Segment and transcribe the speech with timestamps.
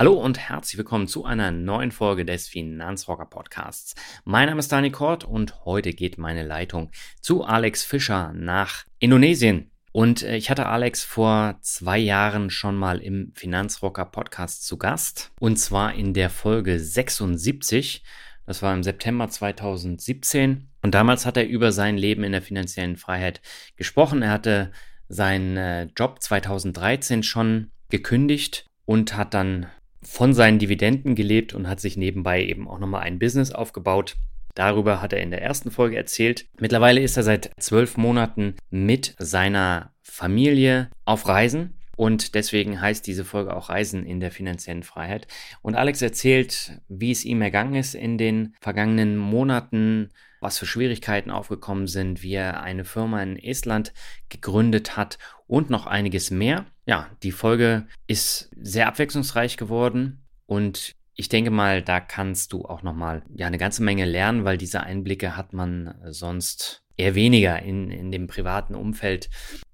[0.00, 3.94] Hallo und herzlich willkommen zu einer neuen Folge des Finanzrocker Podcasts.
[4.24, 9.70] Mein Name ist Dani Kort und heute geht meine Leitung zu Alex Fischer nach Indonesien.
[9.92, 15.32] Und äh, ich hatte Alex vor zwei Jahren schon mal im Finanzrocker Podcast zu Gast.
[15.38, 18.02] Und zwar in der Folge 76.
[18.46, 20.70] Das war im September 2017.
[20.80, 23.42] Und damals hat er über sein Leben in der finanziellen Freiheit
[23.76, 24.22] gesprochen.
[24.22, 24.72] Er hatte
[25.10, 29.66] seinen äh, Job 2013 schon gekündigt und hat dann
[30.02, 34.16] von seinen Dividenden gelebt und hat sich nebenbei eben auch nochmal ein Business aufgebaut.
[34.54, 36.46] Darüber hat er in der ersten Folge erzählt.
[36.58, 43.26] Mittlerweile ist er seit zwölf Monaten mit seiner Familie auf Reisen und deswegen heißt diese
[43.26, 45.26] Folge auch Reisen in der finanziellen Freiheit.
[45.60, 50.08] Und Alex erzählt, wie es ihm ergangen ist in den vergangenen Monaten,
[50.40, 53.92] was für Schwierigkeiten aufgekommen sind, wie er eine Firma in Estland
[54.28, 56.66] gegründet hat und noch einiges mehr.
[56.86, 62.82] Ja, die Folge ist sehr abwechslungsreich geworden und ich denke mal, da kannst du auch
[62.82, 67.60] noch mal ja eine ganze Menge lernen, weil diese Einblicke hat man sonst eher weniger
[67.60, 69.28] in, in dem privaten Umfeld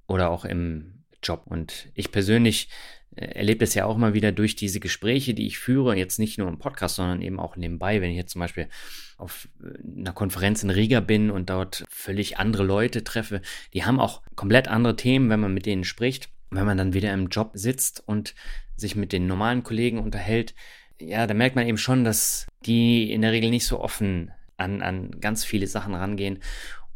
[0.09, 1.43] oder auch im Job.
[1.47, 2.69] Und ich persönlich
[3.17, 6.49] erlebe das ja auch immer wieder durch diese Gespräche, die ich führe, jetzt nicht nur
[6.49, 8.69] im Podcast, sondern eben auch nebenbei, wenn ich jetzt zum Beispiel
[9.17, 13.41] auf äh, einer Konferenz in Riga bin und dort völlig andere Leute treffe,
[13.73, 16.29] die haben auch komplett andere Themen, wenn man mit denen spricht.
[16.51, 18.35] Wenn man dann wieder im Job sitzt und
[18.77, 20.55] sich mit den normalen Kollegen unterhält,
[21.01, 24.83] ja, da merkt man eben schon, dass die in der Regel nicht so offen an,
[24.83, 26.39] an ganz viele Sachen rangehen.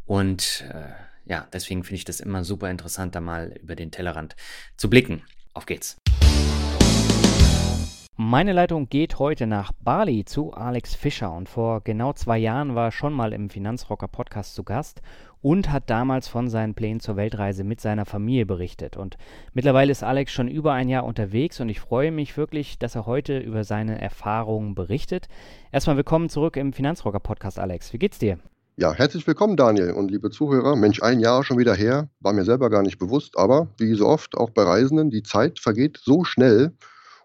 [0.05, 0.89] Und äh,
[1.25, 4.35] ja, deswegen finde ich das immer super interessant, da mal über den Tellerrand
[4.77, 5.23] zu blicken.
[5.53, 5.97] Auf geht's.
[8.17, 12.87] Meine Leitung geht heute nach Bali zu Alex Fischer und vor genau zwei Jahren war
[12.87, 15.01] er schon mal im Finanzrocker Podcast zu Gast
[15.41, 18.97] und hat damals von seinen Plänen zur Weltreise mit seiner Familie berichtet.
[18.97, 19.17] Und
[19.53, 23.05] mittlerweile ist Alex schon über ein Jahr unterwegs und ich freue mich wirklich, dass er
[23.05, 25.29] heute über seine Erfahrungen berichtet.
[25.71, 27.93] Erstmal willkommen zurück im Finanzrocker Podcast, Alex.
[27.93, 28.39] Wie geht's dir?
[28.75, 30.75] Ja, herzlich willkommen, Daniel und liebe Zuhörer.
[30.75, 34.05] Mensch, ein Jahr schon wieder her, war mir selber gar nicht bewusst, aber wie so
[34.05, 36.73] oft, auch bei Reisenden, die Zeit vergeht so schnell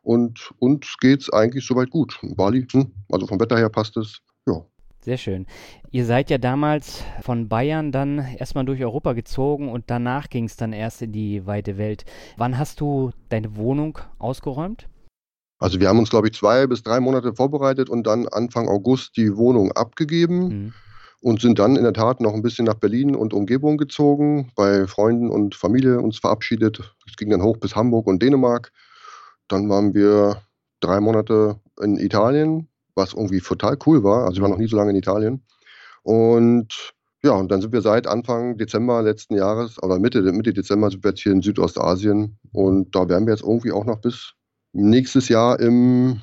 [0.06, 2.18] und uns geht es eigentlich soweit gut.
[2.22, 4.64] Bali, hm, also vom Wetter her passt es, ja.
[5.00, 5.46] Sehr schön.
[5.90, 10.56] Ihr seid ja damals von Bayern dann erstmal durch Europa gezogen und danach ging es
[10.56, 12.04] dann erst in die weite Welt.
[12.36, 14.88] Wann hast du deine Wohnung ausgeräumt?
[15.58, 19.16] Also wir haben uns, glaube ich, zwei bis drei Monate vorbereitet und dann Anfang August
[19.16, 20.48] die Wohnung abgegeben.
[20.48, 20.74] Mhm
[21.22, 24.86] und sind dann in der Tat noch ein bisschen nach Berlin und Umgebung gezogen, bei
[24.86, 26.94] Freunden und Familie uns verabschiedet.
[27.08, 28.70] Es ging dann hoch bis Hamburg und Dänemark.
[29.48, 30.42] Dann waren wir
[30.80, 34.24] drei Monate in Italien, was irgendwie total cool war.
[34.24, 35.44] Also ich war noch nie so lange in Italien.
[36.02, 40.90] Und ja, und dann sind wir seit Anfang Dezember letzten Jahres, oder Mitte, Mitte Dezember
[40.90, 42.38] sind wir jetzt hier in Südostasien.
[42.52, 44.34] Und da werden wir jetzt irgendwie auch noch bis
[44.72, 46.20] nächstes Jahr im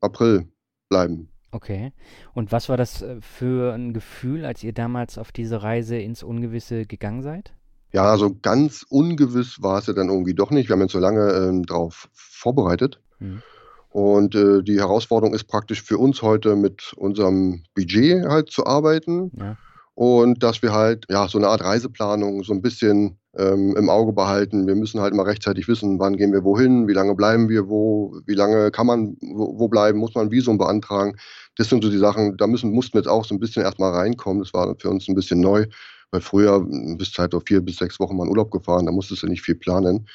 [0.00, 0.48] April
[0.88, 1.28] bleiben.
[1.52, 1.92] Okay.
[2.34, 6.22] Und was war das äh, für ein Gefühl, als ihr damals auf diese Reise ins
[6.22, 7.54] Ungewisse gegangen seid?
[7.92, 10.68] Ja, also ganz ungewiss war es ja dann irgendwie doch nicht.
[10.68, 13.00] Wir haben uns so lange ähm, darauf vorbereitet.
[13.18, 13.42] Mhm.
[13.90, 19.32] Und äh, die Herausforderung ist praktisch für uns heute mit unserem Budget halt zu arbeiten.
[19.36, 19.56] Ja.
[19.94, 24.12] Und dass wir halt ja so eine Art Reiseplanung so ein bisschen ähm, im Auge
[24.12, 24.66] behalten.
[24.66, 28.16] Wir müssen halt mal rechtzeitig wissen, wann gehen wir wohin, wie lange bleiben wir wo,
[28.26, 31.16] wie lange kann man wo, wo bleiben, muss man ein Visum beantragen.
[31.56, 33.92] Das sind so die Sachen, da müssen, mussten wir jetzt auch so ein bisschen erstmal
[33.92, 34.42] reinkommen.
[34.42, 35.66] Das war für uns ein bisschen neu,
[36.10, 36.64] weil früher
[36.96, 39.42] bis halt auf vier bis sechs Wochen mal in Urlaub gefahren, da musstest du nicht
[39.42, 40.08] viel planen.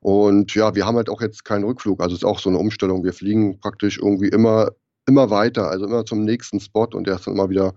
[0.00, 2.58] Und ja, wir haben halt auch jetzt keinen Rückflug, also es ist auch so eine
[2.58, 3.04] Umstellung.
[3.04, 4.70] Wir fliegen praktisch irgendwie immer
[5.08, 7.74] immer weiter, also immer zum nächsten Spot und der ist dann immer wieder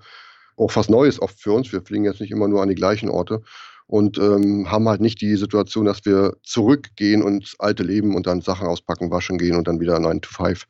[0.57, 1.71] auch was Neues oft für uns.
[1.71, 3.41] Wir fliegen jetzt nicht immer nur an die gleichen Orte
[3.87, 8.41] und ähm, haben halt nicht die Situation, dass wir zurückgehen und alte Leben und dann
[8.41, 10.65] Sachen auspacken, waschen gehen und dann wieder 9 to 5.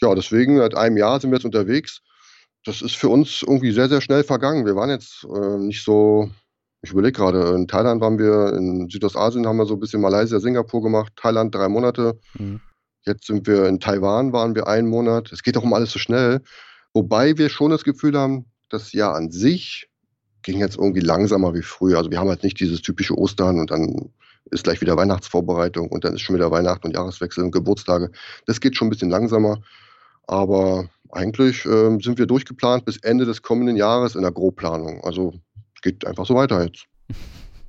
[0.00, 2.00] Ja, deswegen seit einem Jahr sind wir jetzt unterwegs.
[2.64, 4.66] Das ist für uns irgendwie sehr, sehr schnell vergangen.
[4.66, 6.30] Wir waren jetzt äh, nicht so,
[6.82, 10.38] ich überlege gerade, in Thailand waren wir, in Südostasien haben wir so ein bisschen Malaysia,
[10.40, 12.18] Singapur gemacht, Thailand drei Monate.
[12.38, 12.60] Mhm.
[13.06, 15.32] Jetzt sind wir in Taiwan, waren wir einen Monat.
[15.32, 16.42] Es geht auch um alles so schnell.
[16.92, 19.88] Wobei wir schon das Gefühl haben, das Jahr an sich
[20.42, 21.98] ging jetzt irgendwie langsamer wie früher.
[21.98, 24.10] Also wir haben halt nicht dieses typische Ostern und dann
[24.50, 28.10] ist gleich wieder Weihnachtsvorbereitung und dann ist schon wieder Weihnachten und Jahreswechsel und Geburtstage.
[28.46, 29.60] Das geht schon ein bisschen langsamer.
[30.26, 35.02] Aber eigentlich äh, sind wir durchgeplant bis Ende des kommenden Jahres in der Grobplanung.
[35.04, 35.32] Also
[35.82, 36.86] geht einfach so weiter jetzt.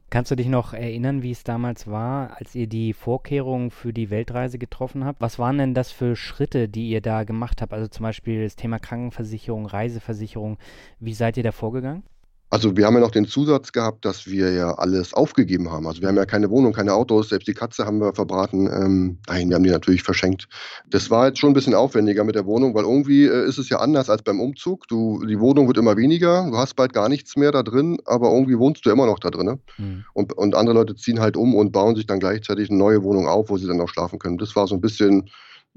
[0.10, 4.10] Kannst du dich noch erinnern, wie es damals war, als ihr die Vorkehrungen für die
[4.10, 5.22] Weltreise getroffen habt?
[5.22, 7.72] Was waren denn das für Schritte, die ihr da gemacht habt?
[7.72, 10.58] Also zum Beispiel das Thema Krankenversicherung, Reiseversicherung.
[11.00, 12.04] Wie seid ihr da vorgegangen?
[12.52, 15.88] Also wir haben ja noch den Zusatz gehabt, dass wir ja alles aufgegeben haben.
[15.88, 18.68] Also wir haben ja keine Wohnung, keine Autos, selbst die Katze haben wir verbraten.
[18.68, 20.50] Ähm, nein, wir haben die natürlich verschenkt.
[20.90, 23.70] Das war jetzt schon ein bisschen aufwendiger mit der Wohnung, weil irgendwie äh, ist es
[23.70, 24.86] ja anders als beim Umzug.
[24.90, 28.30] Du, die Wohnung wird immer weniger, du hast bald gar nichts mehr da drin, aber
[28.34, 29.46] irgendwie wohnst du immer noch da drin.
[29.46, 29.60] Ne?
[29.78, 30.04] Mhm.
[30.14, 33.30] Und, und andere Leute ziehen halt um und bauen sich dann gleichzeitig eine neue Wohnung
[33.30, 34.38] auf, wo sie dann auch schlafen können.
[34.38, 35.30] Das war so ein bisschen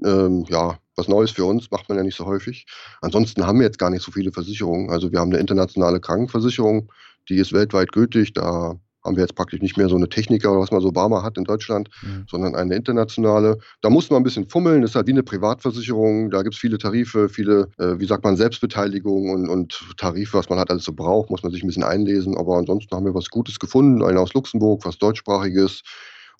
[0.03, 2.65] ähm, ja, was Neues für uns, macht man ja nicht so häufig.
[3.01, 4.89] Ansonsten haben wir jetzt gar nicht so viele Versicherungen.
[4.89, 6.91] Also wir haben eine internationale Krankenversicherung,
[7.29, 8.33] die ist weltweit gültig.
[8.33, 11.21] Da haben wir jetzt praktisch nicht mehr so eine Techniker oder was man so Obama
[11.21, 12.25] hat in Deutschland, mhm.
[12.27, 13.59] sondern eine internationale.
[13.81, 16.59] Da muss man ein bisschen fummeln, das ist halt wie eine Privatversicherung, da gibt es
[16.59, 20.85] viele Tarife, viele, äh, wie sagt man, Selbstbeteiligung und, und Tarife, was man halt alles
[20.85, 22.35] so braucht, muss man sich ein bisschen einlesen.
[22.35, 25.83] Aber ansonsten haben wir was Gutes gefunden, einen aus Luxemburg, was deutschsprachiges,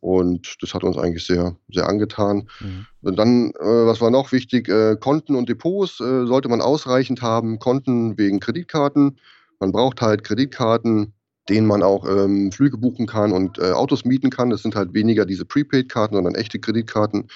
[0.01, 2.47] und das hat uns eigentlich sehr, sehr angetan.
[2.59, 2.85] Mhm.
[3.01, 7.21] Und dann, äh, was war noch wichtig, äh, Konten und Depots äh, sollte man ausreichend
[7.21, 7.59] haben.
[7.59, 9.19] Konten wegen Kreditkarten.
[9.59, 11.13] Man braucht halt Kreditkarten,
[11.49, 14.49] denen man auch ähm, Flüge buchen kann und äh, Autos mieten kann.
[14.49, 17.27] Das sind halt weniger diese Prepaid-Karten, sondern echte Kreditkarten.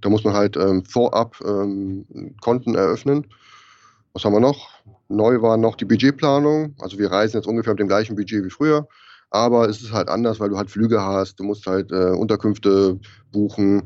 [0.00, 3.26] Da muss man halt ähm, vorab ähm, Konten eröffnen.
[4.12, 4.70] Was haben wir noch?
[5.08, 6.74] Neu war noch die Budgetplanung.
[6.80, 8.88] Also wir reisen jetzt ungefähr mit dem gleichen Budget wie früher.
[9.30, 12.98] Aber es ist halt anders, weil du halt Flüge hast, du musst halt äh, Unterkünfte
[13.30, 13.82] buchen.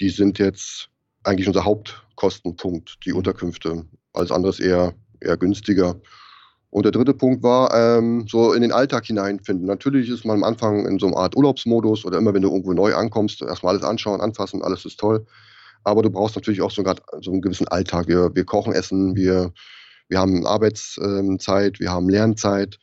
[0.00, 0.88] Die sind jetzt
[1.24, 3.18] eigentlich unser Hauptkostenpunkt, die mhm.
[3.18, 3.84] Unterkünfte.
[4.12, 5.96] Alles andere ist eher, eher günstiger.
[6.70, 9.66] Und der dritte Punkt war, ähm, so in den Alltag hineinfinden.
[9.66, 12.72] Natürlich ist man am Anfang in so einer Art Urlaubsmodus oder immer, wenn du irgendwo
[12.72, 15.24] neu ankommst, erstmal alles anschauen, anfassen, alles ist toll.
[15.84, 16.82] Aber du brauchst natürlich auch so,
[17.20, 18.08] so einen gewissen Alltag.
[18.08, 19.52] Wir, wir kochen, essen, wir,
[20.08, 22.78] wir haben Arbeitszeit, wir haben Lernzeit.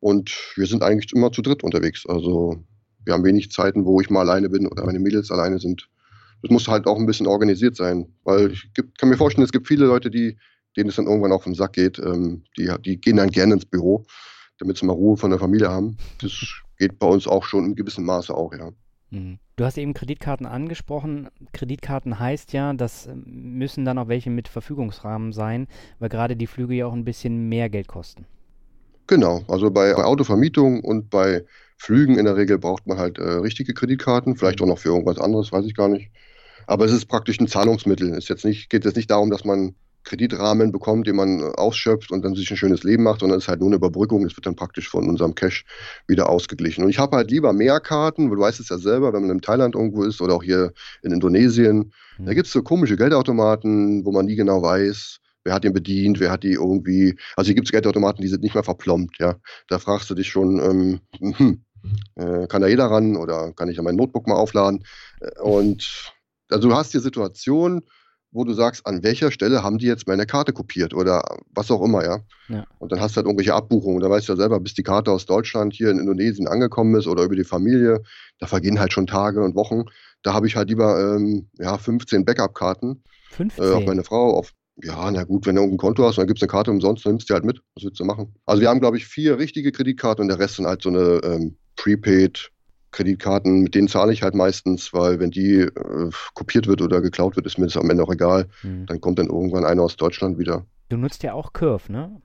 [0.00, 2.06] Und wir sind eigentlich immer zu dritt unterwegs.
[2.06, 2.64] Also
[3.04, 5.88] wir haben wenig Zeiten, wo ich mal alleine bin oder meine Mädels alleine sind.
[6.42, 9.68] Das muss halt auch ein bisschen organisiert sein, weil ich kann mir vorstellen, es gibt
[9.68, 10.38] viele Leute, die,
[10.76, 11.98] denen es dann irgendwann auf den Sack geht.
[11.98, 14.04] Ähm, die, die gehen dann gerne ins Büro,
[14.58, 15.98] damit sie mal Ruhe von der Familie haben.
[16.22, 16.32] Das
[16.78, 18.70] geht bei uns auch schon in gewissem Maße auch, ja.
[19.10, 19.38] Mhm.
[19.56, 21.28] Du hast eben Kreditkarten angesprochen.
[21.52, 25.66] Kreditkarten heißt ja, das müssen dann auch welche mit Verfügungsrahmen sein,
[25.98, 28.24] weil gerade die Flüge ja auch ein bisschen mehr Geld kosten.
[29.10, 31.44] Genau, also bei Autovermietung und bei
[31.76, 35.18] Flügen in der Regel braucht man halt äh, richtige Kreditkarten, vielleicht auch noch für irgendwas
[35.18, 36.12] anderes, weiß ich gar nicht.
[36.68, 38.14] Aber es ist praktisch ein Zahlungsmittel.
[38.14, 39.74] Es jetzt nicht, geht jetzt nicht darum, dass man
[40.04, 43.46] Kreditrahmen bekommt, den man äh, ausschöpft und dann sich ein schönes Leben macht, sondern es
[43.46, 44.24] ist halt nur eine Überbrückung.
[44.24, 45.64] Es wird dann praktisch von unserem Cash
[46.06, 46.84] wieder ausgeglichen.
[46.84, 49.32] Und ich habe halt lieber mehr Karten, weil du weißt es ja selber, wenn man
[49.32, 52.26] in Thailand irgendwo ist oder auch hier in Indonesien, mhm.
[52.26, 56.20] da gibt es so komische Geldautomaten, wo man nie genau weiß, wer hat den bedient,
[56.20, 59.36] wer hat die irgendwie, also hier gibt es Geldautomaten, die sind nicht mehr verplombt, ja.
[59.68, 61.00] Da fragst du dich schon, ähm,
[61.36, 61.64] hm,
[62.16, 64.84] äh, kann da jeder ran oder kann ich ja mein Notebook mal aufladen?
[65.20, 66.12] Äh, und
[66.50, 67.82] also du hast hier Situationen,
[68.32, 71.82] wo du sagst, an welcher Stelle haben die jetzt meine Karte kopiert oder was auch
[71.82, 72.20] immer, ja.
[72.48, 72.64] ja.
[72.78, 74.00] Und dann hast du halt irgendwelche Abbuchungen.
[74.00, 77.08] Da weißt du ja selber, bis die Karte aus Deutschland hier in Indonesien angekommen ist
[77.08, 78.02] oder über die Familie,
[78.38, 79.84] da vergehen halt schon Tage und Wochen.
[80.22, 83.02] Da habe ich halt lieber ähm, ja, 15 Backup-Karten.
[83.30, 83.64] 15?
[83.64, 86.26] Äh, auf meine Frau, auf, ja, na gut, wenn du irgendein Konto hast und dann
[86.28, 87.60] gibt es eine Karte umsonst, dann nimmst du die halt mit.
[87.74, 88.34] Was willst du machen?
[88.46, 91.20] Also wir haben, glaube ich, vier richtige Kreditkarten und der Rest sind halt so eine
[91.24, 92.50] ähm, Prepaid
[92.92, 97.36] Kreditkarten, mit denen zahle ich halt meistens, weil wenn die äh, kopiert wird oder geklaut
[97.36, 98.48] wird, ist mir das am Ende auch egal.
[98.62, 98.86] Mhm.
[98.86, 100.66] Dann kommt dann irgendwann einer aus Deutschland wieder.
[100.88, 102.20] Du nutzt ja auch Curve, ne?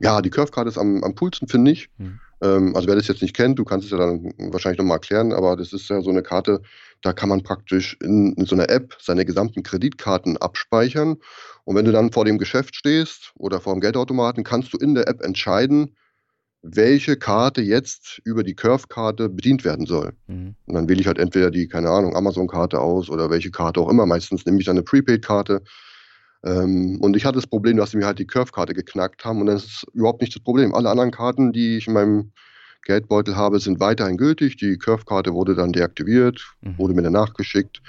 [0.00, 1.88] Ja, die Curve-Karte ist am, am coolsten, finde ich.
[1.98, 2.20] Mhm.
[2.40, 5.32] Ähm, also wer das jetzt nicht kennt, du kannst es ja dann wahrscheinlich nochmal erklären,
[5.32, 6.62] aber das ist ja so eine Karte,
[7.02, 11.16] da kann man praktisch in, in so einer App seine gesamten Kreditkarten abspeichern.
[11.64, 14.94] Und wenn du dann vor dem Geschäft stehst oder vor dem Geldautomaten, kannst du in
[14.94, 15.96] der App entscheiden,
[16.62, 20.12] welche Karte jetzt über die Curve-Karte bedient werden soll.
[20.28, 20.54] Mhm.
[20.66, 23.88] Und dann wähle ich halt entweder die, keine Ahnung, Amazon-Karte aus oder welche Karte auch
[23.88, 24.06] immer.
[24.06, 25.62] Meistens nehme ich dann eine Prepaid-Karte.
[26.44, 29.46] Ähm, und ich hatte das Problem, dass sie mir halt die Curve-Karte geknackt haben und
[29.46, 30.72] das ist überhaupt nicht das Problem.
[30.74, 32.32] Alle anderen Karten, die ich in meinem
[32.82, 34.56] Geldbeutel habe, sind weiterhin gültig.
[34.56, 36.78] Die Curve-Karte wurde dann deaktiviert, mhm.
[36.78, 37.80] wurde mir danach geschickt.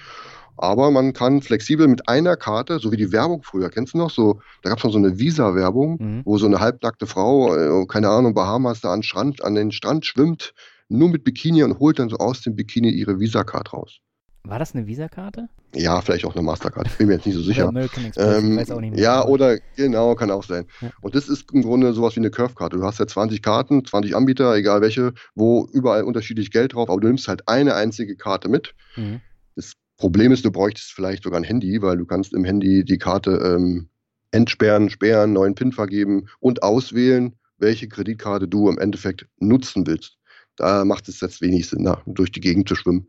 [0.56, 4.12] Aber man kann flexibel mit einer Karte, so wie die Werbung früher, kennst du noch?
[4.12, 6.22] So, da gab es noch so eine Visa-Werbung, mhm.
[6.26, 10.06] wo so eine halbnackte Frau, äh, keine Ahnung, Bahamas da an, Strand, an den Strand
[10.06, 10.54] schwimmt,
[10.90, 14.00] nur mit Bikini und holt dann so aus dem Bikini ihre Visa-Card raus.
[14.46, 15.48] War das eine Visa-Karte?
[15.74, 16.88] Ja, vielleicht auch eine Mastercard.
[16.88, 17.66] Ich bin mir jetzt nicht so sicher.
[17.66, 19.02] American Express, ähm, weiß auch nicht mehr.
[19.02, 20.66] Ja, oder genau, kann auch sein.
[20.82, 20.92] Ja.
[21.00, 22.76] Und das ist im Grunde sowas wie eine Curve-Karte.
[22.76, 27.00] Du hast ja 20 Karten, 20 Anbieter, egal welche, wo überall unterschiedlich Geld drauf, aber
[27.00, 28.76] du nimmst halt eine einzige Karte mit.
[28.98, 29.22] Mhm.
[29.56, 32.98] Das Problem ist, du bräuchtest vielleicht sogar ein Handy, weil du kannst im Handy die
[32.98, 33.88] Karte ähm,
[34.32, 40.18] entsperren, sperren, neuen PIN vergeben und auswählen, welche Kreditkarte du im Endeffekt nutzen willst.
[40.58, 43.08] Da macht es jetzt wenig Sinn, na, durch die Gegend zu schwimmen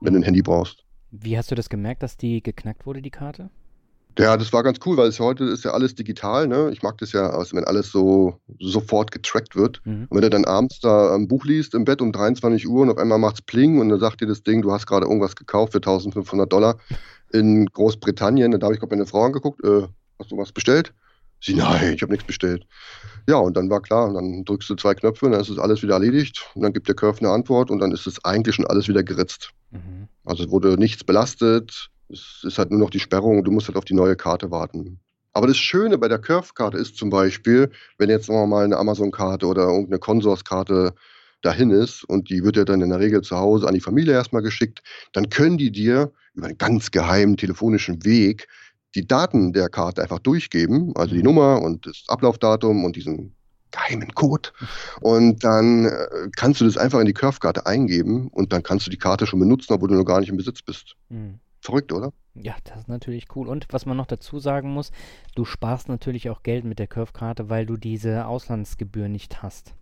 [0.00, 0.84] wenn du ein Handy brauchst.
[1.10, 3.50] Wie hast du das gemerkt, dass die geknackt wurde, die Karte?
[4.18, 6.48] Ja, das war ganz cool, weil es heute ist ja alles digital.
[6.48, 6.70] Ne?
[6.72, 9.80] Ich mag das ja, also wenn alles so sofort getrackt wird.
[9.84, 10.06] Mhm.
[10.08, 12.90] Und wenn du dann abends da ein Buch liest im Bett um 23 Uhr und
[12.90, 15.36] auf einmal macht es Pling und dann sagt dir das Ding, du hast gerade irgendwas
[15.36, 16.76] gekauft für 1500 Dollar
[17.32, 18.50] in Großbritannien.
[18.52, 19.86] Da habe ich gerade meine Frau angeguckt, äh,
[20.18, 20.92] hast du was bestellt?
[21.40, 22.66] Sie, nein, ich habe nichts bestellt.
[23.28, 25.82] Ja, und dann war klar, dann drückst du zwei Knöpfe und dann ist es alles
[25.82, 26.46] wieder erledigt.
[26.54, 29.02] Und dann gibt der Curve eine Antwort und dann ist es eigentlich schon alles wieder
[29.02, 29.50] geritzt.
[29.70, 30.08] Mhm.
[30.24, 31.90] Also wurde nichts belastet.
[32.08, 34.50] Es ist halt nur noch die Sperrung und du musst halt auf die neue Karte
[34.50, 35.00] warten.
[35.32, 39.62] Aber das Schöne bei der Curve-Karte ist zum Beispiel, wenn jetzt mal eine Amazon-Karte oder
[39.62, 40.94] irgendeine Consors-Karte
[41.42, 44.12] dahin ist und die wird ja dann in der Regel zu Hause an die Familie
[44.12, 44.82] erstmal geschickt,
[45.12, 48.48] dann können die dir über einen ganz geheimen telefonischen Weg
[48.94, 51.26] die Daten der Karte einfach durchgeben, also die mhm.
[51.26, 53.34] Nummer und das Ablaufdatum und diesen
[53.70, 54.50] geheimen Code.
[55.00, 58.90] Und dann äh, kannst du das einfach in die Curve-Karte eingeben und dann kannst du
[58.90, 60.96] die Karte schon benutzen, obwohl du noch gar nicht im Besitz bist.
[61.08, 61.38] Mhm.
[61.60, 62.12] Verrückt, oder?
[62.34, 63.46] Ja, das ist natürlich cool.
[63.48, 64.92] Und was man noch dazu sagen muss,
[65.34, 69.74] du sparst natürlich auch Geld mit der Curve-Karte, weil du diese Auslandsgebühr nicht hast.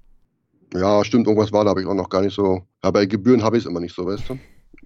[0.74, 2.62] Ja, stimmt, irgendwas war da, habe ich auch noch gar nicht so.
[2.84, 4.38] Ja, bei Gebühren habe ich es immer nicht so, weißt du?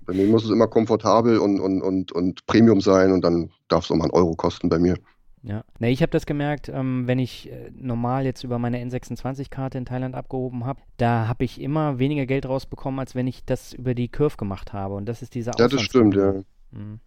[0.06, 3.85] Bei mir muss es immer komfortabel und, und, und, und Premium sein und dann darf
[3.85, 4.97] es auch mal einen Euro kosten bei mir.
[5.44, 9.76] Ja, ne, ich habe das gemerkt, ähm, wenn ich äh, normal jetzt über meine N26-Karte
[9.76, 13.73] in Thailand abgehoben habe, da habe ich immer weniger Geld rausbekommen, als wenn ich das
[13.73, 14.94] über die Curve gemacht habe.
[14.94, 16.35] Und das ist dieser Ja, das stimmt, ja.
[16.71, 17.00] Mhm.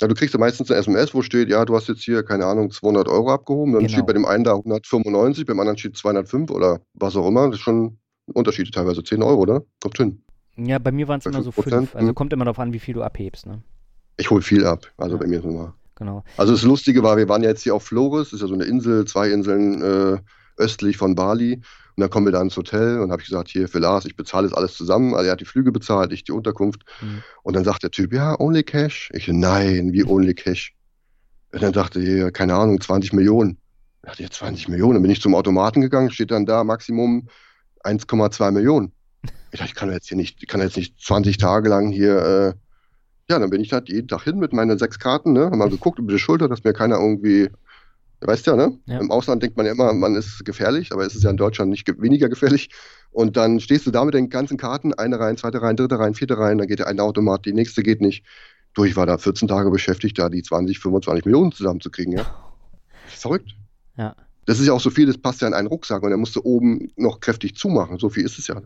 [0.00, 2.44] Ja, du kriegst ja meistens eine SMS, wo steht, ja, du hast jetzt hier, keine
[2.44, 3.72] Ahnung, 200 Euro abgehoben.
[3.72, 3.92] Dann genau.
[3.92, 7.46] steht bei dem einen da 195, beim anderen steht 205 oder was auch immer.
[7.46, 9.62] Das ist schon ein Unterschied, teilweise 10 Euro, oder?
[9.80, 10.22] Kommt hin.
[10.58, 11.94] Ja, bei mir waren es immer so fünf.
[11.94, 12.14] Also hm.
[12.14, 13.46] kommt immer darauf an, wie viel du abhebst.
[13.46, 13.62] Ne?
[14.16, 14.86] Ich hole viel ab.
[14.96, 15.22] Also ja.
[15.22, 15.74] bei mir ist immer.
[15.94, 16.24] Genau.
[16.36, 18.54] Also das Lustige war, wir waren ja jetzt hier auf Flores, das ist ja so
[18.54, 20.18] eine Insel, zwei Inseln äh,
[20.56, 21.54] östlich von Bali.
[21.54, 24.14] Und dann kommen wir da ins Hotel und habe ich gesagt, hier für Lars, ich
[24.14, 25.14] bezahle das alles zusammen.
[25.14, 26.82] Also er hat die Flüge bezahlt, ich die Unterkunft.
[27.00, 27.22] Mhm.
[27.42, 29.10] Und dann sagt der Typ, ja, only cash.
[29.12, 30.74] Ich, nein, wie only cash?
[31.52, 33.58] Und dann sagte er, keine Ahnung, 20 Millionen.
[34.02, 34.94] Ich dachte, ja, 20 Millionen.
[34.94, 37.28] Dann bin ich zum Automaten gegangen, steht dann da Maximum
[37.82, 38.92] 1,2 Millionen.
[39.50, 42.16] Ich dachte, ich kann jetzt hier nicht, ich kann jetzt nicht 20 Tage lang hier,
[42.18, 42.52] äh,
[43.30, 45.70] ja, dann bin ich halt jeden Tag hin mit meinen sechs Karten, ne, haben mal
[45.70, 47.50] geguckt über die Schulter, dass mir keiner irgendwie,
[48.20, 48.78] weißt ja, ne?
[48.86, 48.98] Ja.
[48.98, 51.70] Im Ausland denkt man ja immer, man ist gefährlich, aber es ist ja in Deutschland
[51.70, 52.70] nicht ge weniger gefährlich.
[53.10, 56.14] Und dann stehst du da mit den ganzen Karten, eine rein, zweite rein, dritte rein,
[56.14, 58.24] vierte rein, dann geht der eine Automat, die nächste geht nicht.
[58.74, 62.26] Du, ich war da 14 Tage beschäftigt, da die 20, 25 Millionen zusammenzukriegen, ja.
[63.06, 63.50] Verrückt.
[63.96, 64.14] Ja.
[64.48, 66.42] Das ist ja auch so viel, das passt ja in einen Rucksack und der musste
[66.42, 67.98] oben noch kräftig zumachen.
[67.98, 68.62] So viel ist es ja.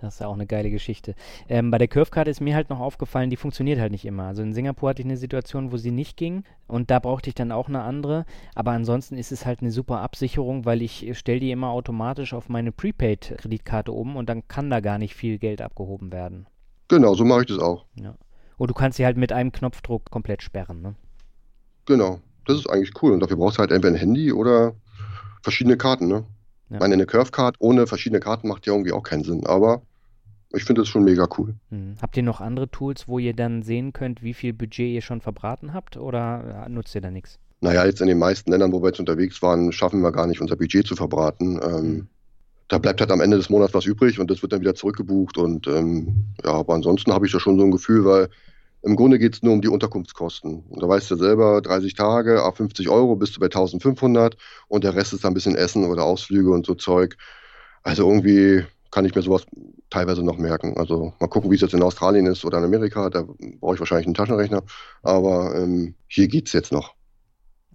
[0.00, 1.16] Das ist ja auch eine geile Geschichte.
[1.48, 4.28] Ähm, bei der Curve-Karte ist mir halt noch aufgefallen, die funktioniert halt nicht immer.
[4.28, 7.34] Also in Singapur hatte ich eine Situation, wo sie nicht ging und da brauchte ich
[7.34, 8.26] dann auch eine andere.
[8.54, 12.48] Aber ansonsten ist es halt eine super Absicherung, weil ich stelle die immer automatisch auf
[12.48, 16.46] meine Prepaid-Kreditkarte um und dann kann da gar nicht viel Geld abgehoben werden.
[16.86, 17.86] Genau, so mache ich das auch.
[17.96, 18.14] Ja.
[18.56, 20.94] Und du kannst sie halt mit einem Knopfdruck komplett sperren, ne?
[21.86, 23.14] Genau, das ist eigentlich cool.
[23.14, 24.76] Und dafür brauchst du halt entweder ein Handy oder
[25.42, 26.24] verschiedene Karten, ne?
[26.68, 26.76] Ja.
[26.76, 29.82] Ich meine, eine Curve-Card ohne verschiedene Karten macht ja irgendwie auch keinen Sinn, aber
[30.52, 31.54] ich finde das schon mega cool.
[31.70, 31.96] Hm.
[32.00, 35.20] Habt ihr noch andere Tools, wo ihr dann sehen könnt, wie viel Budget ihr schon
[35.20, 37.38] verbraten habt oder nutzt ihr da nichts?
[37.60, 40.40] Naja, jetzt in den meisten Ländern, wo wir jetzt unterwegs waren, schaffen wir gar nicht,
[40.40, 41.60] unser Budget zu verbraten.
[41.62, 42.08] Ähm, hm.
[42.68, 45.38] Da bleibt halt am Ende des Monats was übrig und das wird dann wieder zurückgebucht.
[45.38, 48.28] Und ähm, ja, aber ansonsten habe ich da schon so ein Gefühl, weil
[48.88, 50.64] im Grunde geht es nur um die Unterkunftskosten.
[50.66, 54.82] Und da weißt du selber, 30 Tage, ab 50 Euro bist du bei 1500 und
[54.82, 57.16] der Rest ist dann ein bisschen Essen oder Ausflüge und so Zeug.
[57.82, 59.44] Also irgendwie kann ich mir sowas
[59.90, 60.78] teilweise noch merken.
[60.78, 63.10] Also mal gucken, wie es jetzt in Australien ist oder in Amerika.
[63.10, 63.24] Da
[63.60, 64.62] brauche ich wahrscheinlich einen Taschenrechner.
[65.02, 66.94] Aber ähm, hier geht es jetzt noch.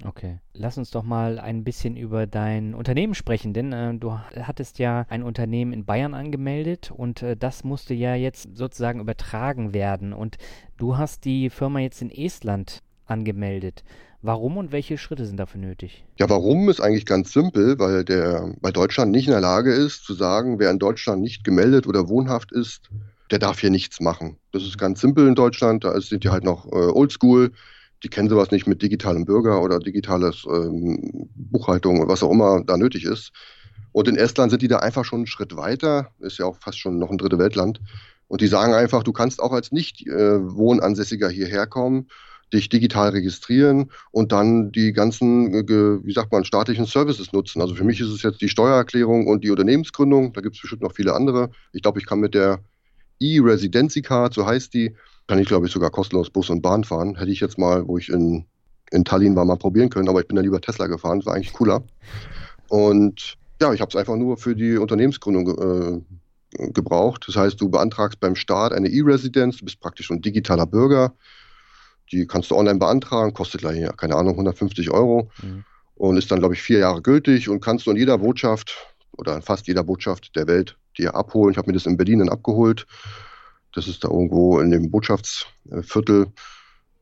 [0.04, 4.80] Okay, lass uns doch mal ein bisschen über dein Unternehmen sprechen, denn äh, du hattest
[4.80, 10.12] ja ein Unternehmen in Bayern angemeldet und äh, das musste ja jetzt sozusagen übertragen werden
[10.12, 10.38] und
[10.78, 13.84] du hast die Firma jetzt in Estland angemeldet.
[14.22, 16.06] Warum und welche Schritte sind dafür nötig?
[16.18, 20.06] Ja, warum ist eigentlich ganz simpel, weil der bei Deutschland nicht in der Lage ist
[20.06, 22.90] zu sagen, wer in Deutschland nicht gemeldet oder wohnhaft ist,
[23.32, 24.38] der darf hier nichts machen.
[24.52, 27.52] Das ist ganz simpel in Deutschland, da sind die halt noch äh, oldschool,
[28.04, 32.64] die kennen sowas nicht mit digitalem Bürger oder digitales ähm, Buchhaltung oder was auch immer
[32.64, 33.32] da nötig ist.
[33.92, 36.80] Und in Estland sind die da einfach schon einen Schritt weiter, ist ja auch fast
[36.80, 37.80] schon noch ein dritte Weltland.
[38.28, 42.08] Und die sagen einfach, du kannst auch als Nicht-Wohnansässiger äh, hierher kommen
[42.54, 47.62] dich digital registrieren und dann die ganzen, äh, wie sagt man, staatlichen Services nutzen.
[47.62, 50.34] Also für mich ist es jetzt die Steuererklärung und die Unternehmensgründung.
[50.34, 51.50] Da gibt es bestimmt noch viele andere.
[51.72, 52.60] Ich glaube, ich kann mit der
[53.20, 54.96] E-Residency Card, so heißt die,
[55.28, 57.18] kann ich glaube ich sogar kostenlos Bus und Bahn fahren.
[57.18, 58.46] Hätte ich jetzt mal, wo ich in,
[58.92, 61.20] in Tallinn war, mal probieren können, aber ich bin dann lieber Tesla gefahren.
[61.20, 61.84] Das war eigentlich cooler.
[62.70, 66.04] Und ja, ich habe es einfach nur für die Unternehmensgründung
[66.58, 67.26] äh, gebraucht.
[67.28, 71.14] Das heißt, du beantragst beim Staat eine E-Residenz, du bist praktisch ein digitaler Bürger
[72.14, 75.66] die kannst du online beantragen, kostet gleich, keine Ahnung, 150 Euro mhm.
[75.96, 78.76] und ist dann, glaube ich, vier Jahre gültig und kannst du in jeder Botschaft
[79.18, 81.52] oder in fast jeder Botschaft der Welt dir abholen.
[81.52, 82.86] Ich habe mir das in Berlin dann abgeholt.
[83.74, 86.28] Das ist da irgendwo in dem Botschaftsviertel.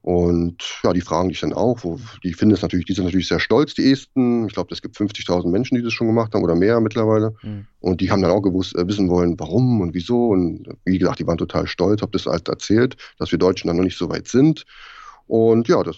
[0.04, 3.28] Und ja, die fragen dich dann auch, wo, die finden es natürlich, die sind natürlich
[3.28, 4.48] sehr stolz, die Esten.
[4.48, 7.36] Ich glaube, es gibt 50.000 Menschen, die das schon gemacht haben oder mehr mittlerweile.
[7.44, 7.68] Mhm.
[7.80, 10.30] Und die haben dann auch gewusst, äh, wissen wollen, warum und wieso.
[10.30, 13.78] Und wie gesagt, die waren total stolz, habe das halt erzählt, dass wir Deutschen dann
[13.78, 14.66] noch nicht so weit sind.
[15.28, 15.98] Und ja, das,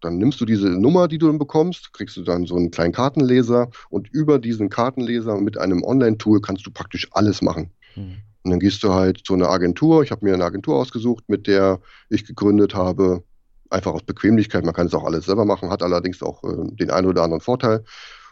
[0.00, 2.94] dann nimmst du diese Nummer, die du dann bekommst, kriegst du dann so einen kleinen
[2.94, 7.70] Kartenleser und über diesen Kartenleser mit einem Online-Tool kannst du praktisch alles machen.
[7.94, 8.22] Mhm.
[8.44, 10.02] Und dann gehst du halt zu einer Agentur.
[10.02, 13.24] Ich habe mir eine Agentur ausgesucht, mit der ich gegründet habe,
[13.70, 14.64] einfach aus Bequemlichkeit.
[14.64, 17.40] Man kann es auch alles selber machen, hat allerdings auch äh, den einen oder anderen
[17.40, 17.84] Vorteil.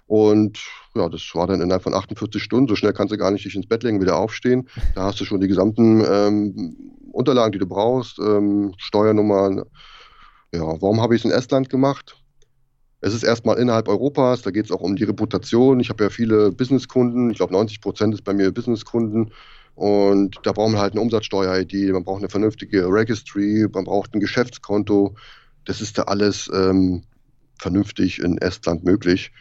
[0.06, 0.58] Und
[0.94, 2.68] ja, das war dann innerhalb von 48 Stunden.
[2.68, 4.68] So schnell kannst du gar nicht dich ins Bett legen, wieder aufstehen.
[4.94, 6.76] Da hast du schon die gesamten ähm,
[7.12, 9.62] Unterlagen, die du brauchst, ähm, Steuernummern.
[10.52, 12.16] Ja, warum habe ich es in Estland gemacht?
[13.00, 15.80] Es ist erstmal innerhalb Europas, da geht es auch um die Reputation.
[15.80, 19.32] Ich habe ja viele Businesskunden, ich glaube 90 Prozent ist bei mir Businesskunden.
[19.74, 24.20] Und da braucht man halt eine Umsatzsteuer-ID, man braucht eine vernünftige Registry, man braucht ein
[24.20, 25.14] Geschäftskonto.
[25.64, 27.04] Das ist da alles ähm,
[27.58, 29.32] vernünftig in Estland möglich.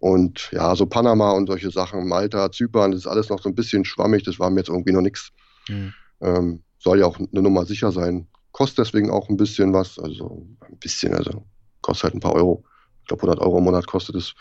[0.00, 3.54] Und ja, so Panama und solche Sachen, Malta, Zypern, das ist alles noch so ein
[3.54, 5.30] bisschen schwammig, das war mir jetzt irgendwie noch nichts.
[5.68, 5.92] Mhm.
[6.20, 8.28] Ähm, soll ja auch eine Nummer sicher sein.
[8.52, 11.44] Kostet deswegen auch ein bisschen was, also ein bisschen, also
[11.82, 12.64] kostet halt ein paar Euro.
[13.02, 14.34] Ich glaube, 100 Euro im Monat kostet es.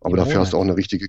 [0.00, 1.06] Aber dafür hast du auch eine richtige,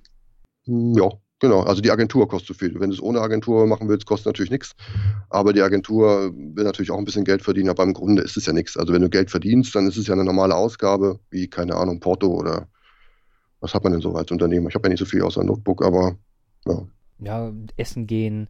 [0.66, 1.10] ja,
[1.44, 2.80] Genau, also die Agentur kostet zu viel.
[2.80, 4.72] Wenn du es ohne Agentur machen willst, kostet natürlich nichts.
[5.30, 8.46] Aber die Agentur will natürlich auch ein bisschen Geld verdienen, aber im Grunde ist es
[8.46, 8.78] ja nichts.
[8.78, 12.00] Also wenn du Geld verdienst, dann ist es ja eine normale Ausgabe, wie, keine Ahnung,
[12.00, 12.70] Porto oder
[13.60, 14.70] was hat man denn so als Unternehmen?
[14.70, 16.16] Ich habe ja nicht so viel außer Notebook, aber
[16.66, 16.88] ja.
[17.20, 18.48] Ja, essen gehen.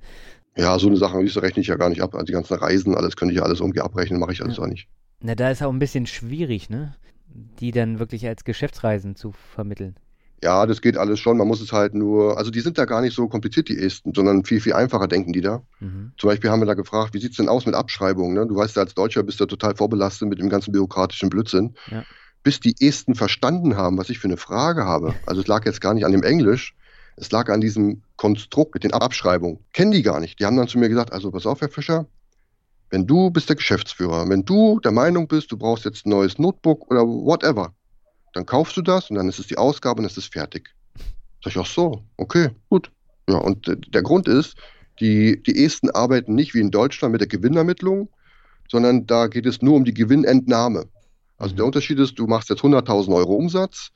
[0.55, 2.13] Ja, so eine Sache, rechne ich ja gar nicht ab.
[2.13, 4.63] Also die ganzen Reisen, alles könnte ich ja alles irgendwie abrechnen, mache ich alles ja.
[4.63, 4.87] auch nicht.
[5.19, 6.95] Na, da ist auch ein bisschen schwierig, ne?
[7.59, 9.95] Die dann wirklich als Geschäftsreisen zu vermitteln.
[10.43, 11.37] Ja, das geht alles schon.
[11.37, 14.13] Man muss es halt nur, also die sind da gar nicht so kompliziert, die Esten,
[14.13, 15.63] sondern viel, viel einfacher denken die da.
[15.79, 16.11] Mhm.
[16.17, 18.33] Zum Beispiel haben wir da gefragt, wie sieht es denn aus mit Abschreibungen?
[18.33, 18.45] Ne?
[18.45, 21.75] Du weißt ja, als Deutscher bist du total vorbelastet mit dem ganzen bürokratischen Blödsinn.
[21.89, 22.03] Ja.
[22.43, 25.13] Bis die Esten verstanden haben, was ich für eine Frage habe.
[25.25, 26.75] Also es lag jetzt gar nicht an dem Englisch,
[27.15, 29.59] es lag an diesem Konstrukt mit den Abschreibungen.
[29.71, 30.41] Kennen die gar nicht.
[30.41, 32.05] Die haben dann zu mir gesagt, also pass auf, Herr Fischer,
[32.89, 36.37] wenn du bist der Geschäftsführer, wenn du der Meinung bist, du brauchst jetzt ein neues
[36.37, 37.73] Notebook oder whatever,
[38.33, 40.69] dann kaufst du das und dann ist es die Ausgabe und es ist fertig.
[41.43, 42.91] Sag ich, ach so, okay, gut.
[43.29, 44.55] Ja, und der Grund ist,
[44.99, 48.09] die, die Esten arbeiten nicht wie in Deutschland mit der Gewinnermittlung,
[48.69, 50.85] sondern da geht es nur um die Gewinnentnahme.
[51.37, 51.67] Also der mhm.
[51.67, 53.89] Unterschied ist, du machst jetzt 100.000 Euro Umsatz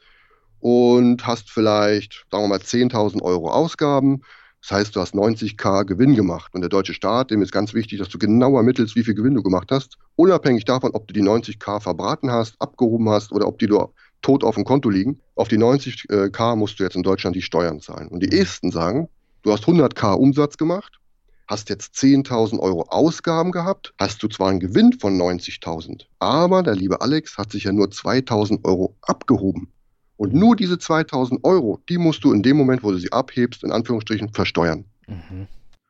[0.59, 4.21] und hast vielleicht, sagen wir mal, 10.000 Euro Ausgaben.
[4.61, 6.53] Das heißt, du hast 90k Gewinn gemacht.
[6.53, 9.35] Und der deutsche Staat, dem ist ganz wichtig, dass du genau ermittelst, wie viel Gewinn
[9.35, 9.97] du gemacht hast.
[10.15, 14.43] Unabhängig davon, ob du die 90k verbraten hast, abgehoben hast oder ob die du tot
[14.43, 15.19] auf dem Konto liegen.
[15.35, 18.07] Auf die 90k musst du jetzt in Deutschland die Steuern zahlen.
[18.07, 18.41] Und die mhm.
[18.41, 19.09] Esten sagen,
[19.43, 20.99] du hast 100k Umsatz gemacht,
[21.47, 26.75] hast jetzt 10.000 Euro Ausgaben gehabt, hast du zwar einen Gewinn von 90.000, aber der
[26.75, 29.71] liebe Alex hat sich ja nur 2.000 Euro abgehoben.
[30.17, 33.63] Und nur diese 2.000 Euro, die musst du in dem Moment, wo du sie abhebst,
[33.63, 34.85] in Anführungsstrichen versteuern.
[35.07, 35.47] Mhm.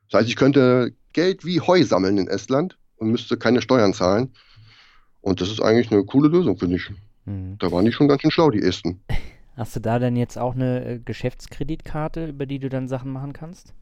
[0.10, 4.34] Das heißt, ich könnte Geld wie Heu sammeln in Estland und müsste keine Steuern zahlen.
[5.22, 6.90] Und das ist eigentlich eine coole Lösung, finde ich.
[7.28, 7.58] Mhm.
[7.60, 9.00] Da waren die schon ganz schön schlau, die Esten.
[9.56, 13.34] Hast du da denn jetzt auch eine äh, Geschäftskreditkarte, über die du dann Sachen machen
[13.34, 13.74] kannst?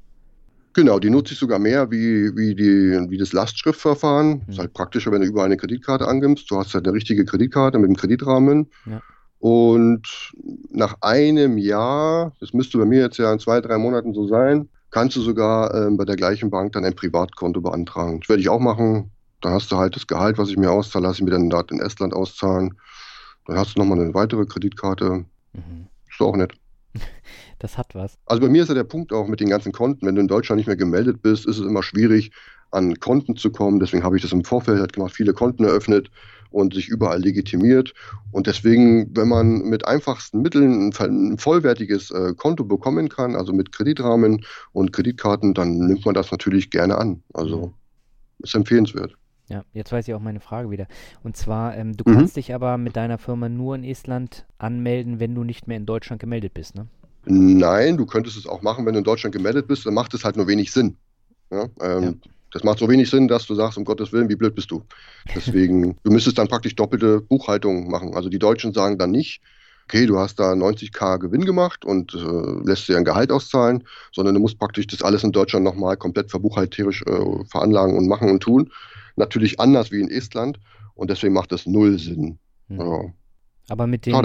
[0.73, 4.29] Genau, die nutze ich sogar mehr wie, wie, die, wie das Lastschriftverfahren.
[4.29, 4.41] Mhm.
[4.49, 6.49] Ist halt praktischer, wenn du überall eine Kreditkarte angibst.
[6.49, 8.67] Du hast halt eine richtige Kreditkarte mit dem Kreditrahmen.
[8.85, 9.01] Ja.
[9.39, 10.33] Und
[10.71, 14.69] nach einem Jahr, das müsste bei mir jetzt ja in zwei, drei Monaten so sein,
[14.91, 18.21] kannst du sogar äh, bei der gleichen Bank dann ein Privatkonto beantragen.
[18.21, 19.11] Das werde ich auch machen.
[19.41, 21.71] Da hast du halt das Gehalt, was ich mir auszahle, lasse ich mir dann dort
[21.71, 22.75] in Estland auszahlen.
[23.45, 25.25] Dann hast du nochmal eine weitere Kreditkarte.
[25.53, 25.87] Mhm.
[26.09, 26.53] Ist doch auch nett.
[27.59, 28.17] Das hat was.
[28.25, 30.05] Also bei mir ist ja der Punkt auch mit den ganzen Konten.
[30.05, 32.31] Wenn du in Deutschland nicht mehr gemeldet bist, ist es immer schwierig,
[32.71, 33.79] an Konten zu kommen.
[33.79, 36.11] Deswegen habe ich das im Vorfeld halt gemacht, viele Konten eröffnet
[36.51, 37.93] und sich überall legitimiert.
[38.31, 43.71] Und deswegen, wenn man mit einfachsten Mitteln ein, vollwertiges äh, Konto bekommen kann, also mit
[43.71, 47.23] Kreditrahmen und Kreditkarten, dann nimmt man das natürlich gerne an.
[47.33, 47.73] Also
[48.39, 49.15] ist empfehlenswert.
[49.47, 50.87] Ja, jetzt weiß ich auch meine Frage wieder.
[51.23, 52.15] Und zwar, ähm, du mhm.
[52.15, 55.85] kannst dich aber mit deiner Firma nur in Estland anmelden, wenn du nicht mehr in
[55.85, 56.87] Deutschland gemeldet bist, ne?
[57.27, 60.23] Nein, du könntest es auch machen, wenn du in Deutschland gemeldet bist, dann macht es
[60.23, 60.95] halt nur wenig Sinn.
[61.51, 62.13] Ja, ähm, ja.
[62.51, 64.83] Das macht so wenig Sinn, dass du sagst, um Gottes Willen, wie blöd bist du.
[65.35, 68.15] Deswegen, du müsstest dann praktisch doppelte Buchhaltung machen.
[68.15, 69.41] Also die Deutschen sagen dann nicht,
[69.85, 74.35] okay, du hast da 90k Gewinn gemacht und äh, lässt dir ein Gehalt auszahlen, sondern
[74.35, 78.41] du musst praktisch das alles in Deutschland nochmal komplett verbuchhalterisch äh, veranlagen und machen und
[78.41, 78.71] tun.
[79.15, 80.59] Natürlich anders wie in Estland
[80.93, 82.39] und deswegen macht das null Sinn.
[82.67, 82.79] Hm.
[82.79, 83.01] Ja.
[83.69, 84.15] Aber mit den,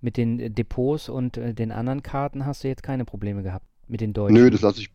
[0.00, 4.00] mit den Depots und äh, den anderen Karten hast du jetzt keine Probleme gehabt mit
[4.00, 4.34] den Deutschen?
[4.34, 4.90] Nö, das lasse ich,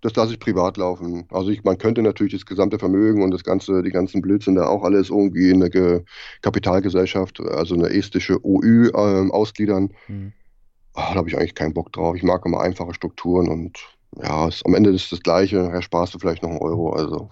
[0.00, 1.26] das lasse ich privat laufen.
[1.30, 4.66] Also ich, man könnte natürlich das gesamte Vermögen und das ganze, die ganzen Blödsinn da
[4.66, 6.04] auch alles irgendwie in eine Ge
[6.42, 9.92] Kapitalgesellschaft, also eine estische OÜ ähm, ausgliedern.
[10.06, 10.32] Hm.
[10.94, 12.16] Ach, da habe ich eigentlich keinen Bock drauf.
[12.16, 13.78] Ich mag immer einfache Strukturen und
[14.22, 15.56] ja, es, am Ende ist das Gleiche.
[15.56, 17.28] Ja, sparst du vielleicht noch einen Euro, also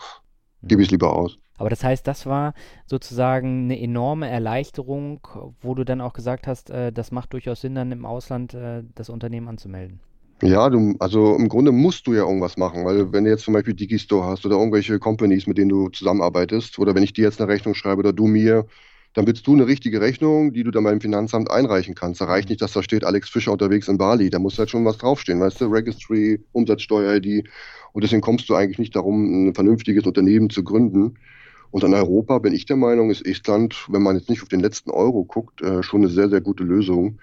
[0.60, 0.68] hm.
[0.68, 1.38] gebe ich es lieber aus.
[1.56, 2.54] Aber das heißt, das war
[2.86, 5.20] sozusagen eine enorme Erleichterung,
[5.60, 8.82] wo du dann auch gesagt hast, äh, das macht durchaus Sinn, dann im Ausland äh,
[8.94, 10.00] das Unternehmen anzumelden.
[10.42, 13.54] Ja, du, also im Grunde musst du ja irgendwas machen, weil wenn du jetzt zum
[13.54, 17.40] Beispiel Digistore hast oder irgendwelche Companies, mit denen du zusammenarbeitest, oder wenn ich dir jetzt
[17.40, 18.66] eine Rechnung schreibe oder du mir,
[19.14, 22.20] dann willst du eine richtige Rechnung, die du dann beim Finanzamt einreichen kannst.
[22.20, 24.28] Da reicht nicht, dass da steht Alex Fischer unterwegs in Bali.
[24.28, 25.66] Da muss halt schon was draufstehen, weißt du?
[25.66, 27.48] Registry, Umsatzsteuer-ID.
[27.92, 31.14] Und deswegen kommst du eigentlich nicht darum, ein vernünftiges Unternehmen zu gründen.
[31.74, 34.60] Und in Europa bin ich der Meinung, ist Estland, wenn man jetzt nicht auf den
[34.60, 37.18] letzten Euro guckt, äh, schon eine sehr, sehr gute Lösung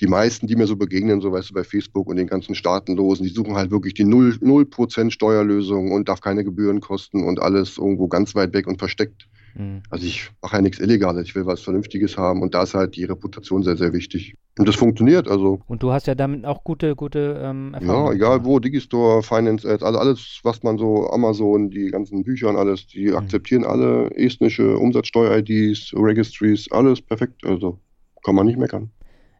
[0.00, 3.24] die meisten, die mir so begegnen, so weißt du, bei Facebook und den ganzen Staatenlosen,
[3.24, 7.78] die suchen halt wirklich die 0%, 0 Steuerlösung und darf keine Gebühren kosten und alles
[7.78, 9.28] irgendwo ganz weit weg und versteckt.
[9.54, 9.82] Mhm.
[9.90, 12.96] Also ich mache ja nichts Illegales, ich will was Vernünftiges haben und da ist halt
[12.96, 14.34] die Reputation sehr, sehr wichtig.
[14.58, 15.60] Und das funktioniert, also.
[15.66, 18.06] Und du hast ja damit auch gute, gute ähm, Erfahrungen.
[18.08, 22.50] Ja, egal wo, Digistore, Finance Ads, also alles, was man so, Amazon, die ganzen Bücher
[22.50, 23.16] und alles, die mhm.
[23.16, 27.78] akzeptieren alle estnische Umsatzsteuer-IDs, Registries, alles perfekt, also
[28.24, 28.90] kann man nicht meckern.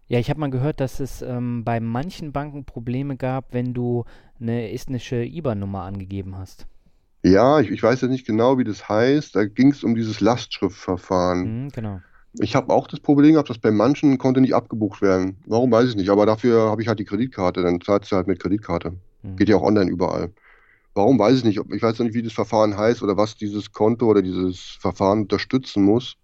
[0.09, 4.05] Ja, ich habe mal gehört, dass es ähm, bei manchen Banken Probleme gab, wenn du
[4.41, 6.67] eine estnische IBAN-Nummer angegeben hast.
[7.23, 9.37] Ja, ich, ich, weiß ja nicht genau, wie das heißt.
[9.37, 11.65] Da ging es um dieses Lastschriftverfahren.
[11.65, 12.01] Mhm, genau.
[12.35, 15.37] Ich habe auch das Problem gehabt, dass bei manchen konnte nicht abgebucht werden.
[15.47, 18.27] Warum weiß ich nicht, aber dafür habe ich halt die Kreditkarte, dann zahlst du halt
[18.27, 18.95] mit Kreditkarte.
[19.23, 19.37] Mhm.
[19.37, 20.33] Geht ja auch online überall.
[20.95, 21.61] Warum weiß ich nicht.
[21.73, 25.23] Ich weiß ja nicht, wie das Verfahren heißt oder was dieses Konto oder dieses Verfahren
[25.23, 26.17] unterstützen muss.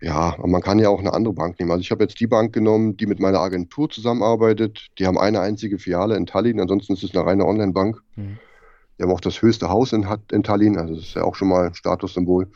[0.00, 1.70] Ja, man kann ja auch eine andere Bank nehmen.
[1.70, 4.88] Also ich habe jetzt die Bank genommen, die mit meiner Agentur zusammenarbeitet.
[4.98, 8.02] Die haben eine einzige Filiale in Tallinn, ansonsten ist es eine reine Online-Bank.
[8.16, 8.38] Mhm.
[8.98, 11.48] Die haben auch das höchste Haus in, in, Tallinn, also das ist ja auch schon
[11.48, 12.50] mal ein Statussymbol.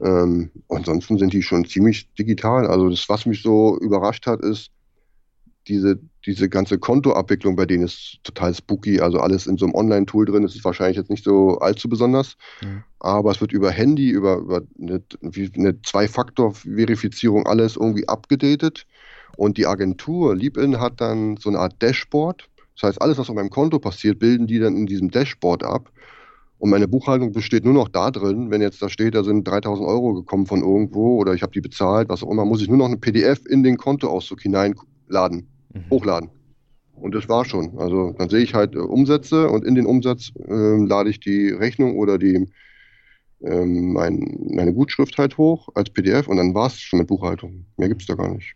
[0.00, 2.66] Ähm, ansonsten sind die schon ziemlich digital.
[2.66, 4.70] Also das, was mich so überrascht hat, ist,
[5.68, 9.00] diese, diese ganze Kontoabwicklung bei denen ist total spooky.
[9.00, 10.42] Also alles in so einem Online-Tool drin.
[10.42, 12.36] Das ist wahrscheinlich jetzt nicht so allzu besonders.
[12.62, 12.82] Mhm.
[13.00, 18.86] Aber es wird über Handy, über, über eine, eine Zwei-Faktor-Verifizierung alles irgendwie abgedatet.
[19.36, 22.48] Und die Agentur Liebin hat dann so eine Art Dashboard.
[22.80, 25.90] Das heißt, alles, was auf meinem Konto passiert, bilden die dann in diesem Dashboard ab.
[26.58, 29.86] Und meine Buchhaltung besteht nur noch da drin, wenn jetzt da steht, da sind 3000
[29.86, 32.78] Euro gekommen von irgendwo oder ich habe die bezahlt, was auch immer, muss ich nur
[32.78, 35.90] noch eine PDF in den Kontoauszug hineinladen mhm.
[35.90, 36.30] hochladen.
[36.94, 37.78] Und das war schon.
[37.78, 41.50] Also dann sehe ich halt äh, Umsätze und in den Umsatz äh, lade ich die
[41.50, 42.48] Rechnung oder die
[43.42, 47.66] ähm, mein, meine Gutschrift halt hoch als PDF und dann war es schon mit Buchhaltung.
[47.76, 48.54] Mehr gibt es da gar nicht.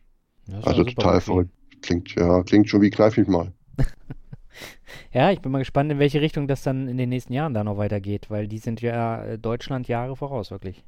[0.62, 1.50] Also total verrückt.
[1.82, 3.52] Klingt, ja, klingt schon wie kneif mich mal.
[5.12, 7.64] ja, ich bin mal gespannt, in welche Richtung das dann in den nächsten Jahren da
[7.64, 10.85] noch weitergeht, weil die sind ja äh, Deutschland Jahre voraus, wirklich.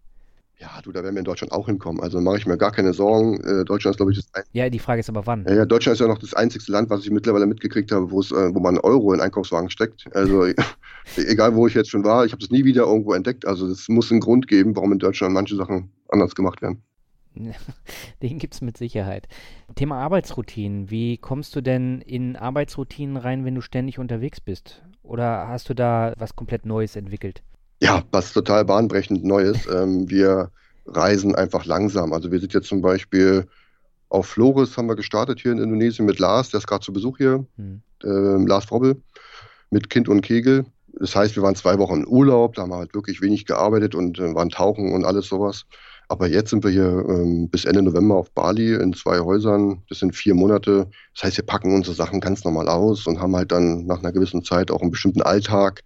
[0.61, 2.01] Ja, du, da werden wir in Deutschland auch hinkommen.
[2.01, 3.41] Also mache ich mir gar keine Sorgen.
[3.43, 5.45] Äh, Deutschland ist, glaube ich, das ein Ja, die Frage ist aber wann.
[5.49, 8.21] Ja, ja, Deutschland ist ja noch das einzigste Land, was ich mittlerweile mitgekriegt habe, wo
[8.21, 10.05] es, äh, wo man einen Euro in Einkaufswagen steckt.
[10.15, 10.47] Also
[11.17, 13.47] egal, wo ich jetzt schon war, ich habe das nie wieder irgendwo entdeckt.
[13.47, 16.83] Also es muss einen Grund geben, warum in Deutschland manche Sachen anders gemacht werden.
[18.23, 19.29] Den gibt es mit Sicherheit.
[19.75, 20.91] Thema Arbeitsroutinen.
[20.91, 24.83] Wie kommst du denn in Arbeitsroutinen rein, wenn du ständig unterwegs bist?
[25.03, 27.43] Oder hast du da was komplett Neues entwickelt?
[27.81, 29.67] Ja, was total bahnbrechend Neues.
[29.67, 30.51] ähm, wir
[30.87, 32.13] reisen einfach langsam.
[32.13, 33.47] Also wir sind jetzt zum Beispiel
[34.15, 37.19] auf Flores haben wir gestartet hier in Indonesien mit Lars, der ist gerade zu Besuch
[37.19, 37.83] hier, mhm.
[38.05, 39.03] äh, Lars Frobbel,
[39.71, 40.67] mit Kind und Kegel.
[41.01, 43.97] Das heißt, wir waren zwei Wochen in Urlaub, da haben wir halt wirklich wenig gearbeitet
[43.97, 45.67] und äh, waren tauchen und alles sowas.
[46.09, 49.83] Aber jetzt sind wir hier ähm, bis Ende November auf Bali in zwei Häusern.
[49.89, 50.89] Das sind vier Monate.
[51.15, 54.13] Das heißt, wir packen unsere Sachen ganz normal aus und haben halt dann nach einer
[54.13, 55.83] gewissen Zeit auch einen bestimmten Alltag.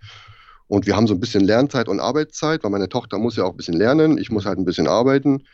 [0.67, 3.53] Und wir haben so ein bisschen Lernzeit und Arbeitszeit, weil meine Tochter muss ja auch
[3.53, 4.19] ein bisschen lernen.
[4.19, 5.45] Ich muss halt ein bisschen arbeiten.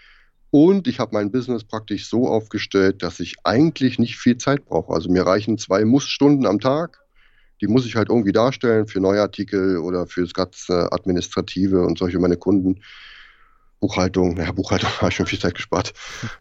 [0.50, 4.92] Und ich habe mein Business praktisch so aufgestellt, dass ich eigentlich nicht viel Zeit brauche.
[4.92, 7.00] Also mir reichen zwei Mussstunden am Tag.
[7.60, 12.18] Die muss ich halt irgendwie darstellen für Neuartikel oder für das ganze Administrative und solche
[12.18, 12.80] meine Kunden.
[13.84, 15.92] Buchhaltung, ja, Buchhaltung habe ich schon viel Zeit gespart.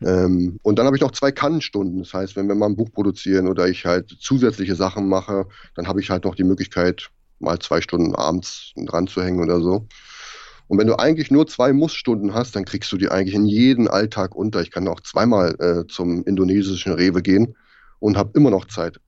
[0.01, 1.99] ähm, und dann habe ich noch zwei Kannenstunden.
[1.99, 5.89] Das heißt, wenn wir mal ein Buch produzieren oder ich halt zusätzliche Sachen mache, dann
[5.89, 9.87] habe ich halt noch die Möglichkeit, mal zwei Stunden abends dran zu hängen oder so.
[10.69, 13.89] Und wenn du eigentlich nur zwei Mussstunden hast, dann kriegst du die eigentlich in jeden
[13.89, 14.61] Alltag unter.
[14.61, 17.57] Ich kann auch zweimal äh, zum indonesischen Rewe gehen
[17.99, 19.01] und habe immer noch Zeit,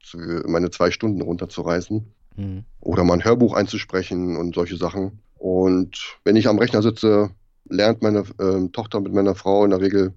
[0.45, 2.05] meine zwei Stunden runterzureißen.
[2.35, 2.65] Mhm.
[2.81, 5.21] Oder mal ein Hörbuch einzusprechen und solche Sachen.
[5.35, 7.29] Und wenn ich am Rechner sitze,
[7.69, 10.13] lernt meine äh, Tochter mit meiner Frau in der Regel.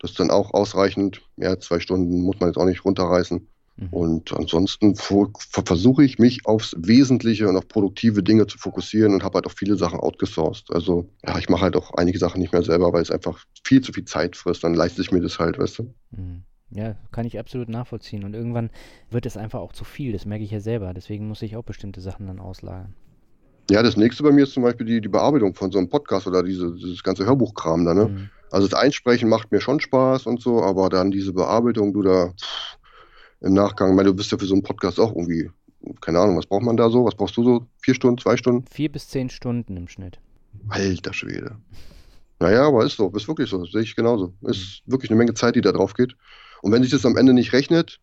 [0.00, 1.22] Das ist dann auch ausreichend.
[1.36, 3.48] Mehr als zwei Stunden muss man jetzt auch nicht runterreißen.
[3.76, 3.88] Mhm.
[3.90, 9.36] Und ansonsten versuche ich mich aufs Wesentliche und auf produktive Dinge zu fokussieren und habe
[9.36, 10.72] halt auch viele Sachen outgesourced.
[10.72, 13.80] Also ja, ich mache halt auch einige Sachen nicht mehr selber, weil es einfach viel
[13.80, 14.64] zu viel Zeit frisst.
[14.64, 15.94] Dann leiste ich mir das halt, weißt du.
[16.10, 16.42] Mhm.
[16.70, 18.24] Ja, kann ich absolut nachvollziehen.
[18.24, 18.70] Und irgendwann
[19.10, 20.12] wird es einfach auch zu viel.
[20.12, 20.92] Das merke ich ja selber.
[20.92, 22.94] Deswegen muss ich auch bestimmte Sachen dann auslagern.
[23.70, 26.26] Ja, das nächste bei mir ist zum Beispiel die, die Bearbeitung von so einem Podcast
[26.26, 27.94] oder diese, dieses ganze Hörbuchkram da.
[27.94, 28.04] Ne?
[28.06, 28.30] Mhm.
[28.50, 32.28] Also das Einsprechen macht mir schon Spaß und so, aber dann diese Bearbeitung, du da
[32.28, 32.78] pff,
[33.40, 35.50] im Nachgang, ich meine, du bist ja für so einen Podcast auch irgendwie,
[36.00, 37.04] keine Ahnung, was braucht man da so?
[37.04, 37.66] Was brauchst du so?
[37.80, 38.64] Vier Stunden, zwei Stunden?
[38.70, 40.18] Vier bis zehn Stunden im Schnitt.
[40.68, 41.56] Alter Schwede.
[42.40, 44.32] Naja, aber ist so, ist wirklich so, sehe ich genauso.
[44.42, 44.92] Ist mhm.
[44.92, 46.16] wirklich eine Menge Zeit, die da drauf geht.
[46.62, 48.00] Und wenn sich das am Ende nicht rechnet,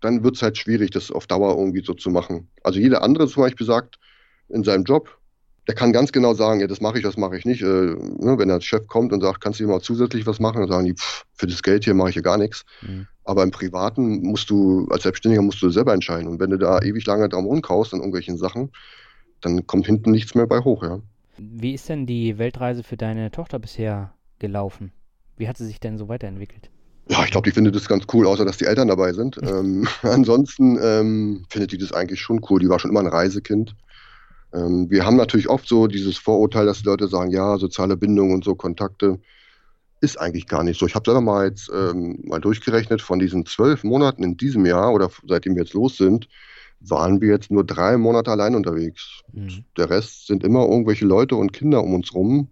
[0.00, 2.48] dann wird es halt schwierig, das auf Dauer irgendwie so zu machen.
[2.62, 3.98] Also jeder andere zum Beispiel sagt
[4.48, 5.18] in seinem Job,
[5.66, 7.60] der kann ganz genau sagen, ja, das mache ich, das mache ich nicht.
[7.60, 10.60] Äh, ne, wenn der Chef kommt und sagt, kannst du hier mal zusätzlich was machen,
[10.60, 12.64] dann sagen die, pff, für das Geld hier mache ich ja gar nichts.
[12.80, 13.06] Mhm.
[13.24, 16.26] Aber im Privaten musst du, als Selbstständiger musst du selber entscheiden.
[16.26, 18.70] Und wenn du da ewig lange dran rumkaust an irgendwelchen Sachen,
[19.42, 21.00] dann kommt hinten nichts mehr bei hoch, ja.
[21.36, 24.92] Wie ist denn die Weltreise für deine Tochter bisher gelaufen?
[25.36, 26.70] Wie hat sie sich denn so weiterentwickelt?
[27.10, 29.38] Ja, ich glaube, die findet das ganz cool, außer dass die Eltern dabei sind.
[29.42, 32.60] ähm, ansonsten ähm, findet die das eigentlich schon cool.
[32.60, 33.76] Die war schon immer ein Reisekind.
[34.52, 38.32] Ähm, wir haben natürlich oft so dieses Vorurteil, dass die Leute sagen, ja, soziale Bindung
[38.32, 39.18] und so Kontakte
[40.00, 40.86] ist eigentlich gar nicht so.
[40.86, 44.92] Ich habe selber mal jetzt ähm, mal durchgerechnet, von diesen zwölf Monaten in diesem Jahr
[44.92, 46.28] oder seitdem wir jetzt los sind,
[46.80, 49.22] waren wir jetzt nur drei Monate allein unterwegs.
[49.32, 49.64] Mhm.
[49.76, 52.48] Der Rest sind immer irgendwelche Leute und Kinder um uns rum,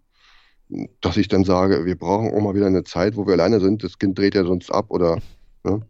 [1.00, 3.84] dass ich dann sage, wir brauchen auch mal wieder eine Zeit, wo wir alleine sind.
[3.84, 5.18] Das Kind dreht ja sonst ab oder
[5.62, 5.80] ne,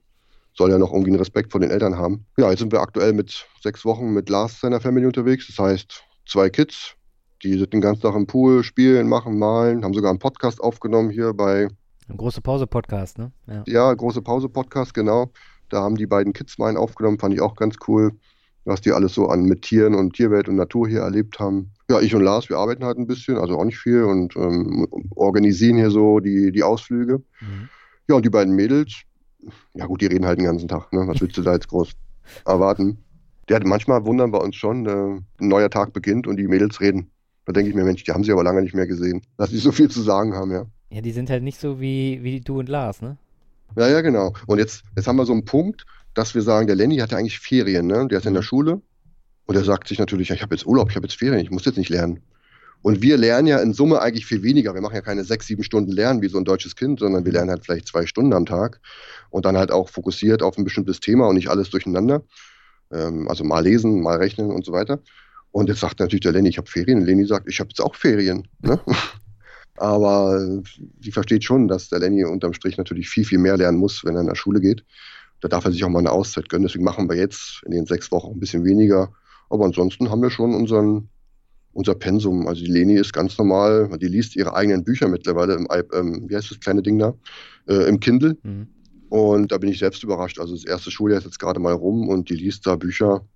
[0.57, 2.25] soll ja noch irgendwie einen Respekt vor den Eltern haben.
[2.39, 5.47] Ja, jetzt sind wir aktuell mit sechs Wochen mit Lars seiner Family unterwegs.
[5.49, 6.95] Das heißt, zwei Kids,
[7.43, 11.11] die sind den ganzen Tag im Pool, spielen, machen, malen, haben sogar einen Podcast aufgenommen
[11.11, 11.69] hier bei.
[12.09, 13.33] Ein große Pause-Podcast, ne?
[13.47, 13.65] Ja.
[13.67, 15.31] ja, große Pause-Podcast, genau.
[15.69, 18.13] Da haben die beiden Kids mal einen aufgenommen, fand ich auch ganz cool,
[18.65, 21.73] was die alles so an mit Tieren und Tierwelt und Natur hier erlebt haben.
[21.91, 24.87] Ja, ich und Lars, wir arbeiten halt ein bisschen, also auch nicht viel und ähm,
[25.15, 27.23] organisieren hier so die, die Ausflüge.
[27.41, 27.69] Mhm.
[28.09, 29.03] Ja, und die beiden Mädels,
[29.75, 31.07] ja gut, die reden halt den ganzen Tag, ne?
[31.07, 31.93] Was willst du da jetzt groß
[32.45, 32.99] erwarten?
[33.49, 36.81] Der hat manchmal wundern bei uns schon, äh, ein neuer Tag beginnt und die Mädels
[36.81, 37.11] reden.
[37.45, 39.59] Da denke ich mir, Mensch, die haben sie aber lange nicht mehr gesehen, dass sie
[39.59, 40.67] so viel zu sagen haben, ja.
[40.91, 43.17] Ja, die sind halt nicht so wie, wie du und Lars, ne?
[43.77, 44.33] Ja, ja, genau.
[44.47, 47.19] Und jetzt, jetzt haben wir so einen Punkt, dass wir sagen, der Lenny hat ja
[47.19, 48.07] eigentlich Ferien, ne?
[48.09, 48.43] Der ist in der.
[48.43, 48.81] Schule
[49.47, 51.51] und er sagt sich natürlich, ja, ich habe jetzt Urlaub, ich habe jetzt Ferien, ich
[51.51, 52.21] muss jetzt nicht lernen.
[52.87, 54.73] Und wir lernen ja in Summe eigentlich viel weniger.
[54.73, 57.33] Wir machen ja keine sechs, sieben Stunden Lernen wie so ein deutsches Kind, sondern wir
[57.33, 58.81] lernen halt vielleicht zwei Stunden am Tag
[59.31, 62.23] und dann halt auch fokussiert auf ein bestimmtes Thema und nicht alles durcheinander.
[62.93, 65.01] Ähm, also mal lesen, mal rechnen und so weiter.
[65.51, 67.05] Und jetzt sagt natürlich der Lenny, ich habe Ferien.
[67.05, 68.47] Lenny sagt, ich habe jetzt auch Ferien.
[68.61, 68.81] Ne?
[69.79, 70.63] Aber
[71.01, 74.15] sie versteht schon, dass der Lenny unterm Strich natürlich viel, viel mehr lernen muss, wenn
[74.15, 74.85] er in der Schule geht.
[75.41, 76.69] Da darf er sich auch mal eine Auszeit gönnen.
[76.69, 79.13] Deswegen machen wir jetzt in den sechs Wochen ein bisschen weniger.
[79.51, 81.09] Aber ansonsten haben wir schon unseren,
[81.77, 82.49] unser Pensum.
[82.49, 86.35] Also die Leni ist ganz normal, die liest ihre eigenen Bücher mittlerweile im, ähm, wie
[86.35, 87.15] heißt das kleine Ding da,
[87.69, 88.37] äh, im Kindle.
[88.43, 88.69] Mhm.
[89.11, 90.41] Und da bin ich selbst überrascht.
[90.41, 93.27] Also das erste Schuljahr ist jetzt gerade mal rum und die liest da Bücher.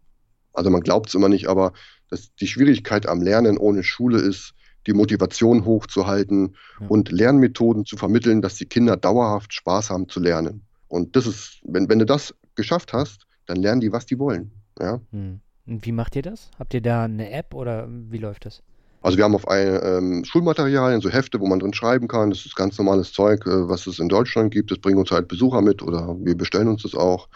[0.54, 1.72] Also man glaubt es immer nicht, aber
[2.08, 4.54] dass die Schwierigkeit am Lernen ohne Schule ist,
[4.86, 6.86] die Motivation hochzuhalten ja.
[6.88, 10.62] und Lernmethoden zu vermitteln, dass die Kinder dauerhaft Spaß haben zu lernen.
[10.88, 14.50] Und das ist, wenn, wenn du das geschafft hast, dann lernen die, was die wollen.
[14.80, 15.00] Ja?
[15.12, 15.40] Hm.
[15.70, 16.50] Und wie macht ihr das?
[16.58, 18.60] Habt ihr da eine App oder wie läuft das?
[19.02, 22.30] Also wir haben auf ein, ähm, Schulmaterialien, so Hefte, wo man drin schreiben kann.
[22.30, 24.72] Das ist ganz normales Zeug, äh, was es in Deutschland gibt.
[24.72, 27.28] Das bringen uns halt Besucher mit oder wir bestellen uns das auch.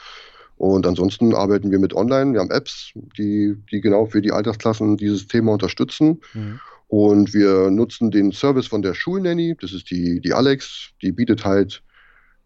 [0.56, 2.32] Und ansonsten arbeiten wir mit Online.
[2.32, 6.20] Wir haben Apps, die, die genau für die Altersklassen dieses Thema unterstützen.
[6.34, 6.60] Mhm.
[6.88, 11.44] Und wir nutzen den Service von der Schulnanny, das ist die, die Alex, die bietet
[11.44, 11.82] halt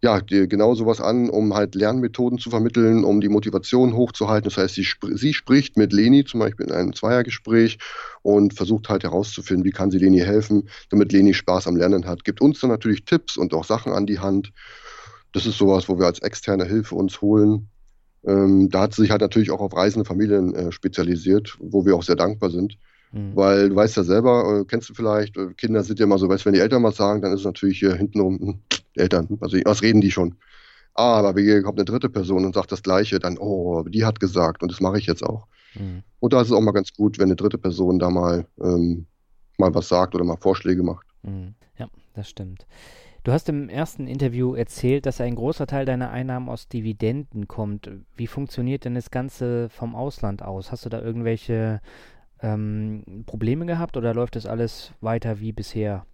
[0.00, 4.48] ja, genau sowas an, um halt Lernmethoden zu vermitteln, um die Motivation hochzuhalten.
[4.48, 7.78] Das heißt, sie, sp sie spricht mit Leni zum Beispiel in einem Zweiergespräch
[8.22, 12.24] und versucht halt herauszufinden, wie kann sie Leni helfen, damit Leni Spaß am Lernen hat.
[12.24, 14.52] Gibt uns dann natürlich Tipps und auch Sachen an die Hand.
[15.32, 17.68] Das ist sowas, wo wir als externe Hilfe uns holen.
[18.24, 21.96] Ähm, da hat sie sich halt natürlich auch auf reisende Familien äh, spezialisiert, wo wir
[21.96, 22.78] auch sehr dankbar sind.
[23.12, 23.34] Mhm.
[23.34, 26.28] Weil du weißt ja selber, äh, kennst du vielleicht, äh, Kinder sind ja immer so,
[26.28, 28.58] weißt wenn die Eltern was sagen, dann ist es natürlich hier hintenrum, hm,
[28.98, 30.36] Eltern, also was reden die schon?
[30.94, 34.18] Ah, aber hier kommt eine dritte Person und sagt das Gleiche, dann, oh, die hat
[34.18, 35.46] gesagt und das mache ich jetzt auch.
[35.74, 36.02] Mhm.
[36.18, 39.06] Und da ist es auch mal ganz gut, wenn eine dritte Person da mal, ähm,
[39.58, 41.06] mal was sagt oder mal Vorschläge macht.
[41.22, 41.54] Mhm.
[41.78, 42.66] Ja, das stimmt.
[43.24, 47.90] Du hast im ersten Interview erzählt, dass ein großer Teil deiner Einnahmen aus Dividenden kommt.
[48.16, 50.72] Wie funktioniert denn das Ganze vom Ausland aus?
[50.72, 51.80] Hast du da irgendwelche
[52.40, 56.06] ähm, Probleme gehabt oder läuft das alles weiter wie bisher?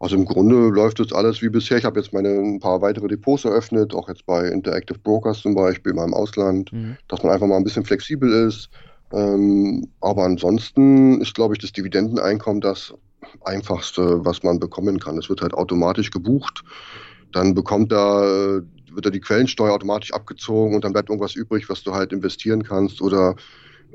[0.00, 1.76] Also im Grunde läuft das alles wie bisher.
[1.76, 5.54] Ich habe jetzt meine ein paar weitere Depots eröffnet, auch jetzt bei Interactive Brokers zum
[5.54, 6.96] Beispiel, mal im Ausland, mhm.
[7.06, 8.70] dass man einfach mal ein bisschen flexibel ist.
[9.12, 12.94] Ähm, aber ansonsten ist, glaube ich, das Dividendeneinkommen das
[13.44, 15.18] einfachste, was man bekommen kann.
[15.18, 16.64] Es wird halt automatisch gebucht.
[17.32, 21.82] Dann bekommt da, wird da die Quellensteuer automatisch abgezogen und dann bleibt irgendwas übrig, was
[21.82, 23.36] du halt investieren kannst oder,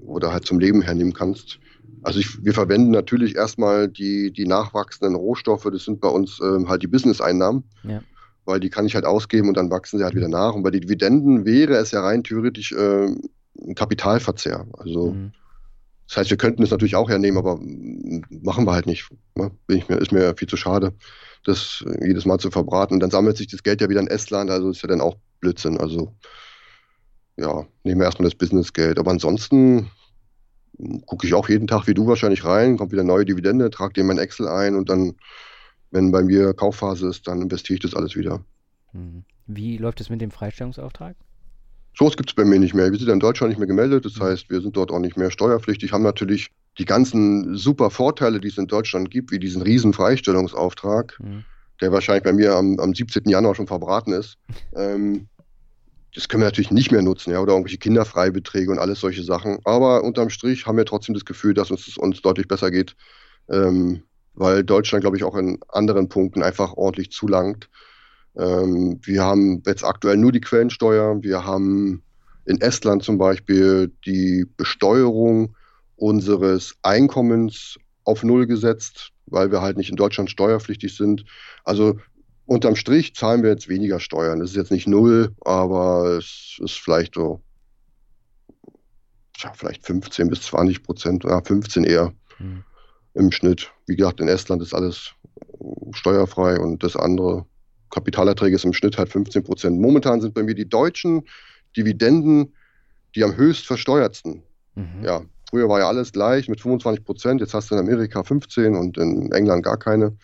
[0.05, 1.59] oder halt zum Leben hernehmen kannst.
[2.03, 6.69] Also ich, wir verwenden natürlich erstmal die, die nachwachsenden Rohstoffe, das sind bei uns ähm,
[6.69, 8.01] halt die Business-Einnahmen, ja.
[8.45, 10.53] weil die kann ich halt ausgeben und dann wachsen sie halt wieder nach.
[10.53, 14.67] Und bei den Dividenden wäre es ja rein theoretisch äh, ein Kapitalverzehr.
[14.77, 15.31] Also mhm.
[16.07, 17.59] das heißt, wir könnten es natürlich auch hernehmen, aber
[18.29, 19.09] machen wir halt nicht.
[19.35, 19.51] Ne?
[19.65, 20.93] Bin ich mir, ist mir viel zu schade,
[21.43, 22.95] das jedes Mal zu verbraten.
[22.95, 25.15] Und dann sammelt sich das Geld ja wieder in Estland, also ist ja dann auch
[25.39, 25.79] Blödsinn.
[25.79, 26.13] Also
[27.37, 28.99] ja, nehmen wir erstmal das Businessgeld.
[28.99, 29.89] Aber ansonsten
[31.05, 33.99] gucke ich auch jeden Tag wie du wahrscheinlich rein, kommt wieder neue Dividende, trage die
[34.01, 35.15] in mein Excel ein und dann,
[35.91, 38.43] wenn bei mir Kaufphase ist, dann investiere ich das alles wieder.
[38.93, 39.23] Mhm.
[39.47, 41.15] Wie läuft es mit dem Freistellungsauftrag?
[41.97, 42.91] So was gibt es bei mir nicht mehr.
[42.91, 44.23] Wir sind in Deutschland nicht mehr gemeldet, das mhm.
[44.23, 48.49] heißt, wir sind dort auch nicht mehr steuerpflichtig, haben natürlich die ganzen super Vorteile, die
[48.49, 51.45] es in Deutschland gibt, wie diesen riesen Freistellungsauftrag, mhm.
[51.79, 53.23] der wahrscheinlich bei mir am, am 17.
[53.29, 54.37] Januar schon verbraten ist.
[54.75, 55.27] ähm,
[56.15, 59.59] das können wir natürlich nicht mehr nutzen, ja, oder irgendwelche Kinderfreibeträge und alles solche Sachen.
[59.65, 62.95] Aber unterm Strich haben wir trotzdem das Gefühl, dass uns es uns deutlich besser geht,
[63.49, 64.01] ähm,
[64.33, 67.69] weil Deutschland, glaube ich, auch in anderen Punkten einfach ordentlich zulangt.
[68.37, 71.21] Ähm, wir haben jetzt aktuell nur die Quellensteuer.
[71.21, 72.01] Wir haben
[72.45, 75.55] in Estland zum Beispiel die Besteuerung
[75.97, 81.25] unseres Einkommens auf Null gesetzt, weil wir halt nicht in Deutschland steuerpflichtig sind.
[81.65, 81.99] Also
[82.45, 84.39] unterm Strich zahlen wir jetzt weniger Steuern.
[84.39, 87.41] Das ist jetzt nicht null, aber es ist vielleicht so,
[89.37, 92.63] ja, vielleicht 15 bis 20 Prozent, ja, 15 eher hm.
[93.13, 93.71] im Schnitt.
[93.87, 95.13] Wie gesagt, in Estland ist alles
[95.91, 97.45] steuerfrei und das andere
[97.89, 99.79] Kapitalerträge ist im Schnitt halt 15 Prozent.
[99.79, 101.23] Momentan sind bei mir die deutschen
[101.75, 102.53] Dividenden
[103.15, 104.43] die am höchst versteuertsten.
[104.75, 105.03] Mhm.
[105.03, 108.75] Ja, früher war ja alles gleich mit 25 Prozent, jetzt hast du in Amerika 15
[108.75, 110.17] und in England gar keine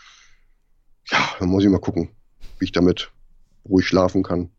[1.09, 2.09] ja, dann muss ich mal gucken,
[2.59, 3.11] wie ich damit
[3.67, 4.49] ruhig schlafen kann.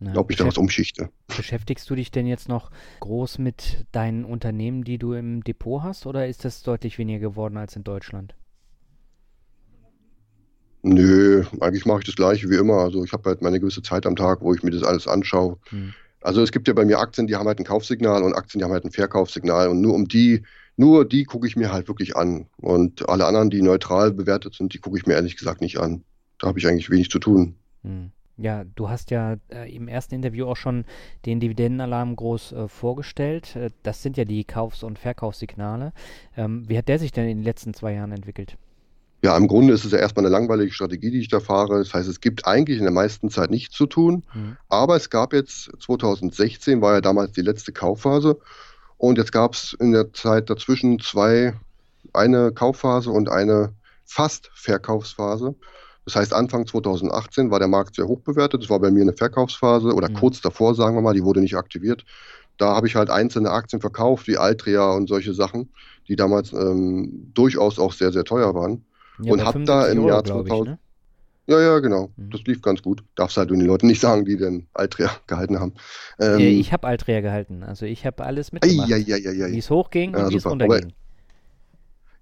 [0.00, 1.08] Ja, ob ich da was umschichte.
[1.34, 6.04] Beschäftigst du dich denn jetzt noch groß mit deinen Unternehmen, die du im Depot hast,
[6.04, 8.34] oder ist das deutlich weniger geworden als in Deutschland?
[10.82, 12.74] Nö, eigentlich mache ich das gleiche wie immer.
[12.74, 15.58] Also ich habe halt meine gewisse Zeit am Tag, wo ich mir das alles anschaue.
[15.70, 15.94] Hm.
[16.20, 18.64] Also es gibt ja bei mir Aktien, die haben halt ein Kaufsignal und Aktien, die
[18.64, 19.68] haben halt ein Verkaufssignal.
[19.68, 20.42] Und nur um die
[20.76, 22.46] nur die gucke ich mir halt wirklich an.
[22.58, 26.04] Und alle anderen, die neutral bewertet sind, die gucke ich mir ehrlich gesagt nicht an.
[26.38, 27.56] Da habe ich eigentlich wenig zu tun.
[27.82, 28.10] Hm.
[28.38, 30.84] Ja, du hast ja äh, im ersten Interview auch schon
[31.24, 33.56] den Dividendenalarm groß äh, vorgestellt.
[33.56, 35.92] Äh, das sind ja die Kaufs- und Verkaufssignale.
[36.36, 38.58] Ähm, wie hat der sich denn in den letzten zwei Jahren entwickelt?
[39.24, 41.78] Ja, im Grunde ist es ja erstmal eine langweilige Strategie, die ich da fahre.
[41.78, 44.22] Das heißt, es gibt eigentlich in der meisten Zeit nichts zu tun.
[44.34, 44.58] Mhm.
[44.68, 48.38] Aber es gab jetzt 2016, war ja damals die letzte Kaufphase.
[48.98, 51.54] Und jetzt gab es in der Zeit dazwischen zwei,
[52.12, 53.72] eine Kaufphase und eine
[54.04, 55.54] fast Verkaufsphase.
[56.04, 58.62] Das heißt, Anfang 2018 war der Markt sehr hoch bewertet.
[58.62, 60.14] Das war bei mir eine Verkaufsphase oder mhm.
[60.14, 62.04] kurz davor, sagen wir mal, die wurde nicht aktiviert.
[62.58, 65.70] Da habe ich halt einzelne Aktien verkauft, wie Altria und solche Sachen,
[66.08, 68.84] die damals ähm, durchaus auch sehr, sehr teuer waren.
[69.20, 70.48] Ja, und habe da im Jahr 2000.
[70.48, 70.78] Ich, ne?
[71.46, 72.10] Ja, ja, genau.
[72.16, 72.30] Mhm.
[72.30, 73.04] Das lief ganz gut.
[73.14, 75.74] Darfst halt den Leuten nicht sagen, die den Altria gehalten haben.
[76.18, 77.62] Ähm, ich habe Altria gehalten.
[77.62, 78.88] Also ich habe alles mitgemacht.
[78.88, 80.92] Wie es hochging ja, und wie es runterging.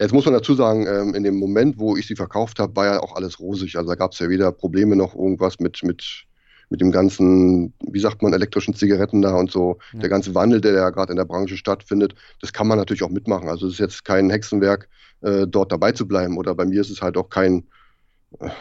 [0.01, 2.85] Jetzt muss man dazu sagen, ähm, in dem Moment, wo ich sie verkauft habe, war
[2.85, 3.77] ja auch alles rosig.
[3.77, 6.27] Also da gab es ja weder Probleme noch irgendwas mit, mit
[6.71, 10.01] mit dem ganzen, wie sagt man, elektrischen Zigaretten da und so, ja.
[10.01, 13.11] der ganze Wandel, der ja gerade in der Branche stattfindet, das kann man natürlich auch
[13.11, 13.49] mitmachen.
[13.49, 14.89] Also es ist jetzt kein Hexenwerk,
[15.21, 16.37] äh, dort dabei zu bleiben.
[16.37, 17.65] Oder bei mir ist es halt auch kein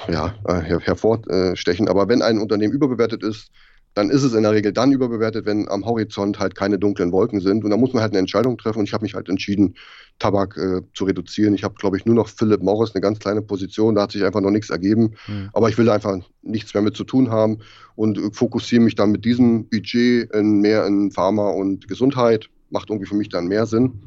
[0.08, 1.88] ja, äh, her hervorstechen.
[1.88, 3.50] Aber wenn ein Unternehmen überbewertet ist,
[3.94, 7.42] dann ist es in der Regel dann überbewertet, wenn am Horizont halt keine dunklen Wolken
[7.42, 7.64] sind.
[7.64, 8.80] Und da muss man halt eine Entscheidung treffen.
[8.80, 9.76] Und ich habe mich halt entschieden,
[10.18, 11.54] Tabak äh, zu reduzieren.
[11.54, 13.96] Ich habe, glaube ich, nur noch Philip Morris, eine ganz kleine Position.
[13.96, 15.14] Da hat sich einfach noch nichts ergeben.
[15.28, 15.50] Mhm.
[15.54, 17.60] Aber ich will da einfach nichts mehr mit zu tun haben
[17.96, 22.50] und fokussiere mich dann mit diesem Budget in mehr in Pharma und Gesundheit.
[22.72, 24.02] Macht irgendwie für mich dann mehr Sinn.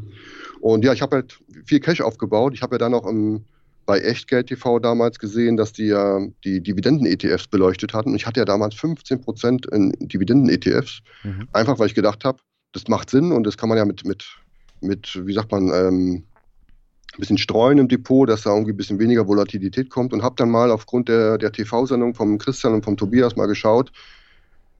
[0.61, 2.55] Und ja, ich habe halt viel Cash aufgebaut.
[2.55, 3.45] Ich habe ja dann auch im
[3.87, 8.11] bei Echtgeld TV damals gesehen, dass die ja die Dividenden-ETFs beleuchtet hatten.
[8.11, 11.49] Und ich hatte ja damals 15 Prozent in Dividenden-ETFs, mhm.
[11.53, 12.39] einfach weil ich gedacht habe,
[12.73, 14.27] das macht Sinn und das kann man ja mit, mit,
[14.81, 16.25] mit wie sagt man, ähm,
[17.17, 20.35] ein bisschen streuen im Depot, dass da irgendwie ein bisschen weniger Volatilität kommt und habe
[20.37, 23.93] dann mal aufgrund der, der TV-Sendung vom Christian und vom Tobias mal geschaut,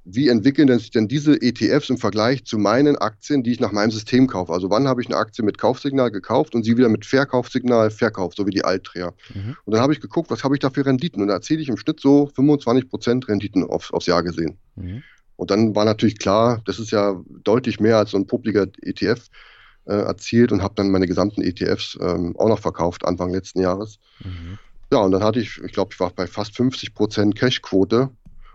[0.09, 3.91] wie entwickeln sich denn diese ETFs im Vergleich zu meinen Aktien, die ich nach meinem
[3.91, 4.53] System kaufe?
[4.53, 8.37] Also wann habe ich eine Aktie mit Kaufsignal gekauft und sie wieder mit Verkaufssignal verkauft,
[8.37, 9.15] so wie die Altträger.
[9.35, 9.57] Mhm.
[9.65, 11.23] Und dann habe ich geguckt, was habe ich da für Renditen?
[11.23, 14.59] Und da erziele ich im Schnitt so 25% Renditen aufs, aufs Jahr gesehen.
[14.77, 15.03] Mhm.
[15.35, 19.27] Und dann war natürlich klar, das ist ja deutlich mehr als so ein publiker ETF
[19.87, 23.99] äh, erzielt und habe dann meine gesamten ETFs ähm, auch noch verkauft Anfang letzten Jahres.
[24.23, 24.59] Mhm.
[24.93, 28.11] Ja, und dann hatte ich, ich glaube, ich war bei fast 50% Cashquote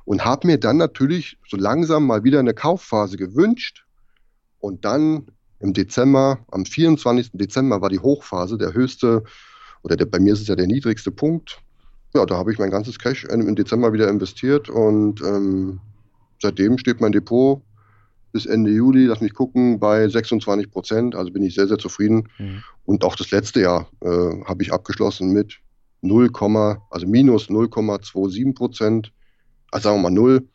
[0.06, 3.86] und habe mir dann natürlich so langsam mal wieder eine Kaufphase gewünscht.
[4.60, 5.28] Und dann
[5.60, 7.32] im Dezember, am 24.
[7.34, 9.24] Dezember war die Hochphase, der höchste,
[9.84, 11.62] oder der, bei mir ist es ja der niedrigste Punkt.
[12.14, 15.80] Ja, da habe ich mein ganzes Cash im Dezember wieder investiert und ähm,
[16.42, 17.62] seitdem steht mein Depot
[18.32, 21.16] bis Ende Juli, lass mich gucken, bei 26 Prozent.
[21.16, 22.30] Also bin ich sehr, sehr zufrieden.
[22.38, 22.64] Mhm.
[22.86, 25.60] Und auch das letzte Jahr äh, habe ich abgeschlossen mit
[26.02, 26.32] 0,
[26.90, 29.12] also minus 0,27 Prozent
[29.72, 30.48] also sagen wir mal null.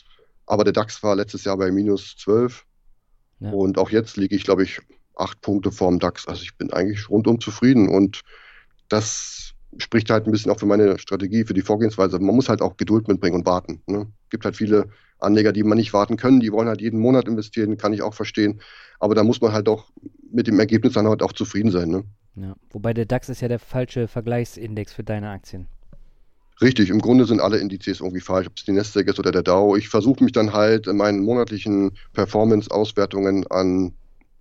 [0.47, 2.65] Aber der DAX war letztes Jahr bei minus 12.
[3.41, 3.51] Ja.
[3.51, 4.81] Und auch jetzt liege ich, glaube ich,
[5.17, 6.29] acht Punkte vorm DAX.
[6.29, 7.89] Also ich bin eigentlich rundum zufrieden.
[7.89, 8.21] Und
[8.89, 12.19] das spricht halt ein bisschen auch für meine Strategie, für die Vorgehensweise.
[12.19, 13.83] Man muss halt auch Geduld mitbringen und warten.
[13.87, 14.07] Ne?
[14.25, 14.89] Es gibt halt viele
[15.19, 16.41] Anleger, die man nicht warten können.
[16.41, 18.61] Die wollen halt jeden Monat investieren, kann ich auch verstehen.
[19.01, 19.91] Aber da muss man halt auch
[20.31, 21.89] mit dem Ergebnis dann halt auch zufrieden sein.
[21.89, 22.05] Ne?
[22.37, 22.55] Ja.
[22.71, 25.67] Wobei der DAX ist ja der falsche Vergleichsindex für deine Aktien.
[26.61, 29.43] Richtig, im Grunde sind alle Indizes irgendwie falsch, ob es die Nasdaq ist oder der
[29.43, 29.77] Dow.
[29.77, 33.93] Ich versuche mich dann halt in meinen monatlichen Performance-Auswertungen an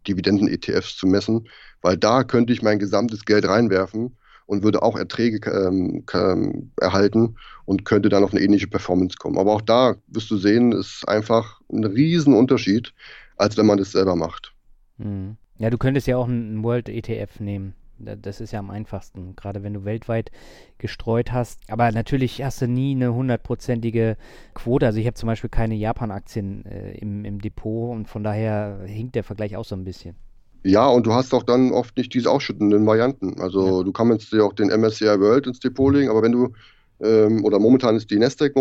[0.08, 1.48] Dividenden-ETFs zu messen,
[1.82, 7.36] weil da könnte ich mein gesamtes Geld reinwerfen und würde auch Erträge ähm, ähm, erhalten
[7.66, 9.38] und könnte dann auf eine ähnliche Performance kommen.
[9.38, 12.94] Aber auch da wirst du sehen, ist einfach ein Riesenunterschied,
[13.38, 14.54] als wenn man das selber macht.
[15.00, 15.36] Hm.
[15.58, 17.74] Ja, du könntest ja auch einen World ETF nehmen.
[17.98, 20.32] Das ist ja am einfachsten, gerade wenn du weltweit
[20.78, 21.60] gestreut hast.
[21.70, 24.18] Aber natürlich hast du nie eine hundertprozentige
[24.54, 24.86] Quote.
[24.86, 29.16] Also ich habe zum Beispiel keine Japan-Aktien äh, im, im Depot und von daher hinkt
[29.16, 30.16] der Vergleich auch so ein bisschen.
[30.64, 33.40] Ja, und du hast auch dann oft nicht diese ausschüttenden Varianten.
[33.40, 33.84] Also ja.
[33.84, 36.54] du kannst dir auch den MSCI World ins Depot legen, aber wenn du
[37.02, 38.54] ähm, oder momentan ist die Nasdaq,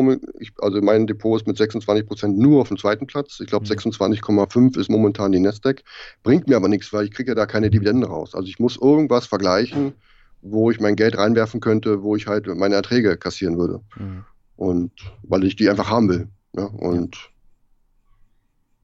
[0.59, 3.39] also mein Depot ist mit 26 Prozent nur auf dem zweiten Platz.
[3.41, 3.73] Ich glaube, mhm.
[3.73, 5.83] 26,5 ist momentan die Nasdaq.
[6.23, 8.35] Bringt mir aber nichts, weil ich kriege ja da keine Dividende raus.
[8.35, 9.95] Also ich muss irgendwas vergleichen,
[10.43, 13.81] wo ich mein Geld reinwerfen könnte, wo ich halt meine Erträge kassieren würde.
[13.97, 14.25] Mhm.
[14.57, 16.29] Und weil ich die einfach haben will.
[16.57, 16.65] Ja?
[16.65, 17.31] Und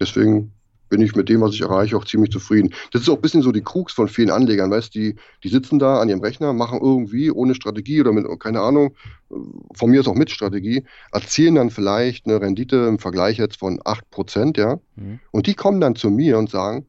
[0.00, 0.52] deswegen
[0.90, 2.74] bin ich mit dem, was ich erreiche, auch ziemlich zufrieden.
[2.92, 5.78] Das ist auch ein bisschen so die Krux von vielen Anlegern, weißt die, die sitzen
[5.78, 8.94] da an ihrem Rechner, machen irgendwie ohne Strategie oder mit, keine Ahnung,
[9.74, 13.78] von mir ist auch mit Strategie, erzielen dann vielleicht eine Rendite im Vergleich jetzt von
[13.80, 14.78] 8%, ja.
[14.96, 15.20] Mhm.
[15.30, 16.86] Und die kommen dann zu mir und sagen,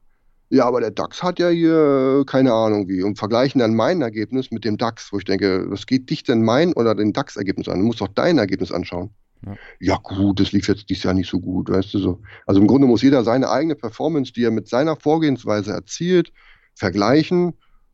[0.50, 4.52] ja, aber der DAX hat ja hier keine Ahnung wie und vergleichen dann mein Ergebnis
[4.52, 7.80] mit dem DAX, wo ich denke, was geht dich denn mein oder den DAX-Ergebnis an?
[7.80, 9.12] Du musst doch dein Ergebnis anschauen.
[9.46, 9.56] Ja.
[9.80, 10.00] ja.
[10.02, 12.22] gut, das lief jetzt dieses Jahr nicht so gut, weißt du so.
[12.46, 16.32] Also im Grunde muss jeder seine eigene Performance, die er mit seiner Vorgehensweise erzielt,
[16.76, 17.54] vergleichen,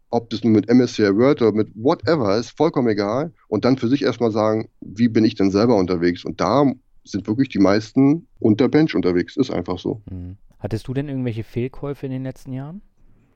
[0.09, 3.33] ob das nun mit MSCI Word oder mit whatever ist, vollkommen egal.
[3.47, 6.23] Und dann für sich erstmal sagen, wie bin ich denn selber unterwegs?
[6.23, 6.71] Und da
[7.03, 10.01] sind wirklich die meisten unter Bench unterwegs, ist einfach so.
[10.09, 10.37] Mhm.
[10.59, 12.81] Hattest du denn irgendwelche Fehlkäufe in den letzten Jahren?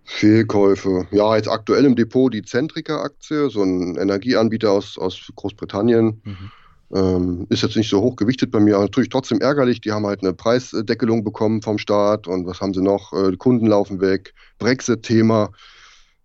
[0.03, 1.07] Fehlkäufe.
[1.11, 6.21] Ja, jetzt aktuell im Depot die Centrica-Aktie, so ein Energieanbieter aus, aus Großbritannien.
[6.23, 6.51] Mhm
[6.93, 9.81] ähm, ist jetzt nicht so hoch gewichtet bei mir, aber natürlich trotzdem ärgerlich.
[9.81, 13.13] Die haben halt eine Preisdeckelung bekommen vom Staat und was haben sie noch?
[13.13, 15.51] Äh, Kunden laufen weg, Brexit-Thema.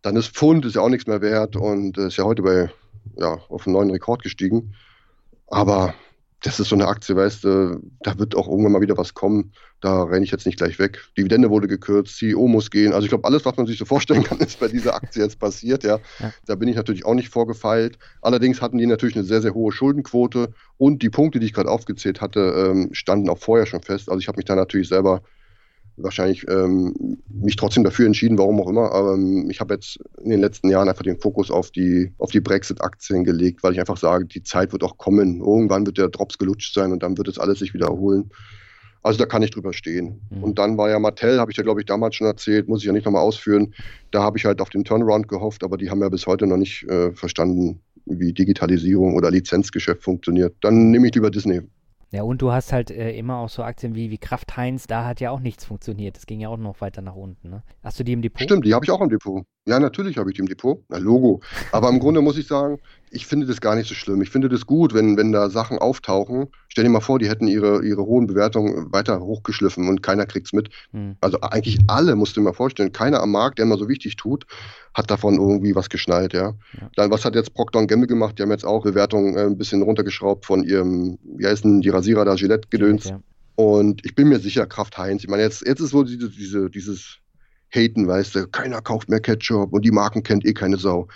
[0.03, 2.71] Dann ist Pfund, ist ja auch nichts mehr wert und äh, ist ja heute bei,
[3.17, 4.75] ja, auf einen neuen Rekord gestiegen.
[5.49, 5.95] Aber
[6.43, 9.53] das ist so eine Aktie, weißt du, da wird auch irgendwann mal wieder was kommen.
[9.80, 11.01] Da renne ich jetzt nicht gleich weg.
[11.16, 12.93] Dividende wurde gekürzt, CEO muss gehen.
[12.93, 15.39] Also ich glaube, alles, was man sich so vorstellen kann, ist bei dieser Aktie jetzt
[15.39, 15.82] passiert.
[15.82, 15.99] Ja.
[16.18, 16.32] ja.
[16.47, 17.99] Da bin ich natürlich auch nicht vorgefeilt.
[18.20, 21.70] Allerdings hatten die natürlich eine sehr, sehr hohe Schuldenquote und die Punkte, die ich gerade
[21.70, 24.09] aufgezählt hatte, ähm, standen auch vorher schon fest.
[24.09, 25.22] Also ich habe mich da natürlich selber
[25.97, 28.92] wahrscheinlich ähm, mich trotzdem dafür entschieden, warum auch immer.
[28.92, 32.30] Aber ähm, ich habe jetzt in den letzten Jahren einfach den Fokus auf die, auf
[32.30, 35.40] die Brexit-Aktien gelegt, weil ich einfach sage, die Zeit wird auch kommen.
[35.40, 38.30] Irgendwann wird der Drops gelutscht sein und dann wird es alles sich wiederholen.
[39.03, 40.20] Also da kann ich drüber stehen.
[40.30, 40.42] Mhm.
[40.42, 42.86] Und dann war ja Mattel, habe ich ja glaube ich damals schon erzählt, muss ich
[42.86, 43.72] ja nicht nochmal ausführen.
[44.11, 46.57] Da habe ich halt auf den Turnaround gehofft, aber die haben ja bis heute noch
[46.57, 50.57] nicht äh, verstanden, wie Digitalisierung oder Lizenzgeschäft funktioniert.
[50.61, 51.62] Dann nehme ich lieber Disney.
[52.12, 55.04] Ja, und du hast halt äh, immer auch so Aktien wie, wie Kraft Heinz, da
[55.04, 56.16] hat ja auch nichts funktioniert.
[56.16, 57.50] Das ging ja auch noch weiter nach unten.
[57.50, 57.62] Ne?
[57.82, 58.42] Hast du die im Depot?
[58.42, 59.44] Stimmt, die habe ich auch im Depot.
[59.69, 60.85] Ja, natürlich habe ich die im Depot.
[60.89, 61.41] Na, Logo.
[61.73, 62.79] Aber im Grunde muss ich sagen,
[63.11, 64.23] ich finde das gar nicht so schlimm.
[64.23, 66.47] Ich finde das gut, wenn, wenn da Sachen auftauchen.
[66.69, 70.47] Stell dir mal vor, die hätten ihre, ihre hohen Bewertungen weiter hochgeschliffen und keiner kriegt
[70.47, 70.69] es mit.
[70.93, 71.17] Hm.
[71.21, 72.93] Also eigentlich alle, musst du dir mal vorstellen.
[72.93, 74.47] Keiner am Markt, der immer so wichtig tut,
[74.95, 76.55] hat davon irgendwie was geschnallt, ja.
[76.81, 76.91] ja.
[76.95, 78.39] Dann, was hat jetzt Procter Gamble gemacht?
[78.39, 82.25] Die haben jetzt auch Bewertungen äh, ein bisschen runtergeschraubt von ihrem, wie heißen die Rasierer
[82.25, 83.07] da, Gillette-Gedöns.
[83.07, 83.21] Ja.
[83.57, 85.25] Und ich bin mir sicher, Kraft Heinz.
[85.25, 87.19] Ich meine, jetzt, jetzt ist so diese, diese, dieses
[87.71, 91.09] Haten, weißt du, keiner kauft mehr Ketchup und die Marken kennt eh keine Sau.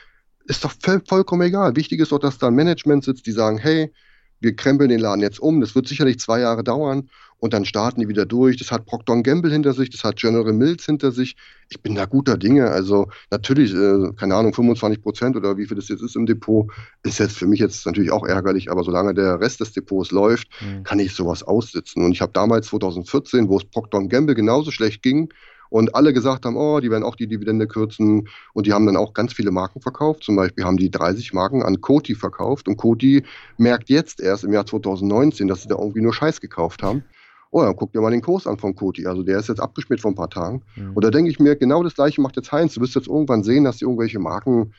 [0.44, 1.76] Ist doch voll, vollkommen egal.
[1.76, 3.92] Wichtig ist doch, dass da ein Management sitzt, die sagen, hey,
[4.40, 7.08] wir krempeln den Laden jetzt um, das wird sicherlich zwei Jahre dauern
[7.40, 8.56] und dann starten die wieder durch.
[8.56, 11.36] Das hat Procter Gamble hinter sich, das hat General Mills hinter sich.
[11.68, 12.70] Ich bin da guter Dinge.
[12.70, 16.70] Also natürlich, äh, keine Ahnung, 25 Prozent oder wie viel das jetzt ist im Depot,
[17.02, 20.48] ist jetzt für mich jetzt natürlich auch ärgerlich, aber solange der Rest des Depots läuft,
[20.60, 20.82] mhm.
[20.84, 22.04] kann ich sowas aussitzen.
[22.04, 25.32] Und ich habe damals 2014, wo es Procter Gamble genauso schlecht ging,
[25.70, 28.96] und alle gesagt haben, oh, die werden auch die Dividende kürzen und die haben dann
[28.96, 30.24] auch ganz viele Marken verkauft.
[30.24, 33.24] Zum Beispiel haben die 30 Marken an Coty verkauft und Coty
[33.56, 37.04] merkt jetzt erst im Jahr 2019, dass sie da irgendwie nur Scheiß gekauft haben.
[37.52, 39.06] Oh, dann guck dir mal den Kurs an von Coty.
[39.06, 40.62] Also der ist jetzt abgeschmiert vor ein paar Tagen.
[40.76, 40.92] Mhm.
[40.94, 42.74] Und da denke ich mir, genau das gleiche macht jetzt Heinz.
[42.74, 44.72] Du wirst jetzt irgendwann sehen, dass sie irgendwelche Marken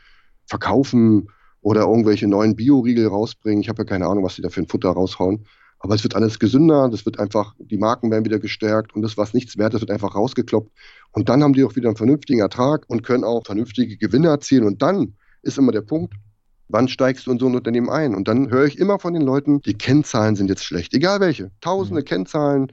[0.46, 1.30] verkaufen
[1.62, 3.62] oder irgendwelche neuen Bioriegel rausbringen.
[3.62, 5.46] Ich habe ja keine Ahnung, was sie da für ein Futter raushauen.
[5.84, 9.18] Aber es wird alles gesünder, das wird einfach, die Marken werden wieder gestärkt und das,
[9.18, 10.72] was nichts wert ist, wird einfach rausgekloppt.
[11.12, 14.66] Und dann haben die auch wieder einen vernünftigen Ertrag und können auch vernünftige Gewinne erzielen.
[14.66, 16.14] Und dann ist immer der Punkt,
[16.68, 18.14] wann steigst du in so ein Unternehmen ein?
[18.14, 20.94] Und dann höre ich immer von den Leuten, die Kennzahlen sind jetzt schlecht.
[20.94, 21.52] Egal welche.
[21.62, 22.06] Tausende mhm.
[22.06, 22.72] Kennzahlen,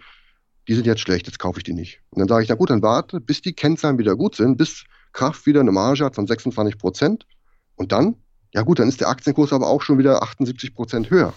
[0.68, 2.00] die sind jetzt schlecht, jetzt kaufe ich die nicht.
[2.10, 4.84] Und dann sage ich, na gut, dann warte, bis die Kennzahlen wieder gut sind, bis
[5.12, 7.26] Kraft wieder eine Marge hat von 26 Prozent.
[7.74, 8.16] Und dann,
[8.52, 11.32] ja gut, dann ist der Aktienkurs aber auch schon wieder 78 Prozent höher.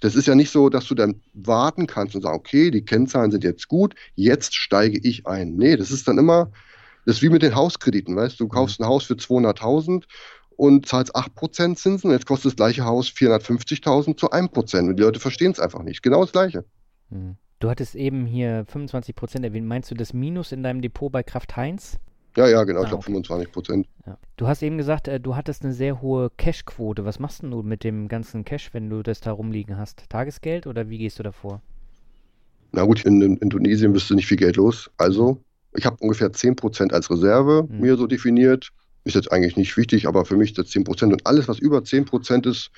[0.00, 3.30] Das ist ja nicht so, dass du dann warten kannst und sagst, okay, die Kennzahlen
[3.30, 5.56] sind jetzt gut, jetzt steige ich ein.
[5.56, 6.50] Nee, das ist dann immer,
[7.06, 10.04] das ist wie mit den Hauskrediten, weißt du, du kaufst ein Haus für 200.000
[10.56, 14.88] und zahlst 8% Zinsen, jetzt kostet das gleiche Haus 450.000 zu 1%.
[14.88, 16.02] Und die Leute verstehen es einfach nicht.
[16.02, 16.64] Genau das Gleiche.
[17.10, 17.36] Hm.
[17.60, 19.66] Du hattest eben hier 25% erwähnt.
[19.66, 21.98] Meinst du das Minus in deinem Depot bei Kraft Heinz?
[22.36, 23.12] Ja, ja, genau, ah, ich glaube okay.
[23.12, 23.86] 25 Prozent.
[24.06, 24.18] Ja.
[24.36, 27.04] Du hast eben gesagt, äh, du hattest eine sehr hohe Cash-Quote.
[27.04, 30.08] Was machst du mit dem ganzen Cash, wenn du das da rumliegen hast?
[30.08, 31.62] Tagesgeld oder wie gehst du davor?
[32.72, 34.90] Na gut, in, in Indonesien wirst du nicht viel Geld los.
[34.96, 35.38] Also,
[35.76, 37.80] ich habe ungefähr 10 Prozent als Reserve mhm.
[37.80, 38.70] mir so definiert.
[39.04, 41.12] Ist jetzt eigentlich nicht wichtig, aber für mich ist das 10 Prozent.
[41.12, 42.70] Und alles, was über 10 Prozent ist,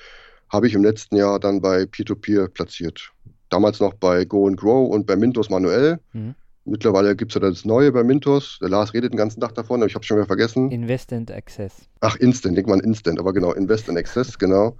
[0.49, 3.11] habe ich im letzten Jahr dann bei Peer-to-Peer -Peer platziert.
[3.49, 5.99] Damals noch bei Go and Grow und bei Mintos manuell.
[6.13, 6.35] Mhm.
[6.67, 8.59] Mittlerweile gibt es ja das Neue bei Mintos.
[8.61, 10.69] Der Lars redet den ganzen Tag davon, aber ich habe es schon wieder vergessen.
[10.69, 11.73] Invest and Access.
[12.01, 14.75] Ach, Instant, denkt man Instant, aber genau, Invest and Access, genau.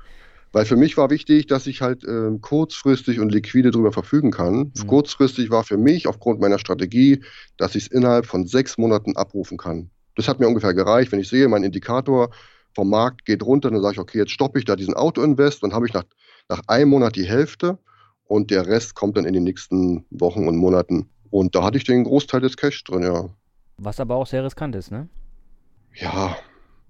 [0.51, 4.71] Weil für mich war wichtig, dass ich halt äh, kurzfristig und liquide darüber verfügen kann.
[4.75, 4.87] Mhm.
[4.87, 7.23] Kurzfristig war für mich aufgrund meiner Strategie,
[7.57, 9.89] dass ich es innerhalb von sechs Monaten abrufen kann.
[10.15, 11.11] Das hat mir ungefähr gereicht.
[11.11, 12.31] Wenn ich sehe, mein Indikator
[12.75, 15.73] vom Markt geht runter, dann sage ich, okay, jetzt stoppe ich da diesen Auto-Invest, dann
[15.73, 16.03] habe ich nach,
[16.49, 17.77] nach einem Monat die Hälfte
[18.25, 21.09] und der Rest kommt dann in den nächsten Wochen und Monaten.
[21.29, 23.29] Und da hatte ich den Großteil des Cash drin, ja.
[23.77, 25.07] Was aber auch sehr riskant ist, ne?
[25.93, 26.35] Ja,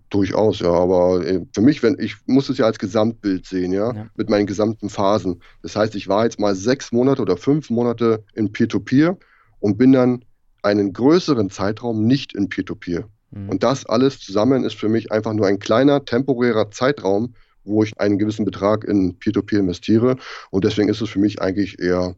[0.10, 0.72] durchaus, ja.
[0.72, 4.30] Aber äh, für mich, wenn ich muss es ja als Gesamtbild sehen, ja, ja, mit
[4.30, 5.42] meinen gesamten Phasen.
[5.62, 9.18] Das heißt, ich war jetzt mal sechs Monate oder fünf Monate in Peer-to-Peer -Peer
[9.60, 10.24] und bin dann
[10.64, 13.02] einen größeren Zeitraum nicht in Peer-to-Peer.
[13.02, 13.08] -Peer.
[13.32, 13.50] Mhm.
[13.50, 17.34] Und das alles zusammen ist für mich einfach nur ein kleiner temporärer Zeitraum,
[17.64, 20.18] wo ich einen gewissen Betrag in Peer-to-Peer -Peer investiere.
[20.52, 22.16] Und deswegen ist es für mich eigentlich eher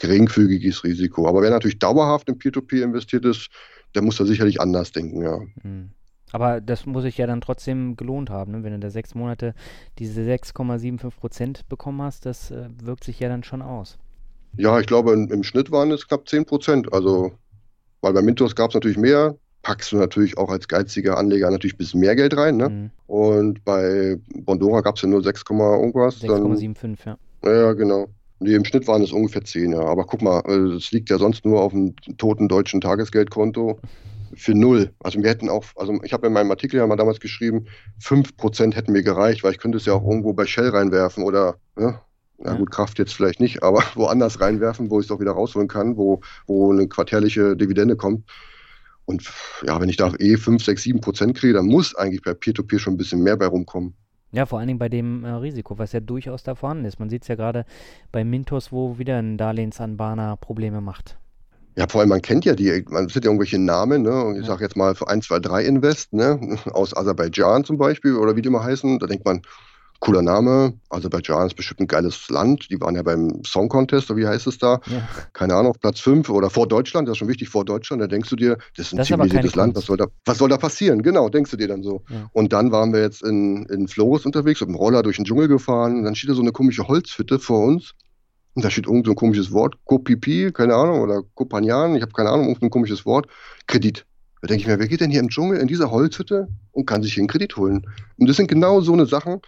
[0.00, 1.28] geringfügiges Risiko.
[1.28, 3.48] Aber wer natürlich dauerhaft in Peer-to-Peer -Peer investiert ist,
[3.94, 5.38] der muss da sicherlich anders denken, ja.
[5.62, 5.90] Hm.
[6.32, 8.62] Aber das muss sich ja dann trotzdem gelohnt haben, ne?
[8.62, 9.54] wenn du da sechs Monate
[9.98, 13.98] diese 6,75 Prozent bekommen hast, das äh, wirkt sich ja dann schon aus.
[14.56, 16.92] Ja, ich glaube, im, im Schnitt waren es knapp 10 Prozent.
[16.92, 17.32] Also,
[18.00, 21.74] weil bei Mintos gab es natürlich mehr, packst du natürlich auch als geiziger Anleger natürlich
[21.74, 22.56] ein bisschen mehr Geld rein.
[22.56, 22.68] Ne?
[22.68, 22.90] Mhm.
[23.06, 26.20] Und bei Bondora gab es ja nur 6, irgendwas.
[26.22, 27.18] 6,75, ja.
[27.44, 28.08] Ja, genau.
[28.40, 29.80] Nee, im Schnitt waren es ungefähr 10, ja.
[29.80, 33.78] Aber guck mal, äh, es liegt ja sonst nur auf dem toten deutschen Tagesgeldkonto
[34.34, 34.92] für null.
[35.00, 37.66] Also wir hätten auch, also ich habe in meinem Artikel ja mal damals geschrieben,
[38.00, 41.56] 5% hätten mir gereicht, weil ich könnte es ja auch irgendwo bei Shell reinwerfen oder,
[41.76, 42.00] ne?
[42.42, 45.68] Na gut, Kraft jetzt vielleicht nicht, aber woanders reinwerfen, wo ich es auch wieder rausholen
[45.68, 48.24] kann, wo, wo eine quartärliche Dividende kommt.
[49.04, 49.30] Und
[49.66, 52.78] ja, wenn ich da eh 5, 6, 7 Prozent kriege, dann muss eigentlich bei Peer-to-Peer
[52.78, 53.94] -Peer schon ein bisschen mehr bei rumkommen.
[54.32, 57.00] Ja, vor allen Dingen bei dem äh, Risiko, was ja durchaus da vorhanden ist.
[57.00, 57.64] Man sieht es ja gerade
[58.12, 61.18] bei Mintos, wo wieder ein Darlehensanbahner Probleme macht.
[61.76, 64.24] Ja, vor allem, man kennt ja die, man sind ja irgendwelche Namen, ne?
[64.24, 64.48] Und ich ja.
[64.48, 66.58] sage jetzt mal für 1, 2, 3 Invest, ne?
[66.72, 68.98] Aus Aserbaidschan zum Beispiel oder wie die immer heißen.
[68.98, 69.42] Da denkt man,
[70.00, 70.74] cooler Name.
[70.88, 72.70] Aserbaidschan ist bestimmt ein geiles Land.
[72.70, 74.80] Die waren ja beim Song Contest, oder wie heißt es da?
[74.86, 75.06] Ja.
[75.34, 78.02] Keine Ahnung, auf Platz 5 oder vor Deutschland, das ist schon wichtig, vor Deutschland.
[78.02, 80.48] Da denkst du dir, das ist ein das zivilisiertes Land, was soll, da, was soll
[80.48, 81.02] da passieren?
[81.02, 82.02] Genau, denkst du dir dann so.
[82.08, 82.28] Ja.
[82.32, 85.48] Und dann waren wir jetzt in, in Flores unterwegs, mit dem Roller durch den Dschungel
[85.48, 87.92] gefahren und dann steht da so eine komische Holzhütte vor uns.
[88.54, 92.12] Und da steht irgend so ein komisches Wort, Kopipi, keine Ahnung, oder Kopanian, ich habe
[92.12, 93.28] keine Ahnung, irgendein komisches Wort,
[93.66, 94.06] Kredit.
[94.42, 97.02] Da denke ich mir, wer geht denn hier im Dschungel in dieser Holzhütte und kann
[97.02, 97.86] sich hier einen Kredit holen?
[98.16, 99.40] Und das sind genau so eine Sachen,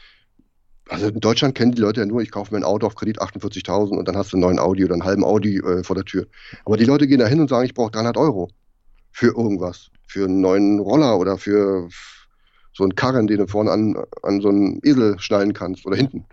[0.89, 3.21] also in Deutschland kennen die Leute ja nur, ich kaufe mir ein Auto auf Kredit
[3.21, 6.05] 48.000 und dann hast du einen neuen Audi oder einen halben Audi äh, vor der
[6.05, 6.27] Tür.
[6.65, 8.51] Aber die Leute gehen da hin und sagen, ich brauche 300 Euro
[9.13, 9.91] für irgendwas.
[10.07, 11.89] Für einen neuen Roller oder für
[12.75, 16.27] so einen Karren, den du vorne an, an so einen Esel schneiden kannst oder hinten.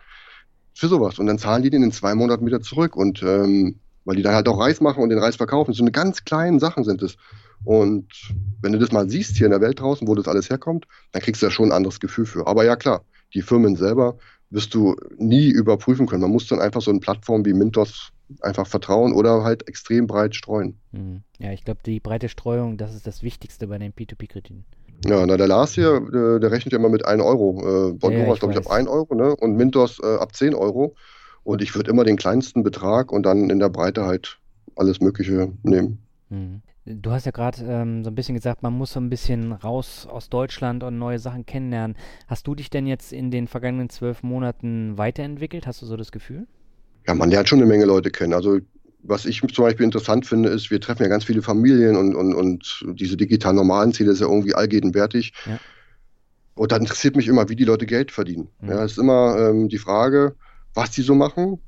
[0.74, 1.20] Für sowas.
[1.20, 2.95] Und dann zahlen die den in zwei Monaten wieder zurück.
[2.95, 5.74] Und ähm, weil die dann halt auch Reis machen und den Reis verkaufen.
[5.74, 7.16] So eine ganz kleinen Sachen sind es.
[7.64, 8.08] Und
[8.62, 11.22] wenn du das mal siehst hier in der Welt draußen, wo das alles herkommt, dann
[11.22, 12.47] kriegst du da schon ein anderes Gefühl für.
[12.47, 14.18] Aber ja klar, die Firmen selber
[14.50, 16.22] wirst du nie überprüfen können.
[16.22, 20.36] Man muss dann einfach so eine Plattform wie Mintos einfach vertrauen oder halt extrem breit
[20.36, 20.78] streuen.
[20.91, 21.22] Hm.
[21.39, 24.66] Ja, ich glaube, die breite Streuung, das ist das Wichtigste bei den P2P-Krediten.
[25.06, 27.60] Ja, na, der Lars hier, der, der, rechnet ja immer mit 1 Euro.
[27.60, 29.36] Äh, Bondora ja, ist, glaube ich, ab 1 Euro, ne?
[29.36, 30.95] Und Mintos äh, ab 10 Euro.
[31.43, 34.39] Und ich würde immer den kleinsten Betrag und dann in der Breite halt
[34.76, 36.00] alles Mögliche nehmen.
[36.92, 40.08] Du hast ja gerade ähm, so ein bisschen gesagt, man muss so ein bisschen raus
[40.10, 41.96] aus Deutschland und neue Sachen kennenlernen.
[42.28, 45.68] Hast du dich denn jetzt in den vergangenen zwölf Monaten weiterentwickelt?
[45.68, 46.48] Hast du so das Gefühl?
[47.06, 48.34] Ja, man lernt schon eine Menge Leute kennen.
[48.34, 48.58] Also
[49.04, 52.34] was ich zum Beispiel interessant finde, ist, wir treffen ja ganz viele Familien und, und,
[52.34, 55.34] und diese digitalen normalen Ziele ist ja irgendwie allgegenwärtig.
[55.46, 55.60] Ja.
[56.56, 58.50] Und dann interessiert mich immer, wie die Leute Geld verdienen.
[58.62, 58.70] Mhm.
[58.70, 60.36] Ja, es ist immer ähm, die Frage,
[60.74, 61.60] was die so machen.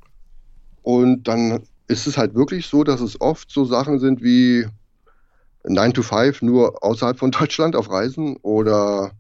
[0.81, 4.65] Und dann ist es halt wirklich so, dass es oft so Sachen sind wie
[5.63, 9.11] 9 to 5 nur außerhalb von Deutschland auf Reisen oder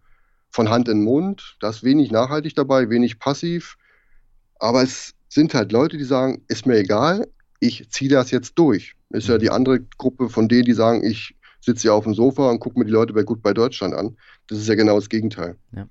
[0.49, 1.57] von Hand in Mund.
[1.59, 3.77] Da ist wenig nachhaltig dabei, wenig passiv.
[4.59, 7.27] Aber es sind halt Leute, die sagen, ist mir egal,
[7.59, 8.95] ich ziehe das jetzt durch.
[9.09, 9.53] Ist ja die mhm.
[9.53, 12.85] andere Gruppe von denen, die sagen, ich sitze hier auf dem Sofa und gucke mir
[12.85, 14.17] die Leute bei Gut bei Deutschland an.
[14.47, 15.57] Das ist ja genau das Gegenteil.
[15.75, 15.87] Ja.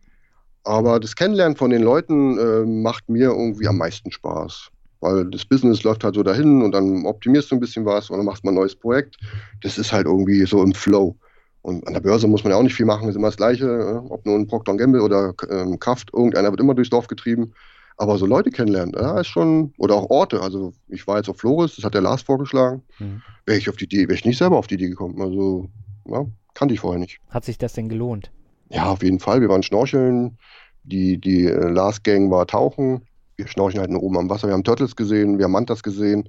[0.65, 4.71] Aber das Kennenlernen von den Leuten äh, macht mir irgendwie am meisten Spaß
[5.01, 8.23] weil das Business läuft halt so dahin und dann optimierst du ein bisschen was oder
[8.23, 9.17] machst mal ein neues Projekt.
[9.63, 11.17] Das ist halt irgendwie so im Flow.
[11.63, 13.67] Und an der Börse muss man ja auch nicht viel machen, ist immer das Gleiche,
[13.67, 17.53] äh, ob nun Procter Gamble oder ähm, Kraft, irgendeiner wird immer durchs Dorf getrieben.
[17.97, 20.41] Aber so Leute kennenlernen, ja, ist schon, oder auch Orte.
[20.41, 22.83] Also ich war jetzt auf Flores, das hat der Lars vorgeschlagen.
[22.99, 23.21] Mhm.
[23.45, 25.21] Wäre ich auf die Idee, wäre ich nicht selber auf die Idee gekommen.
[25.21, 25.69] Also,
[26.07, 26.25] ja,
[26.55, 27.21] kannte ich vorher nicht.
[27.29, 28.31] Hat sich das denn gelohnt?
[28.71, 29.43] Ja, auf jeden Fall.
[29.43, 30.39] Wir waren schnorcheln,
[30.85, 33.03] die, die äh, Lars Gang war tauchen
[33.41, 34.49] wir schnorcheln halt nur oben am Wasser.
[34.49, 36.29] Wir haben Turtles gesehen, wir haben Mantas gesehen.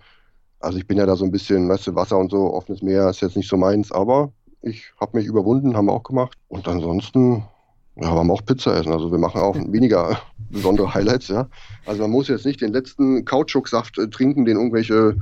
[0.59, 3.09] Also ich bin ja da so ein bisschen, weißt du, Wasser und so, offenes Meer
[3.09, 4.31] ist jetzt nicht so meins, aber
[4.61, 6.37] ich habe mich überwunden, haben wir auch gemacht.
[6.47, 7.43] Und ansonsten
[7.95, 8.93] ja, wir auch Pizza essen.
[8.93, 11.49] Also wir machen auch weniger besondere Highlights, ja.
[11.85, 15.17] Also man muss jetzt nicht den letzten Kautschuksaft äh, trinken, den irgendwelche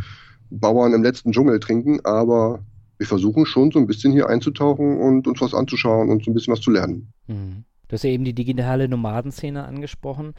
[0.51, 2.59] Bauern im letzten Dschungel trinken, aber
[2.97, 6.33] wir versuchen schon so ein bisschen hier einzutauchen und uns was anzuschauen und so ein
[6.33, 7.13] bisschen was zu lernen.
[7.27, 7.63] Mhm.
[7.87, 10.33] Du hast ja eben die digitale Nomadenszene angesprochen.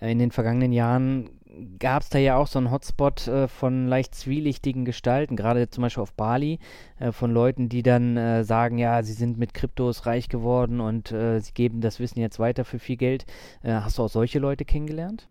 [0.00, 1.30] In den vergangenen Jahren
[1.78, 5.82] gab es da ja auch so einen Hotspot äh, von leicht zwielichtigen Gestalten, gerade zum
[5.82, 6.58] Beispiel auf Bali,
[6.98, 11.12] äh, von Leuten, die dann äh, sagen, ja, sie sind mit Kryptos reich geworden und
[11.12, 13.26] äh, sie geben das Wissen jetzt weiter für viel Geld.
[13.62, 15.28] Äh, hast du auch solche Leute kennengelernt?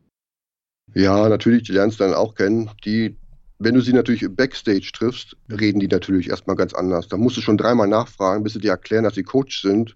[0.93, 2.69] Ja, natürlich, die lernst du dann auch kennen.
[2.85, 3.17] Die,
[3.59, 7.07] wenn du sie natürlich Backstage triffst, reden die natürlich erstmal ganz anders.
[7.07, 9.95] Da musst du schon dreimal nachfragen, bis sie dir erklären, dass sie Coach sind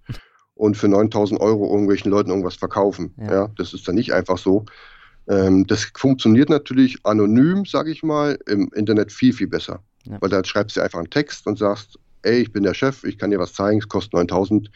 [0.58, 3.14] und für 9000 Euro irgendwelchen Leuten irgendwas verkaufen.
[3.18, 3.32] Ja.
[3.32, 4.66] ja das ist dann nicht einfach so.
[5.30, 9.84] Ähm, das funktioniert natürlich anonym, sage ich mal, im Internet viel, viel besser.
[10.05, 10.18] Ja.
[10.22, 13.18] Weil da schreibst du einfach einen Text und sagst, ey, ich bin der Chef, ich
[13.18, 14.72] kann dir was zeigen, es kostet 9000,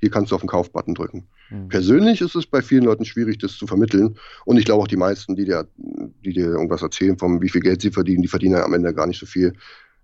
[0.00, 1.26] hier kannst du auf den Kaufbutton drücken.
[1.50, 1.68] Mhm.
[1.68, 4.16] Persönlich ist es bei vielen Leuten schwierig, das zu vermitteln.
[4.44, 7.62] Und ich glaube auch die meisten, die dir, die dir irgendwas erzählen, von wie viel
[7.62, 9.54] Geld sie verdienen, die verdienen am Ende gar nicht so viel.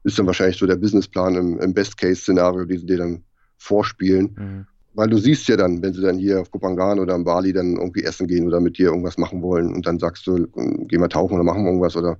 [0.03, 3.24] Ist dann wahrscheinlich so der Businessplan im, im Best-Case-Szenario, die sie dir dann
[3.59, 4.37] vorspielen.
[4.39, 4.66] Mhm.
[4.95, 7.76] Weil du siehst ja dann, wenn sie dann hier auf Kupangan oder in Bali dann
[7.76, 10.49] irgendwie essen gehen oder mit dir irgendwas machen wollen und dann sagst du,
[10.88, 12.18] gehen wir tauchen oder machen wir irgendwas oder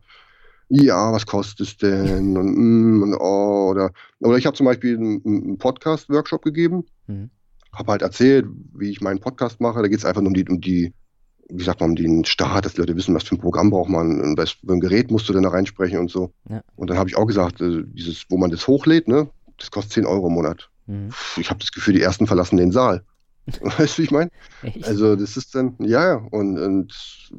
[0.73, 2.37] ja, was kostet es denn?
[2.37, 3.91] und, mm, und oh, oder,
[4.21, 7.31] oder ich habe zum Beispiel einen, einen Podcast-Workshop gegeben, mhm.
[7.73, 9.83] habe halt erzählt, wie ich meinen Podcast mache.
[9.83, 10.95] Da geht es einfach nur um die, um die,
[11.49, 13.91] wie sagt man, um den Start, dass die Leute wissen, was für ein Programm braucht
[13.91, 16.33] man, und was für ein Gerät musst du denn da reinsprechen und so.
[16.49, 16.63] Ja.
[16.77, 19.95] Und dann habe ich auch gesagt, äh, dieses, wo man das hochlädt, ne, das kostet
[19.95, 20.71] 10 Euro im Monat.
[20.91, 21.11] Mhm.
[21.37, 23.03] Ich habe das Gefühl, die ersten verlassen den Saal.
[23.61, 24.31] Weißt du, wie ich meine?
[24.83, 26.93] Also, das ist dann, ja, ja, und, und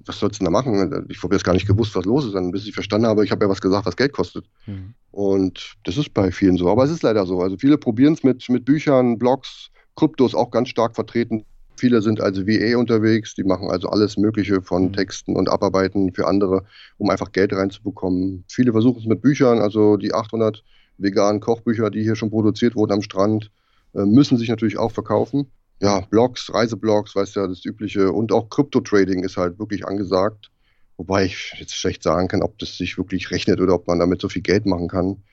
[0.06, 1.06] was sollst du denn da machen?
[1.10, 3.32] Ich habe jetzt gar nicht gewusst, was los ist, dann, bis ich verstanden habe, ich
[3.32, 4.46] habe ja was gesagt, was Geld kostet.
[4.66, 4.94] Mhm.
[5.12, 7.42] Und das ist bei vielen so, aber es ist leider so.
[7.42, 11.46] Also, viele probieren es mit, mit Büchern, Blogs, Krypto ist auch ganz stark vertreten.
[11.78, 14.94] Viele sind also VA unterwegs, die machen also alles Mögliche von mhm.
[14.94, 16.64] Texten und Abarbeiten für andere,
[16.98, 18.44] um einfach Geld reinzubekommen.
[18.48, 20.64] Viele versuchen es mit Büchern, also die 800
[20.98, 23.52] veganen Kochbücher, die hier schon produziert wurden am Strand,
[23.94, 28.12] äh, müssen sich natürlich auch verkaufen ja, Blogs, Reiseblogs, weißt ja, das Übliche.
[28.12, 30.52] Und auch Krypto-Trading ist halt wirklich angesagt.
[30.98, 34.22] Wobei ich jetzt schlecht sagen kann, ob das sich wirklich rechnet oder ob man damit
[34.22, 35.24] so viel Geld machen kann.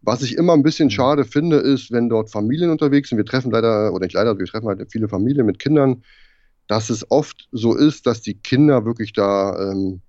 [0.00, 3.18] Was ich immer ein bisschen schade finde, ist, wenn dort Familien unterwegs sind.
[3.18, 6.02] Wir treffen leider, oder nicht leider, wir treffen halt viele Familien mit Kindern,
[6.68, 10.00] dass es oft so ist, dass die Kinder wirklich da, ähm,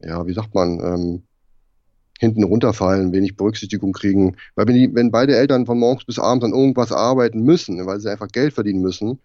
[0.00, 1.22] ja, wie sagt man, ähm,
[2.18, 4.36] hinten runterfallen, wenig Berücksichtigung kriegen.
[4.54, 8.00] Weil wenn, die, wenn beide Eltern von morgens bis abends an irgendwas arbeiten müssen, weil
[8.00, 9.18] sie einfach Geld verdienen müssen,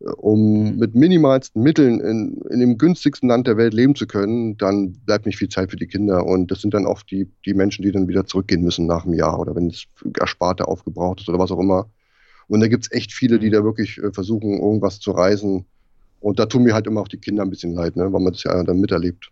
[0.00, 0.78] äh, um mhm.
[0.78, 5.26] mit minimalsten Mitteln in, in dem günstigsten Land der Welt leben zu können, dann bleibt
[5.26, 6.24] nicht viel Zeit für die Kinder.
[6.26, 9.14] Und das sind dann oft die, die Menschen, die dann wieder zurückgehen müssen nach einem
[9.14, 9.84] Jahr oder wenn das
[10.18, 11.88] Ersparte aufgebraucht ist oder was auch immer.
[12.48, 13.52] Und da gibt es echt viele, die mhm.
[13.52, 15.66] da wirklich äh, versuchen, irgendwas zu reisen.
[16.20, 18.32] Und da tun mir halt immer auch die Kinder ein bisschen leid, ne, weil man
[18.32, 19.30] das ja dann miterlebt.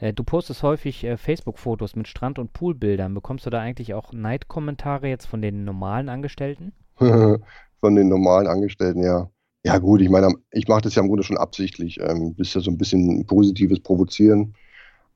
[0.00, 3.14] Äh, du postest häufig äh, Facebook-Fotos mit Strand- und Poolbildern.
[3.14, 6.72] Bekommst du da eigentlich auch Neidkommentare jetzt von den normalen Angestellten?
[6.96, 9.30] von den normalen Angestellten, ja.
[9.62, 12.00] Ja, gut, ich meine, ich mache das ja im Grunde schon absichtlich.
[12.00, 14.54] Ähm, das ist ja so ein bisschen positives Provozieren.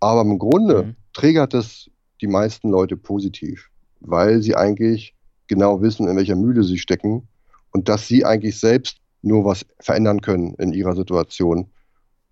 [0.01, 0.97] Aber im Grunde mhm.
[1.15, 3.71] triggert das die meisten Leute positiv,
[4.01, 5.15] weil sie eigentlich
[5.47, 7.27] genau wissen, in welcher Mühle sie stecken
[7.73, 11.71] und dass sie eigentlich selbst nur was verändern können in ihrer Situation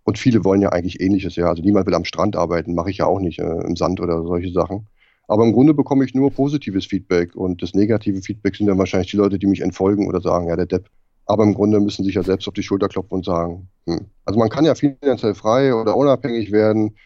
[0.05, 1.46] und viele wollen ja eigentlich ähnliches, ja.
[1.46, 4.22] Also niemand will am Strand arbeiten, mache ich ja auch nicht, äh, im Sand oder
[4.24, 4.88] solche Sachen.
[5.28, 9.11] Aber im Grunde bekomme ich nur positives Feedback und das negative Feedback sind dann wahrscheinlich
[9.11, 10.88] die Leute, die mich entfolgen oder sagen, ja, der Depp.
[11.26, 14.07] Aber im Grunde müssen sich ja selbst auf die Schulter klopfen und sagen, hm.
[14.24, 16.96] also man kann ja finanziell frei oder unabhängig werden,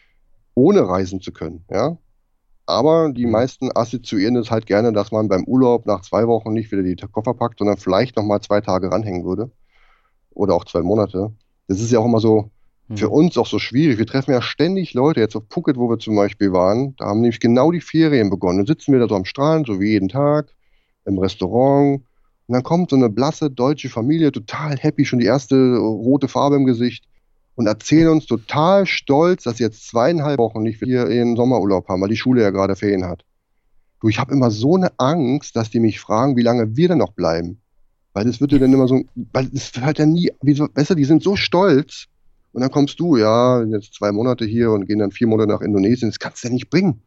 [0.55, 1.97] ohne reisen zu können, ja.
[2.65, 6.69] Aber die meisten assoziieren es halt gerne, dass man beim Urlaub nach zwei Wochen nicht
[6.69, 9.51] wieder die Koffer packt, sondern vielleicht nochmal zwei Tage ranhängen würde.
[10.31, 11.31] Oder auch zwei Monate.
[11.69, 12.51] Das ist ja auch immer so,
[12.95, 13.13] für mhm.
[13.13, 13.97] uns auch so schwierig.
[13.97, 17.21] Wir treffen ja ständig Leute, jetzt auf Phuket, wo wir zum Beispiel waren, da haben
[17.21, 18.59] nämlich genau die Ferien begonnen.
[18.59, 20.53] Dann sitzen wir da so am Strand, so wie jeden Tag,
[21.05, 22.01] im Restaurant.
[22.47, 26.55] Und dann kommt so eine blasse deutsche Familie, total happy, schon die erste rote Farbe
[26.55, 27.05] im Gesicht
[27.55, 32.01] und erzählen uns total stolz, dass sie jetzt zweieinhalb Wochen nicht hier ihren Sommerurlaub haben,
[32.01, 33.25] weil die Schule ja gerade Ferien hat.
[33.99, 36.99] Du, ich habe immer so eine Angst, dass die mich fragen, wie lange wir denn
[36.99, 37.59] noch bleiben.
[38.13, 39.01] Weil das wird ja dann immer so,
[39.33, 42.05] weil es hört ja nie, wie weißt du, die sind so stolz,
[42.57, 45.61] und dann kommst du, ja, jetzt zwei Monate hier und gehen dann vier Monate nach
[45.61, 46.09] Indonesien.
[46.09, 47.03] Das kannst du ja nicht bringen.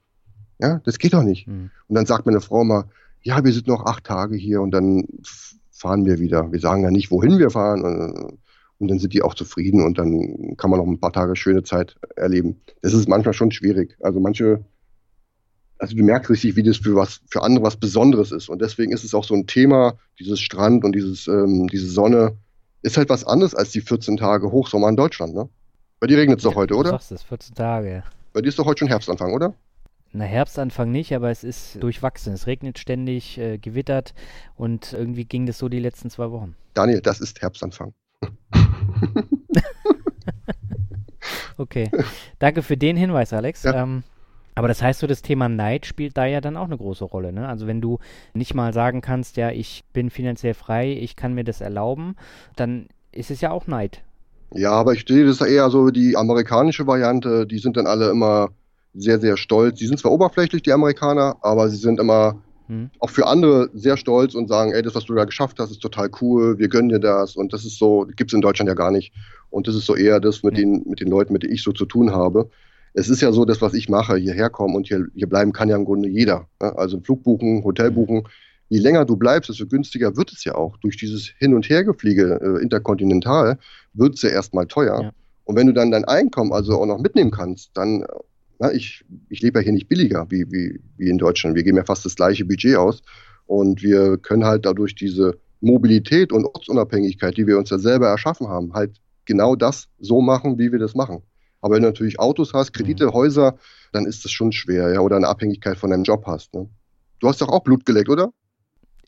[0.61, 1.49] Ja, das geht doch nicht.
[1.49, 1.73] Mhm.
[1.89, 2.85] Und dann sagt meine Frau mal,
[3.23, 5.09] ja, wir sind noch acht Tage hier und dann
[5.73, 6.53] fahren wir wieder.
[6.53, 7.83] Wir sagen ja nicht, wohin wir fahren.
[7.83, 8.39] Und,
[8.79, 11.65] und dann sind die auch zufrieden und dann kann man noch ein paar Tage schöne
[11.65, 12.61] Zeit erleben.
[12.83, 13.97] Das ist manchmal schon schwierig.
[14.03, 14.65] Also manche,
[15.79, 18.49] also du merkst richtig, wie das für was, für andere was Besonderes ist.
[18.49, 22.37] Und deswegen ist es auch so ein Thema, dieses Strand und dieses, ähm, diese Sonne
[22.83, 25.49] ist halt was anderes als die 14 Tage Hochsommer in Deutschland, ne?
[25.99, 26.91] Bei dir regnet es doch heute, oder?
[26.91, 28.03] Du sagst es, 14 Tage.
[28.33, 29.55] Bei dir ist doch heute schon Herbstanfang, oder?
[30.13, 32.33] Na, Herbstanfang nicht, aber es ist durchwachsen.
[32.33, 34.15] Es regnet ständig, äh, gewittert
[34.57, 36.57] und irgendwie ging das so die letzten zwei Wochen.
[36.75, 37.93] Daniel, das ist Herbstanfang.
[41.59, 41.91] okay.
[42.39, 43.63] Danke für den Hinweis, Alex.
[43.63, 43.83] Ja.
[43.83, 44.03] Ähm,
[44.61, 47.33] aber das heißt so, das Thema Neid spielt da ja dann auch eine große Rolle.
[47.33, 47.49] Ne?
[47.49, 47.99] Also wenn du
[48.35, 52.15] nicht mal sagen kannst, ja, ich bin finanziell frei, ich kann mir das erlauben,
[52.57, 54.03] dann ist es ja auch Neid.
[54.53, 58.51] Ja, aber ich sehe das eher so die amerikanische Variante, die sind dann alle immer
[58.93, 59.79] sehr, sehr stolz.
[59.79, 62.37] Die sind zwar oberflächlich, die Amerikaner, aber sie sind immer
[62.67, 62.91] hm.
[62.99, 65.81] auch für andere sehr stolz und sagen, ey, das, was du da geschafft hast, ist
[65.81, 67.35] total cool, wir gönnen dir das.
[67.35, 69.15] Und das ist so, gibt es in Deutschland ja gar nicht.
[69.49, 70.61] Und das ist so eher das mit, hm.
[70.61, 72.51] den, mit den Leuten, mit denen ich so zu tun habe
[72.95, 75.69] es ist ja so, dass was ich mache, hierher kommen und hier, hier bleiben kann
[75.69, 76.49] ja im Grunde jeder.
[76.61, 76.77] Ne?
[76.77, 78.25] Also ein Flug buchen, Hotel buchen.
[78.69, 80.77] Je länger du bleibst, desto günstiger wird es ja auch.
[80.79, 83.59] Durch dieses Hin- und Hergefliege äh, interkontinental
[83.95, 85.03] wird es ja erstmal teuer.
[85.03, 85.13] Ja.
[85.45, 88.05] Und wenn du dann dein Einkommen also auch noch mitnehmen kannst, dann,
[88.61, 91.57] na, ich, ich lebe ja hier nicht billiger wie, wie, wie in Deutschland.
[91.57, 93.03] Wir geben ja fast das gleiche Budget aus.
[93.47, 98.49] Und wir können halt dadurch diese Mobilität und Ortsunabhängigkeit, die wir uns ja selber erschaffen
[98.49, 101.23] haben, halt genau das so machen, wie wir das machen.
[101.61, 103.13] Aber wenn du natürlich Autos hast, Kredite, mhm.
[103.13, 103.59] Häuser,
[103.93, 106.55] dann ist das schon schwer, ja, oder eine Abhängigkeit von deinem Job hast.
[106.55, 106.69] Ne?
[107.21, 108.33] Du hast doch auch Blut geleckt, oder?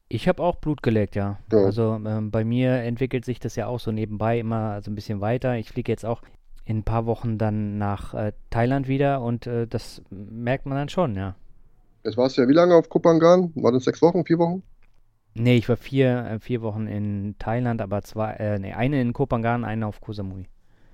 [0.09, 1.39] Ich habe auch Blut geleckt, ja.
[1.51, 1.59] ja.
[1.59, 5.23] Also ähm, bei mir entwickelt sich das ja auch so nebenbei immer so ein bisschen
[5.23, 5.57] weiter.
[5.57, 6.21] Ich fliege jetzt auch
[6.65, 10.89] in ein paar Wochen dann nach äh, Thailand wieder und äh, das merkt man dann
[10.91, 11.35] schon, ja.
[12.05, 13.53] Jetzt warst du ja wie lange auf Kupangan?
[13.55, 14.63] War das sechs Wochen, vier Wochen?
[15.35, 19.15] Nee, ich war vier, äh, vier Wochen in Thailand, aber zwei, äh, nee, eine in
[19.15, 20.47] Kopangan, eine auf Koh Samui.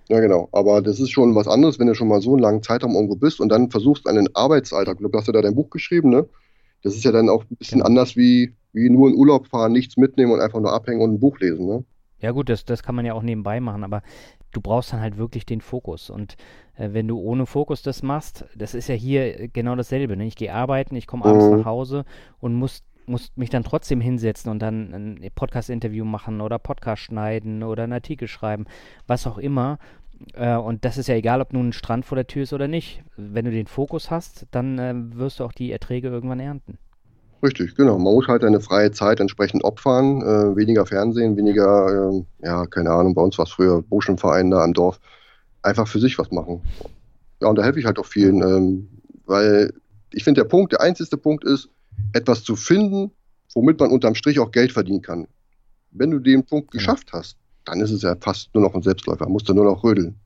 [0.08, 0.48] Ja, genau.
[0.52, 3.16] Aber das ist schon was anderes, wenn du schon mal so einen langen Zeitraum irgendwo
[3.16, 6.26] bist und dann versuchst, einen Arbeitsalltag, du hast ja da dein Buch geschrieben, ne?
[6.82, 7.88] Das ist ja dann auch ein bisschen genau.
[7.88, 11.20] anders wie, wie nur in Urlaub fahren, nichts mitnehmen und einfach nur abhängen und ein
[11.20, 11.84] Buch lesen, ne?
[12.20, 14.02] Ja, gut, das, das kann man ja auch nebenbei machen, aber
[14.50, 16.10] du brauchst dann halt wirklich den Fokus.
[16.10, 16.36] Und
[16.76, 20.16] äh, wenn du ohne Fokus das machst, das ist ja hier genau dasselbe.
[20.16, 20.26] Ne?
[20.26, 21.58] Ich gehe arbeiten, ich komme abends mhm.
[21.58, 22.04] nach Hause
[22.40, 27.62] und muss muss mich dann trotzdem hinsetzen und dann ein Podcast-Interview machen oder Podcast schneiden
[27.62, 28.66] oder einen Artikel schreiben,
[29.06, 29.78] was auch immer.
[30.34, 32.68] Äh, und das ist ja egal, ob nun ein Strand vor der Tür ist oder
[32.68, 33.02] nicht.
[33.16, 36.78] Wenn du den Fokus hast, dann äh, wirst du auch die Erträge irgendwann ernten.
[37.42, 37.98] Richtig, genau.
[37.98, 40.22] Man muss halt eine freie Zeit entsprechend opfern.
[40.22, 44.64] Äh, weniger Fernsehen, weniger, äh, ja, keine Ahnung, bei uns war es früher Burschenverein da
[44.64, 44.98] am Dorf.
[45.62, 46.62] Einfach für sich was machen.
[47.40, 48.88] Ja, und da helfe ich halt auch vielen, ähm,
[49.26, 49.72] weil
[50.12, 51.68] ich finde, der Punkt, der einzige Punkt ist,
[52.12, 53.12] etwas zu finden,
[53.54, 55.28] womit man unterm Strich auch Geld verdienen kann.
[55.90, 56.80] Wenn du den Punkt genau.
[56.80, 57.36] geschafft hast,
[57.68, 60.18] dann ist es ja fast nur noch ein Selbstläufer, musst du nur noch rödeln.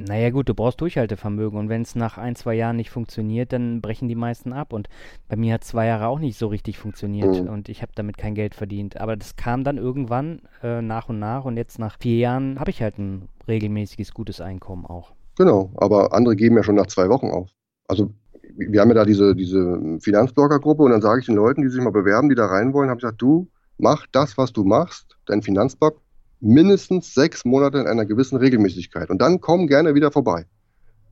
[0.00, 3.80] Naja gut, du brauchst Durchhaltevermögen und wenn es nach ein, zwei Jahren nicht funktioniert, dann
[3.80, 4.72] brechen die meisten ab.
[4.72, 4.88] Und
[5.28, 7.48] bei mir hat zwei Jahre auch nicht so richtig funktioniert mhm.
[7.48, 9.00] und ich habe damit kein Geld verdient.
[9.00, 12.70] Aber das kam dann irgendwann äh, nach und nach und jetzt nach vier Jahren habe
[12.70, 15.14] ich halt ein regelmäßiges, gutes Einkommen auch.
[15.36, 17.50] Genau, aber andere geben ja schon nach zwei Wochen auf.
[17.88, 18.12] Also
[18.56, 21.82] wir haben ja da diese, diese Finanzblogger-Gruppe und dann sage ich den Leuten, die sich
[21.82, 23.48] mal bewerben, die da rein wollen, habe ich gesagt, du
[23.78, 26.00] mach das, was du machst, dein Finanzblog,
[26.40, 29.10] mindestens sechs Monate in einer gewissen Regelmäßigkeit.
[29.10, 30.46] Und dann komm gerne wieder vorbei.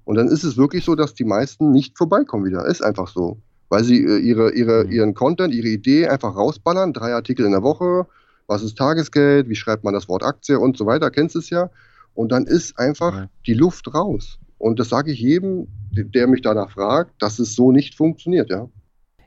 [0.04, 2.66] Und dann ist es wirklich so, dass die meisten nicht vorbeikommen wieder.
[2.66, 3.38] Ist einfach so.
[3.68, 4.92] Weil sie äh, ihre, ihre, mhm.
[4.92, 6.92] ihren Content, ihre Idee einfach rausballern.
[6.92, 8.06] Drei Artikel in der Woche.
[8.46, 9.48] Was ist Tagesgeld?
[9.48, 11.10] Wie schreibt man das Wort Aktie und so weiter?
[11.10, 11.70] Kennst du es ja?
[12.14, 13.30] Und dann ist einfach ja.
[13.46, 14.38] die Luft raus.
[14.58, 18.68] Und das sage ich jedem, der mich danach fragt, dass es so nicht funktioniert, ja.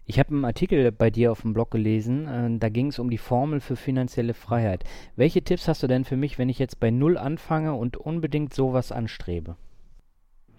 [0.10, 3.12] Ich habe einen Artikel bei dir auf dem Blog gelesen, äh, da ging es um
[3.12, 4.84] die Formel für finanzielle Freiheit.
[5.16, 8.52] Welche Tipps hast du denn für mich, wenn ich jetzt bei Null anfange und unbedingt
[8.52, 9.56] sowas anstrebe?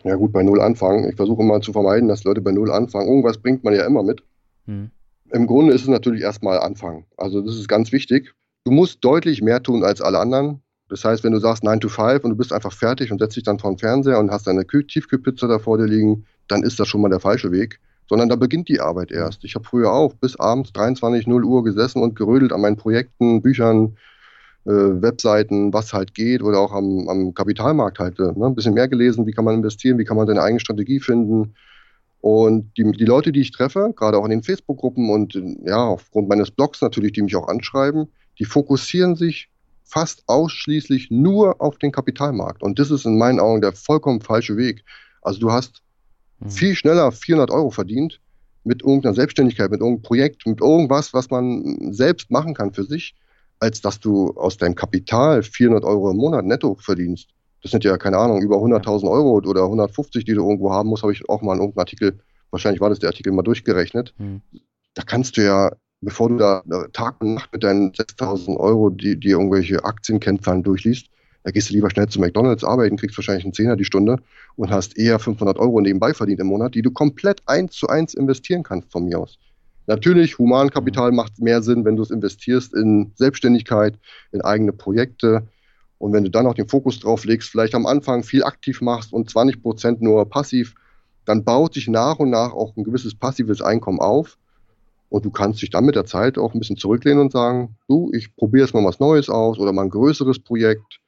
[0.04, 1.08] Ja gut, bei Null anfangen.
[1.08, 3.08] Ich versuche immer zu vermeiden, dass Leute bei Null anfangen.
[3.08, 4.22] Irgendwas bringt man ja immer mit.
[4.66, 4.92] Hm.
[5.32, 7.06] Im Grunde ist es natürlich erstmal anfangen.
[7.16, 8.32] Also das ist ganz wichtig.
[8.62, 10.62] Du musst deutlich mehr tun als alle anderen.
[10.88, 13.34] Das heißt, wenn du sagst 9 to 5 und du bist einfach fertig und setzt
[13.34, 16.78] dich dann vor den Fernseher und hast deine Tiefkühlpizza da vor dir liegen, dann ist
[16.78, 17.80] das schon mal der falsche Weg.
[18.10, 19.44] Sondern da beginnt die Arbeit erst.
[19.44, 23.40] Ich habe früher auch bis abends 23, 0 Uhr gesessen und gerödelt an meinen Projekten,
[23.40, 23.96] Büchern,
[24.64, 28.18] äh, Webseiten, was halt geht oder auch am, am Kapitalmarkt halt.
[28.18, 28.46] Äh, ne?
[28.46, 31.54] Ein bisschen mehr gelesen, wie kann man investieren, wie kann man seine eigene Strategie finden.
[32.20, 36.28] Und die, die Leute, die ich treffe, gerade auch in den Facebook-Gruppen und ja, aufgrund
[36.28, 38.08] meines Blogs natürlich, die mich auch anschreiben,
[38.40, 39.50] die fokussieren sich
[39.84, 42.60] fast ausschließlich nur auf den Kapitalmarkt.
[42.60, 44.82] Und das ist in meinen Augen der vollkommen falsche Weg.
[45.22, 45.80] Also du hast
[46.40, 46.50] mhm.
[46.50, 48.20] viel schneller 400 Euro verdient
[48.64, 53.14] mit irgendeiner Selbstständigkeit, mit irgendeinem Projekt, mit irgendwas, was man selbst machen kann für sich,
[53.58, 57.28] als dass du aus deinem Kapital 400 Euro im Monat netto verdienst.
[57.62, 61.02] Das sind ja, keine Ahnung, über 100.000 Euro oder 150, die du irgendwo haben musst,
[61.02, 62.20] habe ich auch mal in irgendeinem Artikel,
[62.50, 64.14] wahrscheinlich war das der Artikel mal durchgerechnet.
[64.18, 64.40] Mhm.
[64.94, 65.70] Da kannst du ja
[66.00, 66.62] bevor du da
[66.92, 71.08] Tag und Nacht mit deinen 6000 Euro, die dir irgendwelche Aktienkennzahlen durchliest,
[71.42, 74.18] da gehst du lieber schnell zu McDonalds arbeiten, kriegst wahrscheinlich einen Zehner die Stunde
[74.56, 78.14] und hast eher 500 Euro nebenbei verdient im Monat, die du komplett eins zu eins
[78.14, 79.38] investieren kannst von mir aus.
[79.86, 83.98] Natürlich, Humankapital macht mehr Sinn, wenn du es investierst in Selbstständigkeit,
[84.30, 85.48] in eigene Projekte.
[85.98, 89.12] Und wenn du dann auch den Fokus drauf legst, vielleicht am Anfang viel aktiv machst
[89.12, 90.74] und 20 Prozent nur passiv,
[91.24, 94.38] dann baut sich nach und nach auch ein gewisses passives Einkommen auf.
[95.08, 98.10] Und du kannst dich dann mit der Zeit auch ein bisschen zurücklehnen und sagen, du,
[98.14, 101.00] ich probiere jetzt mal was Neues aus oder mal ein größeres Projekt.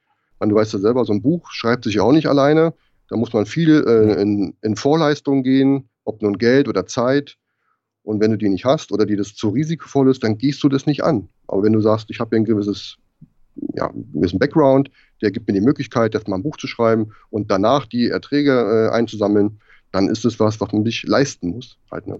[0.43, 2.73] Man, du weißt ja selber, so ein Buch schreibt sich ja auch nicht alleine.
[3.07, 7.37] Da muss man viel äh, in, in Vorleistung gehen, ob nun Geld oder Zeit.
[8.03, 10.67] Und wenn du die nicht hast oder die das zu risikovoll ist, dann gehst du
[10.67, 11.29] das nicht an.
[11.47, 12.97] Aber wenn du sagst, ich habe hier ein gewisses,
[13.73, 14.91] ja, einen gewissen Background,
[15.21, 18.93] der gibt mir die Möglichkeit, erstmal ein Buch zu schreiben und danach die Erträge äh,
[18.93, 19.61] einzusammeln,
[19.93, 21.77] dann ist es was, was man sich leisten muss.
[21.89, 22.19] Halt, ne?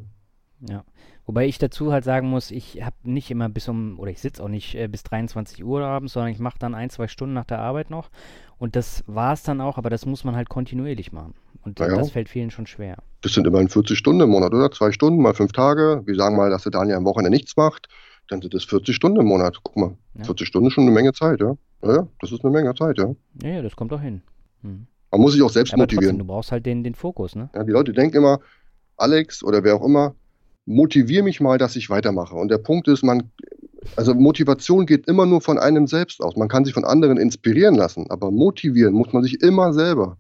[0.69, 0.85] Ja.
[1.25, 4.43] Wobei ich dazu halt sagen muss, ich habe nicht immer bis um, oder ich sitze
[4.43, 7.45] auch nicht äh, bis 23 Uhr abends, sondern ich mache dann ein, zwei Stunden nach
[7.45, 8.09] der Arbeit noch.
[8.57, 11.33] Und das war es dann auch, aber das muss man halt kontinuierlich machen.
[11.63, 11.87] Und ja.
[11.87, 12.97] das fällt vielen schon schwer.
[13.21, 14.69] Das sind immerhin 40 Stunden im Monat, oder?
[14.71, 16.01] Zwei Stunden mal fünf Tage.
[16.05, 17.87] Wir sagen mal, dass der Daniel am Wochenende nichts macht.
[18.27, 19.57] Dann sind das 40 Stunden im Monat.
[19.63, 20.25] Guck mal, ja.
[20.25, 21.55] 40 Stunden ist schon eine Menge Zeit, ja?
[21.83, 23.13] Ja, das ist eine Menge Zeit, ja.
[23.41, 24.21] Ja, ja das kommt auch hin.
[24.61, 24.87] Hm.
[25.11, 26.15] Man muss sich auch selbst aber motivieren.
[26.15, 27.49] Trotzdem, du brauchst halt den, den Fokus, ne?
[27.53, 28.39] Ja, die Leute denken immer,
[28.97, 30.15] Alex oder wer auch immer,
[30.65, 32.35] motivier mich mal, dass ich weitermache.
[32.35, 33.31] Und der Punkt ist, man,
[33.95, 36.35] also Motivation geht immer nur von einem selbst aus.
[36.35, 40.17] Man kann sich von anderen inspirieren lassen, aber motivieren muss man sich immer selber.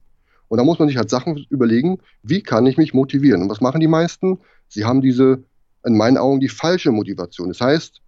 [0.49, 3.41] Und da muss man sich halt Sachen überlegen, wie kann ich mich motivieren?
[3.41, 4.39] Und was machen die meisten?
[4.67, 5.43] Sie haben diese,
[5.85, 7.47] in meinen Augen, die falsche Motivation.
[7.47, 8.01] Das heißt,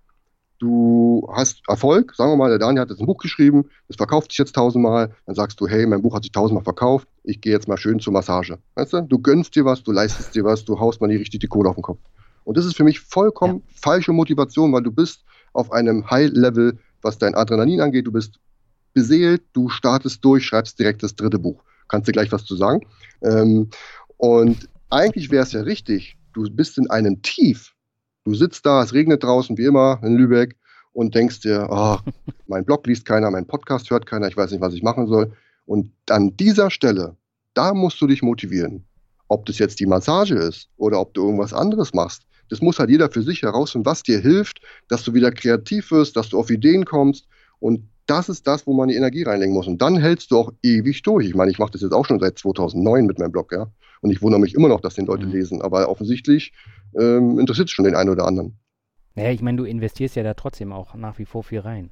[0.60, 4.32] du hast Erfolg, sagen wir mal, der Daniel hat jetzt ein Buch geschrieben, das verkauft
[4.32, 7.52] sich jetzt tausendmal, dann sagst du, hey, mein Buch hat sich tausendmal verkauft, ich gehe
[7.52, 8.60] jetzt mal schön zur Massage.
[8.76, 9.02] Weißt du?
[9.02, 11.70] Du gönnst dir was, du leistest dir was, du haust mal die richtig die Kohle
[11.70, 12.00] auf den Kopf.
[12.46, 13.74] Und das ist für mich vollkommen ja.
[13.82, 18.40] falsche Motivation, weil du bist auf einem High-Level, was dein Adrenalin angeht, du bist
[18.94, 21.62] beseelt, du startest durch, schreibst direkt das dritte Buch.
[21.90, 22.86] Kannst du gleich was zu sagen?
[23.22, 23.70] Ähm,
[24.18, 27.76] und eigentlich wäre es ja richtig, du bist in einem Tief,
[28.26, 30.58] Du sitzt da, es regnet draußen wie immer in Lübeck
[30.94, 31.98] und denkst dir, oh,
[32.48, 35.32] mein Blog liest keiner, mein Podcast hört keiner, ich weiß nicht, was ich machen soll.
[35.68, 37.16] Und an dieser Stelle,
[37.54, 38.84] da musst du dich motivieren.
[39.28, 42.90] Ob das jetzt die Massage ist oder ob du irgendwas anderes machst, das muss halt
[42.90, 46.50] jeder für sich herausfinden, was dir hilft, dass du wieder kreativ wirst, dass du auf
[46.50, 47.28] Ideen kommst.
[47.60, 49.68] Und das ist das, wo man die Energie reinlegen muss.
[49.68, 51.28] Und dann hältst du auch ewig durch.
[51.28, 53.68] Ich meine, ich mache das jetzt auch schon seit 2009 mit meinem Blog, ja.
[54.02, 55.32] Und ich wundere mich immer noch, dass den Leute mhm.
[55.32, 55.62] lesen.
[55.62, 56.54] Aber offensichtlich
[57.00, 58.60] ähm, interessiert es schon den einen oder anderen.
[59.16, 61.90] Naja, ich meine, du investierst ja da trotzdem auch nach wie vor viel rein.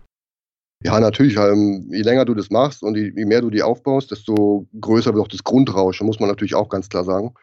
[0.84, 1.38] Ja, natürlich.
[1.38, 5.14] Ähm, je länger du das machst und je, je, mehr du die aufbaust, desto größer
[5.14, 7.34] wird auch das Grundrauschen, muss man natürlich auch ganz klar sagen.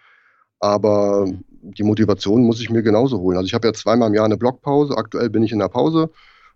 [0.60, 1.44] Aber mhm.
[1.62, 3.36] Die Motivation muss ich mir genauso holen.
[3.36, 4.96] Also ich habe ja zweimal im Jahr eine Blogpause.
[4.96, 6.10] Aktuell bin ich in der Pause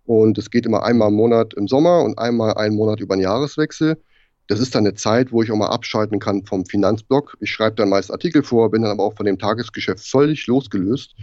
[0.05, 3.23] und es geht immer einmal im Monat im Sommer und einmal einen Monat über den
[3.23, 3.99] Jahreswechsel.
[4.47, 7.37] Das ist dann eine Zeit, wo ich auch mal abschalten kann vom Finanzblock.
[7.41, 11.15] Ich schreibe dann meist Artikel vor, bin dann aber auch von dem Tagesgeschäft völlig losgelöst.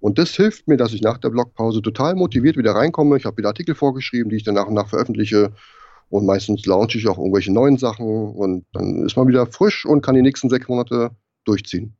[0.00, 3.18] Und das hilft mir, dass ich nach der Blogpause total motiviert wieder reinkomme.
[3.18, 5.52] Ich habe wieder Artikel vorgeschrieben, die ich dann nach und nach veröffentliche.
[6.08, 8.32] Und meistens launche ich auch irgendwelche neuen Sachen.
[8.32, 11.10] Und dann ist man wieder frisch und kann die nächsten sechs Monate
[11.44, 11.96] durchziehen.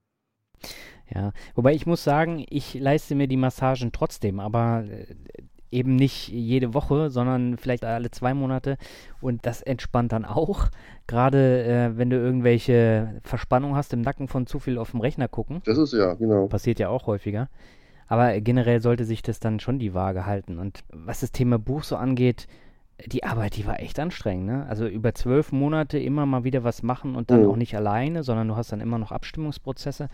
[1.14, 5.06] Ja, wobei ich muss sagen, ich leiste mir die Massagen trotzdem, aber äh,
[5.72, 8.76] eben nicht jede Woche, sondern vielleicht alle zwei Monate.
[9.20, 10.68] Und das entspannt dann auch.
[11.06, 15.28] Gerade äh, wenn du irgendwelche Verspannung hast im Nacken von zu viel auf dem Rechner
[15.28, 15.62] gucken.
[15.64, 16.46] Das ist ja, genau.
[16.46, 17.48] Passiert ja auch häufiger.
[18.06, 20.58] Aber generell sollte sich das dann schon die Waage halten.
[20.58, 22.46] Und was das Thema Buch so angeht,
[23.06, 24.46] die Arbeit, die war echt anstrengend.
[24.46, 24.66] Ne?
[24.68, 27.52] Also über zwölf Monate immer mal wieder was machen und dann oh.
[27.52, 30.08] auch nicht alleine, sondern du hast dann immer noch Abstimmungsprozesse.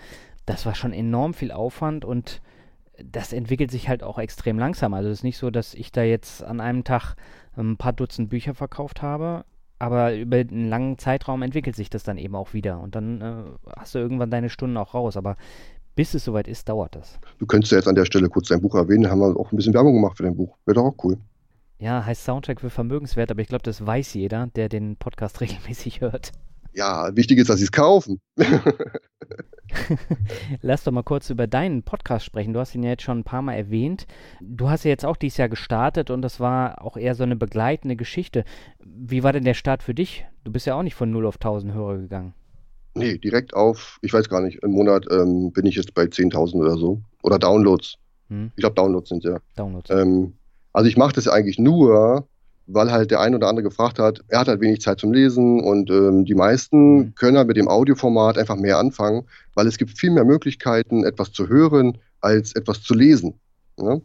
[0.48, 2.40] Das war schon enorm viel Aufwand und
[3.04, 4.94] das entwickelt sich halt auch extrem langsam.
[4.94, 7.16] Also es ist nicht so, dass ich da jetzt an einem Tag
[7.54, 9.44] ein paar Dutzend Bücher verkauft habe,
[9.78, 13.34] aber über einen langen Zeitraum entwickelt sich das dann eben auch wieder und dann äh,
[13.76, 15.18] hast du irgendwann deine Stunden auch raus.
[15.18, 15.36] Aber
[15.94, 17.20] bis es soweit ist, dauert das.
[17.38, 19.56] Du könntest ja jetzt an der Stelle kurz dein Buch erwähnen, haben wir auch ein
[19.56, 20.56] bisschen Werbung gemacht für dein Buch.
[20.64, 21.18] Wäre doch auch cool.
[21.78, 26.00] Ja, heißt Soundtrack für Vermögenswert, aber ich glaube, das weiß jeder, der den Podcast regelmäßig
[26.00, 26.32] hört.
[26.72, 28.20] Ja, wichtig ist, dass sie es kaufen.
[30.62, 32.52] Lass doch mal kurz über deinen Podcast sprechen.
[32.52, 34.06] Du hast ihn ja jetzt schon ein paar Mal erwähnt.
[34.40, 37.36] Du hast ja jetzt auch dieses Jahr gestartet und das war auch eher so eine
[37.36, 38.44] begleitende Geschichte.
[38.80, 40.26] Wie war denn der Start für dich?
[40.44, 42.34] Du bist ja auch nicht von 0 auf 1000 Hörer gegangen.
[42.94, 46.54] Nee, direkt auf, ich weiß gar nicht, im Monat ähm, bin ich jetzt bei 10.000
[46.54, 47.00] oder so.
[47.22, 47.96] Oder Downloads.
[48.28, 48.50] Hm.
[48.56, 49.38] Ich glaube, Downloads sind ja.
[49.56, 49.90] Downloads.
[49.90, 50.34] Ähm,
[50.72, 52.26] also ich mache das eigentlich nur,
[52.68, 55.60] weil halt der ein oder andere gefragt hat, er hat halt wenig Zeit zum Lesen
[55.60, 57.14] und ähm, die meisten mhm.
[57.14, 61.32] können halt mit dem Audioformat einfach mehr anfangen, weil es gibt viel mehr Möglichkeiten, etwas
[61.32, 63.40] zu hören, als etwas zu lesen.
[63.78, 64.02] Ne?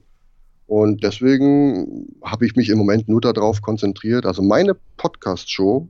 [0.65, 4.25] Und deswegen habe ich mich im Moment nur darauf konzentriert.
[4.25, 5.89] Also meine Podcast-Show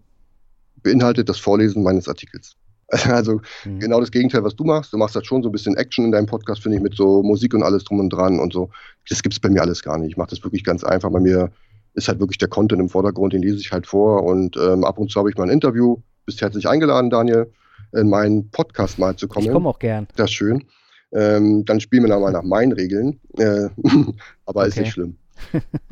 [0.81, 2.55] beinhaltet das Vorlesen meines Artikels.
[3.09, 3.79] Also mhm.
[3.79, 4.93] genau das Gegenteil, was du machst.
[4.93, 7.23] Du machst halt schon so ein bisschen Action in deinem Podcast, finde ich, mit so
[7.23, 8.69] Musik und alles drum und dran und so.
[9.09, 10.11] Das gibt es bei mir alles gar nicht.
[10.11, 11.09] Ich mache das wirklich ganz einfach.
[11.09, 11.51] Bei mir
[11.93, 14.97] ist halt wirklich der Content im Vordergrund, den lese ich halt vor und ähm, ab
[14.97, 15.97] und zu habe ich mal ein Interview.
[16.25, 17.51] Bist herzlich eingeladen, Daniel,
[17.91, 19.45] in meinen Podcast mal zu kommen.
[19.45, 20.07] Ich komme auch gern.
[20.15, 20.63] Das ist schön.
[21.11, 23.69] Ähm, dann spielen wir dann mal nach meinen Regeln, äh,
[24.45, 24.69] aber okay.
[24.69, 25.17] ist nicht schlimm.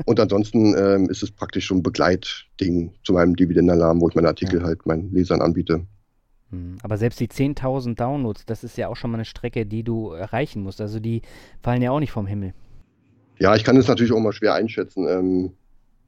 [0.05, 4.29] und ansonsten ähm, ist es praktisch so ein Begleitding zu meinem Dividendenalarm, wo ich meine
[4.29, 4.65] Artikel ja.
[4.65, 5.85] halt meinen Lesern anbiete.
[6.51, 9.83] Hm, aber selbst die 10.000 Downloads, das ist ja auch schon mal eine Strecke, die
[9.83, 10.81] du erreichen musst.
[10.81, 11.21] Also die
[11.61, 12.53] fallen ja auch nicht vom Himmel.
[13.39, 15.07] Ja, ich kann es natürlich auch mal schwer einschätzen.
[15.07, 15.53] Ähm,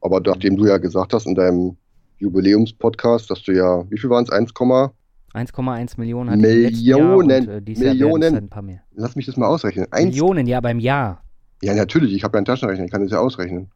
[0.04, 1.78] aber nachdem du ja gesagt hast in deinem
[2.18, 4.30] Jubiläumspodcast, dass du ja, wie viel waren es?
[4.30, 8.36] 1,1 Millionen hat Millionen, und, äh, Millionen.
[8.36, 8.82] Ein paar mehr.
[8.94, 9.88] Lass mich das mal ausrechnen.
[9.92, 11.24] Millionen, ja, beim Jahr.
[11.64, 12.14] Ja, natürlich.
[12.14, 13.72] Ich habe ja einen Taschenrechner, ich kann das ja ausrechnen.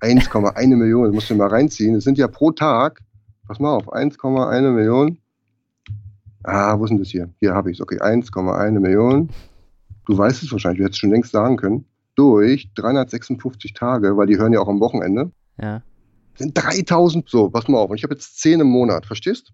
[0.00, 1.94] 1,1 Million, das musst du mal reinziehen.
[1.94, 3.00] Das sind ja pro Tag,
[3.46, 5.18] pass mal auf, 1,1 Million.
[6.42, 7.30] Ah, wo ist denn das hier?
[7.40, 7.82] Hier habe ich es.
[7.82, 9.30] Okay, 1,1 Million.
[10.06, 11.86] Du weißt es wahrscheinlich, du hättest es schon längst sagen können.
[12.14, 15.32] Durch 356 Tage, weil die hören ja auch am Wochenende.
[15.60, 15.82] Ja.
[16.36, 17.90] Sind 3000, so, pass mal auf.
[17.90, 19.52] Und ich habe jetzt 10 im Monat, verstehst?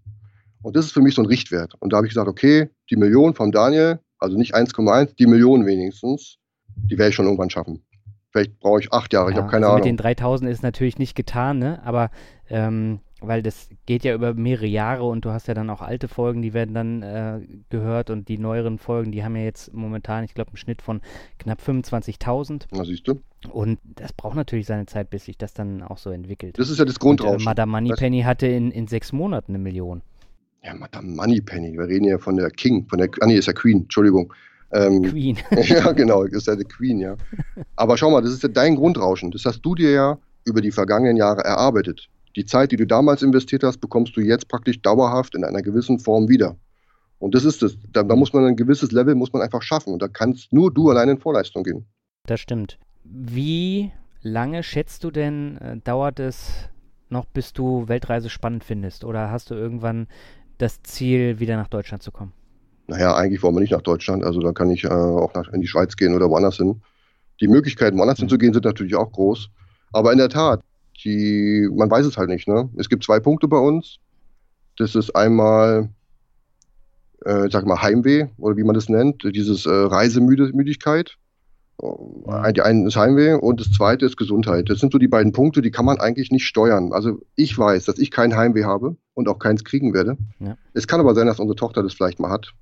[0.62, 1.74] Und das ist für mich so ein Richtwert.
[1.80, 5.66] Und da habe ich gesagt, okay, die Million vom Daniel, also nicht 1,1, die Million
[5.66, 6.38] wenigstens,
[6.76, 7.84] die werde ich schon irgendwann schaffen.
[8.30, 9.88] Vielleicht brauche ich acht Jahre, ja, ich habe keine also Ahnung.
[9.88, 11.80] Mit den 3000 ist natürlich nicht getan, ne?
[11.84, 12.10] aber
[12.48, 16.06] ähm, weil das geht ja über mehrere Jahre und du hast ja dann auch alte
[16.08, 17.40] Folgen, die werden dann äh,
[17.70, 21.00] gehört und die neueren Folgen, die haben ja jetzt momentan, ich glaube, einen Schnitt von
[21.38, 22.66] knapp 25.000.
[22.72, 23.22] Na, siehst du.
[23.50, 26.58] Und das braucht natürlich seine Zeit, bis sich das dann auch so entwickelt.
[26.58, 27.36] Das ist ja das Grundrauschen.
[27.36, 30.02] Und, äh, Madame Moneypenny hatte in, in sechs Monaten eine Million.
[30.62, 33.52] Ja, Madame Moneypenny, wir reden ja von der King, von der, ah nee, ist ja
[33.52, 34.32] Queen, Entschuldigung.
[34.72, 35.38] Ähm, Queen.
[35.62, 37.16] ja, genau, ist ja die Queen, ja.
[37.76, 39.30] Aber schau mal, das ist ja dein Grundrauschen.
[39.30, 42.08] Das hast du dir ja über die vergangenen Jahre erarbeitet.
[42.36, 45.98] Die Zeit, die du damals investiert hast, bekommst du jetzt praktisch dauerhaft in einer gewissen
[45.98, 46.56] Form wieder.
[47.18, 47.78] Und das ist es.
[47.92, 49.92] Da, da muss man ein gewisses Level muss man einfach schaffen.
[49.92, 51.86] Und da kannst nur du allein in Vorleistung gehen.
[52.26, 52.78] Das stimmt.
[53.04, 56.68] Wie lange schätzt du denn, äh, dauert es
[57.08, 59.04] noch, bis du Weltreise spannend findest?
[59.04, 60.06] Oder hast du irgendwann
[60.58, 62.32] das Ziel, wieder nach Deutschland zu kommen?
[62.86, 64.24] Naja, eigentlich wollen wir nicht nach Deutschland.
[64.24, 66.82] Also da kann ich äh, auch nach, in die Schweiz gehen oder woanders hin.
[67.40, 68.24] Die Möglichkeiten, woanders mhm.
[68.24, 69.48] hinzugehen, sind natürlich auch groß.
[69.92, 70.60] Aber in der Tat,
[71.06, 72.48] die, man weiß es halt nicht.
[72.48, 72.68] Ne?
[72.76, 73.98] Es gibt zwei Punkte bei uns.
[74.76, 75.88] Das ist einmal,
[77.24, 81.16] äh, sag mal, Heimweh oder wie man das nennt, dieses äh, Reisemüdigkeit.
[81.78, 84.70] Die eine ist Heimweh und das zweite ist Gesundheit.
[84.70, 86.92] Das sind so die beiden Punkte, die kann man eigentlich nicht steuern.
[86.92, 90.16] Also ich weiß, dass ich kein Heimweh habe und auch keins kriegen werde.
[90.38, 90.56] Ja.
[90.72, 92.54] Es kann aber sein, dass unsere Tochter das vielleicht mal hat.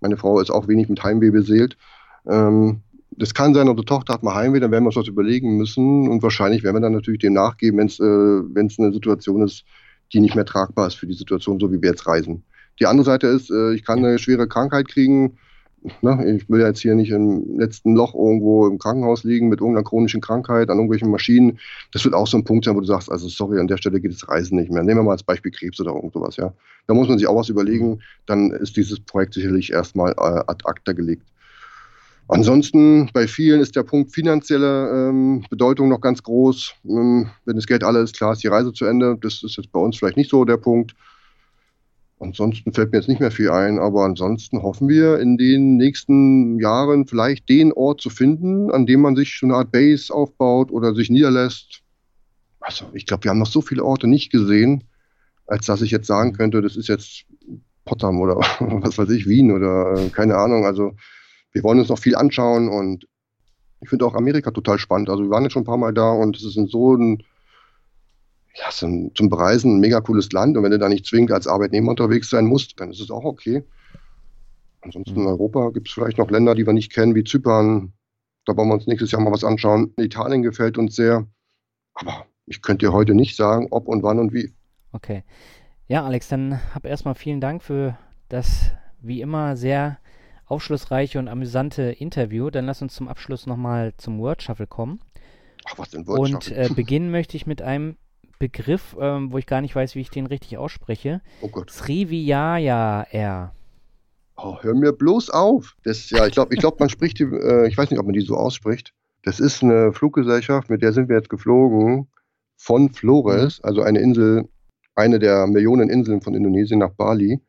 [0.00, 1.78] Meine Frau ist auch wenig mit Heimweh beseelt.
[2.26, 2.82] Ähm,
[3.18, 6.08] das kann sein, unsere Tochter hat mal Heimweh, dann werden wir uns was überlegen müssen
[6.08, 9.64] und wahrscheinlich werden wir dann natürlich dem nachgeben, wenn es äh, eine Situation ist,
[10.12, 12.44] die nicht mehr tragbar ist für die Situation, so wie wir jetzt reisen.
[12.80, 15.36] Die andere Seite ist, äh, ich kann eine schwere Krankheit kriegen.
[16.00, 16.36] Ne?
[16.36, 20.20] Ich will jetzt hier nicht im letzten Loch irgendwo im Krankenhaus liegen mit irgendeiner chronischen
[20.20, 21.58] Krankheit an irgendwelchen Maschinen.
[21.92, 24.00] Das wird auch so ein Punkt sein, wo du sagst, also sorry, an der Stelle
[24.00, 24.82] geht das Reisen nicht mehr.
[24.82, 26.52] Nehmen wir mal als Beispiel Krebs oder irgend sowas, ja.
[26.86, 28.00] Da muss man sich auch was überlegen.
[28.26, 31.26] Dann ist dieses Projekt sicherlich erstmal äh, ad acta gelegt.
[32.28, 36.74] Ansonsten bei vielen ist der Punkt finanzielle ähm, Bedeutung noch ganz groß.
[36.84, 39.16] Ähm, wenn das Geld alle ist, klar ist die Reise zu Ende.
[39.20, 40.94] Das ist jetzt bei uns vielleicht nicht so der Punkt.
[42.20, 46.58] Ansonsten fällt mir jetzt nicht mehr viel ein, aber ansonsten hoffen wir in den nächsten
[46.58, 50.70] Jahren vielleicht den Ort zu finden, an dem man sich so eine Art Base aufbaut
[50.70, 51.80] oder sich niederlässt.
[52.60, 54.84] Also ich glaube, wir haben noch so viele Orte nicht gesehen,
[55.46, 57.24] als dass ich jetzt sagen könnte, das ist jetzt
[57.84, 60.66] Potsdam oder was weiß ich, Wien oder äh, keine Ahnung.
[60.66, 60.94] Also
[61.52, 63.06] wir wollen uns noch viel anschauen und
[63.80, 65.08] ich finde auch Amerika total spannend.
[65.08, 67.22] Also wir waren jetzt schon ein paar Mal da und es ist so ein,
[68.54, 71.32] ja, so ein, zum Bereisen ein mega cooles Land und wenn du da nicht zwingend
[71.32, 73.64] als Arbeitnehmer unterwegs sein musst, dann ist es auch okay.
[74.80, 75.28] Ansonsten in mhm.
[75.28, 77.92] Europa gibt es vielleicht noch Länder, die wir nicht kennen, wie Zypern.
[78.44, 79.92] Da wollen wir uns nächstes Jahr mal was anschauen.
[79.96, 81.26] Italien gefällt uns sehr.
[81.94, 84.52] Aber ich könnte dir heute nicht sagen, ob und wann und wie.
[84.92, 85.24] Okay.
[85.88, 89.98] Ja, Alex, dann hab erstmal vielen Dank für das wie immer sehr
[90.48, 92.50] aufschlussreiche und amüsante Interview.
[92.50, 95.00] Dann lass uns zum Abschluss nochmal zum Word Shuffle kommen.
[95.66, 97.96] Ach, was denn Word Und äh, beginnen möchte ich mit einem
[98.38, 101.20] Begriff, ähm, wo ich gar nicht weiß, wie ich den richtig ausspreche.
[101.40, 101.70] Oh Gott.
[101.70, 103.52] Srivijaya R.
[104.36, 105.74] Oh, hör mir bloß auf.
[105.82, 108.12] Das, ja, ich glaube, ich glaub, man spricht die, äh, ich weiß nicht, ob man
[108.12, 108.94] die so ausspricht.
[109.24, 112.06] Das ist eine Fluggesellschaft, mit der sind wir jetzt geflogen
[112.56, 113.68] von Flores, mhm.
[113.68, 114.48] also eine Insel,
[114.94, 117.40] eine der Millionen Inseln von Indonesien nach Bali.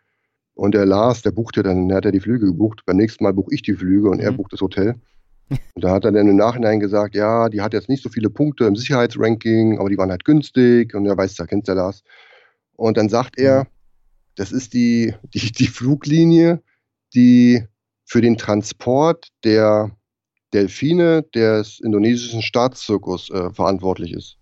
[0.60, 2.82] Und der Lars, der buchte dann, der hat ja die Flüge gebucht.
[2.86, 4.24] Beim nächsten Mal buche ich die Flüge und mhm.
[4.26, 4.96] er bucht das Hotel.
[5.74, 8.30] Und da hat er dann im Nachhinein gesagt, ja, die hat jetzt nicht so viele
[8.30, 12.04] Punkte im Sicherheitsranking, aber die waren halt günstig und er weiß, da kennt der Lars.
[12.76, 13.68] Und dann sagt er, mhm.
[14.36, 16.62] das ist die, die, die Fluglinie,
[17.16, 17.64] die
[18.06, 19.90] für den Transport der
[20.54, 24.38] Delfine des indonesischen Staatszirkus äh, verantwortlich ist.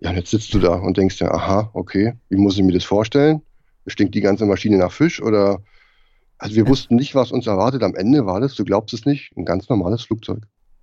[0.00, 2.72] Ja, und jetzt sitzt du da und denkst ja, aha, okay, wie muss ich mir
[2.72, 3.42] das vorstellen?
[3.86, 5.62] Stinkt die ganze Maschine nach Fisch oder
[6.38, 7.82] also wir wussten nicht, was uns erwartet.
[7.82, 10.42] Am Ende war das, du glaubst es nicht, ein ganz normales Flugzeug.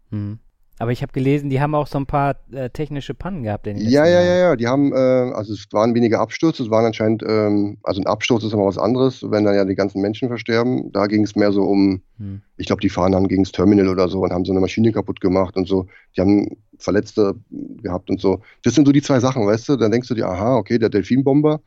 [0.09, 0.39] Hm.
[0.79, 3.67] Aber ich habe gelesen, die haben auch so ein paar äh, technische Pannen gehabt.
[3.67, 4.55] In den ja, ja, ja, ja.
[4.55, 8.43] Die haben, äh, also es waren weniger Abstürze, es waren anscheinend, ähm, also ein Absturz
[8.43, 10.91] ist immer was anderes, wenn dann ja die ganzen Menschen versterben.
[10.91, 12.41] Da ging es mehr so um, hm.
[12.57, 14.91] ich glaube, die fahren dann gegen das Terminal oder so und haben so eine Maschine
[14.91, 15.85] kaputt gemacht und so.
[16.17, 18.41] Die haben Verletzte gehabt und so.
[18.63, 19.75] Das sind so die zwei Sachen, weißt du?
[19.75, 21.61] Dann denkst du dir, aha, okay, der Delfinbomber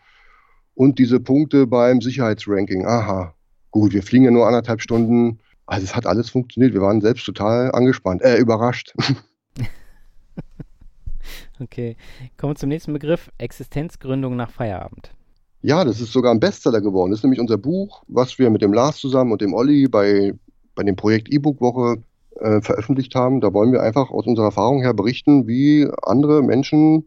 [0.75, 2.87] und diese Punkte beim Sicherheitsranking.
[2.87, 3.35] Aha,
[3.71, 5.39] gut, wir fliegen ja nur anderthalb Stunden.
[5.67, 6.75] Also es hat alles funktioniert.
[6.75, 8.95] Wir waren selbst total angespannt, äh, überrascht.
[11.61, 11.97] okay,
[12.37, 15.13] kommen wir zum nächsten Begriff, Existenzgründung nach Feierabend.
[15.63, 17.11] Ja, das ist sogar ein Bestseller geworden.
[17.11, 20.35] Das ist nämlich unser Buch, was wir mit dem Lars zusammen und dem Olli bei,
[20.75, 22.03] bei dem Projekt E-Book-Woche
[22.41, 23.41] äh, veröffentlicht haben.
[23.41, 27.07] Da wollen wir einfach aus unserer Erfahrung her berichten, wie andere Menschen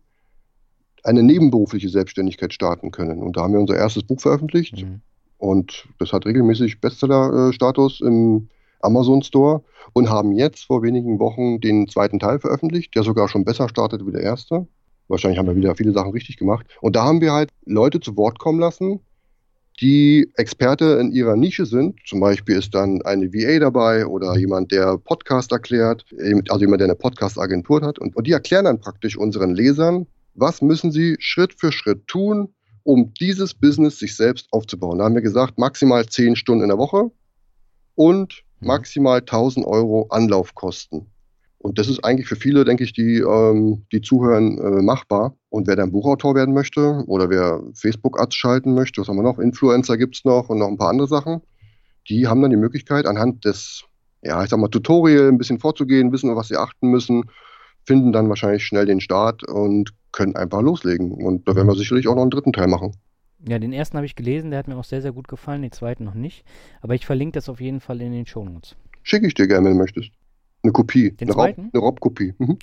[1.04, 3.22] eine nebenberufliche Selbstständigkeit starten können.
[3.22, 4.84] Und da haben wir unser erstes Buch veröffentlicht.
[4.84, 5.02] Mhm.
[5.38, 8.50] Und das hat regelmäßig Bestseller-Status im
[8.82, 9.64] Amazon Store
[9.94, 14.06] und haben jetzt vor wenigen Wochen den zweiten Teil veröffentlicht, der sogar schon besser startet
[14.06, 14.68] wie der erste.
[15.08, 16.66] Wahrscheinlich haben wir wieder viele Sachen richtig gemacht.
[16.82, 19.00] Und da haben wir halt Leute zu Wort kommen lassen,
[19.80, 22.00] die Experte in ihrer Nische sind.
[22.06, 26.06] Zum Beispiel ist dann eine VA dabei oder jemand, der Podcast erklärt,
[26.50, 28.00] also jemand, der eine Podcast-Agentur hat.
[28.00, 30.08] Und, und die erklären dann praktisch unseren Lesern,
[30.38, 32.54] was müssen sie Schritt für Schritt tun,
[32.84, 35.00] um dieses Business sich selbst aufzubauen.
[35.00, 37.12] Da haben wir gesagt, maximal zehn Stunden in der Woche
[37.96, 38.68] und mhm.
[38.68, 41.08] maximal 1000 Euro Anlaufkosten.
[41.60, 45.36] Und das ist eigentlich für viele, denke ich, die, ähm, die zuhören, äh, machbar.
[45.50, 49.40] Und wer dann Buchautor werden möchte oder wer Facebook-Ads schalten möchte, was haben wir noch?
[49.40, 51.42] Influencer gibt es noch und noch ein paar andere Sachen.
[52.10, 53.84] Die haben dann die Möglichkeit, anhand des,
[54.22, 57.24] ja, ich sag mal, Tutorial ein bisschen vorzugehen, wissen, auf was sie achten müssen,
[57.86, 61.12] finden dann wahrscheinlich schnell den Start und können einfach loslegen.
[61.12, 62.96] Und da werden wir sicherlich auch noch einen dritten Teil machen.
[63.48, 65.72] Ja, den ersten habe ich gelesen, der hat mir auch sehr, sehr gut gefallen, den
[65.72, 66.44] zweiten noch nicht.
[66.82, 68.76] Aber ich verlinke das auf jeden Fall in den Shownotes.
[69.04, 70.12] Schicke ich dir gerne, wenn du möchtest.
[70.64, 71.12] Eine Kopie.
[71.12, 71.62] Den eine zweiten?
[71.62, 72.34] Raub, eine Raubkopie.
[72.40, 72.58] Mhm.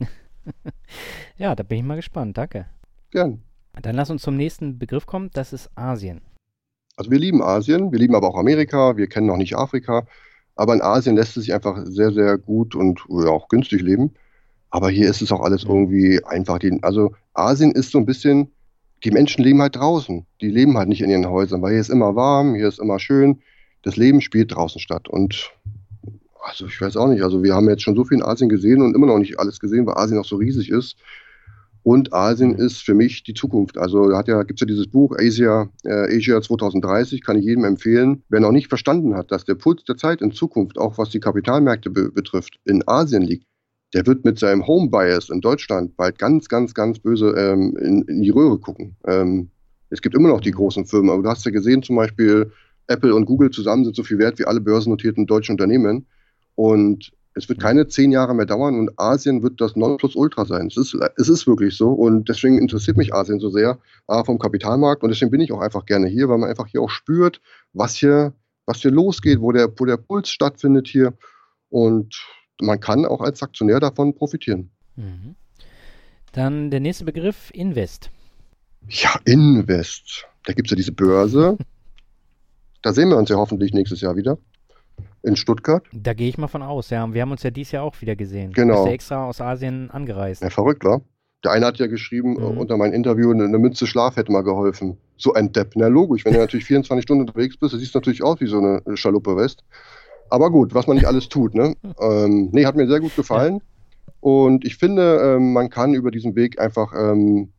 [1.37, 2.37] ja, da bin ich mal gespannt.
[2.37, 2.66] Danke.
[3.11, 3.43] Gern.
[3.81, 5.31] Dann lass uns zum nächsten Begriff kommen.
[5.33, 6.21] Das ist Asien.
[6.97, 10.07] Also wir lieben Asien, wir lieben aber auch Amerika, wir kennen noch nicht Afrika.
[10.55, 14.15] Aber in Asien lässt es sich einfach sehr, sehr gut und ja, auch günstig leben.
[14.75, 15.71] Aber hier ist es auch alles mhm.
[15.71, 16.59] irgendwie einfach.
[16.83, 18.51] Also Asien ist so ein bisschen,
[19.05, 20.27] die Menschen leben halt draußen.
[20.41, 22.99] Die leben halt nicht in ihren Häusern, weil hier ist immer warm, hier ist immer
[22.99, 23.39] schön.
[23.83, 25.09] Das Leben spielt draußen statt.
[25.09, 25.53] Und
[26.43, 27.23] also ich weiß auch nicht.
[27.23, 29.61] Also wir haben jetzt schon so viel in Asien gesehen und immer noch nicht alles
[29.61, 30.97] gesehen, weil Asien auch so riesig ist.
[31.85, 32.59] Und Asien mhm.
[32.59, 33.79] ist für mich die Zukunft.
[33.79, 37.63] Also da ja, gibt es ja dieses Buch Asia, äh, Asia 2030, kann ich jedem
[37.63, 38.25] empfehlen.
[38.29, 41.21] Wer noch nicht verstanden hat, dass der Puls der Zeit in Zukunft, auch was die
[41.21, 43.47] Kapitalmärkte be betrifft, in Asien liegt,
[43.95, 48.03] der wird mit seinem Home Bias in Deutschland bald ganz, ganz, ganz böse ähm, in,
[48.03, 48.97] in, die Röhre gucken.
[49.07, 49.51] Ähm,
[49.91, 52.51] es gibt immer noch die großen Firmen, aber du hast ja gesehen, zum Beispiel
[52.89, 56.07] Apple und Google zusammen sind so viel wert wie alle börsennotierten deutschen Unternehmen.
[56.57, 60.66] Und es wird keine zehn Jahre mehr dauern und Asien wird das Nonplusultra sein.
[60.69, 64.39] Es ist, es ist wirklich so und deswegen interessiert mich Asien so sehr A, vom
[64.39, 67.41] Kapitalmarkt und deswegen bin ich auch einfach gerne hier, weil man einfach hier auch spürt,
[67.73, 68.35] was hier,
[68.66, 71.15] was hier losgeht, wo der, wo der Puls stattfindet hier
[71.71, 72.15] und
[72.60, 74.70] man kann auch als Aktionär davon profitieren.
[74.97, 75.35] Mhm.
[76.32, 78.10] Dann der nächste Begriff, Invest.
[78.89, 80.26] Ja, Invest.
[80.44, 81.56] Da gibt es ja diese Börse.
[82.82, 84.39] da sehen wir uns ja hoffentlich nächstes Jahr wieder
[85.22, 85.85] in Stuttgart.
[85.93, 87.12] Da gehe ich mal von aus, ja.
[87.12, 88.52] Wir haben uns ja dieses Jahr auch wieder gesehen.
[88.52, 88.74] Genau.
[88.74, 90.43] Du bist ja extra aus Asien angereist.
[90.43, 91.01] Ja, verrückt, war.
[91.44, 92.59] Der eine hat ja geschrieben, äh, mhm.
[92.59, 94.98] unter meinem Interview, eine, eine Mütze Schlaf hätte mal geholfen.
[95.16, 95.72] So ein Depp.
[95.76, 96.24] Na, logisch.
[96.24, 99.36] Wenn du natürlich 24 Stunden unterwegs bist, siehst du natürlich aus wie so eine Schaluppe
[99.36, 99.64] West.
[100.31, 101.75] Aber gut, was man nicht alles tut, ne?
[102.01, 103.61] ähm, nee, hat mir sehr gut gefallen.
[104.21, 107.53] Und ich finde, ähm, man kann über diesen Weg einfach ähm,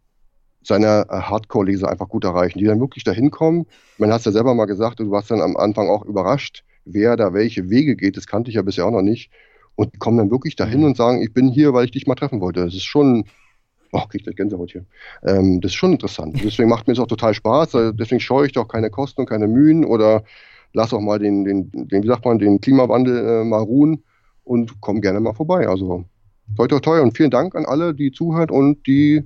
[0.63, 3.67] seine äh, Hardcore-Leser einfach gut erreichen, die dann wirklich dahin kommen.
[3.97, 7.15] Man hat es ja selber mal gesagt, du warst dann am Anfang auch überrascht, wer
[7.15, 9.29] da welche Wege geht, das kannte ich ja bisher auch noch nicht.
[9.75, 10.85] Und die kommen dann wirklich dahin mhm.
[10.87, 12.63] und sagen, ich bin hier, weil ich dich mal treffen wollte.
[12.63, 13.25] Das ist schon,
[13.91, 14.85] oh, krieg ich gleich Gänsehaut hier.
[15.23, 16.39] Ähm, das ist schon interessant.
[16.43, 17.93] Deswegen macht mir es auch total Spaß.
[17.93, 20.23] Deswegen scheue ich doch keine Kosten und keine Mühen oder
[20.75, 24.03] lass auch mal den, den, den wie sagt man, den Klimawandel äh, mal ruhen
[24.43, 25.67] und komm gerne mal vorbei.
[25.67, 26.05] Also
[26.55, 29.23] toi toi toi und vielen Dank an alle, die zuhören und die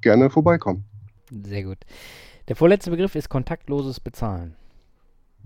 [0.00, 0.84] gerne vorbeikommen.
[1.30, 1.78] Sehr gut.
[2.48, 4.54] Der vorletzte Begriff ist kontaktloses Bezahlen.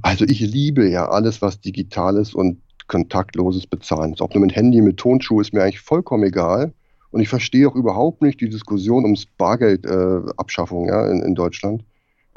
[0.02, 4.20] Also ich liebe ja alles, was digitales und kontaktloses Bezahlen ist.
[4.20, 6.72] Ob nur mit Handy, mit Tonschuh, ist mir eigentlich vollkommen egal.
[7.10, 11.84] Und ich verstehe auch überhaupt nicht die Diskussion ums Bargeldabschaffung äh, ja, in, in, Deutschland.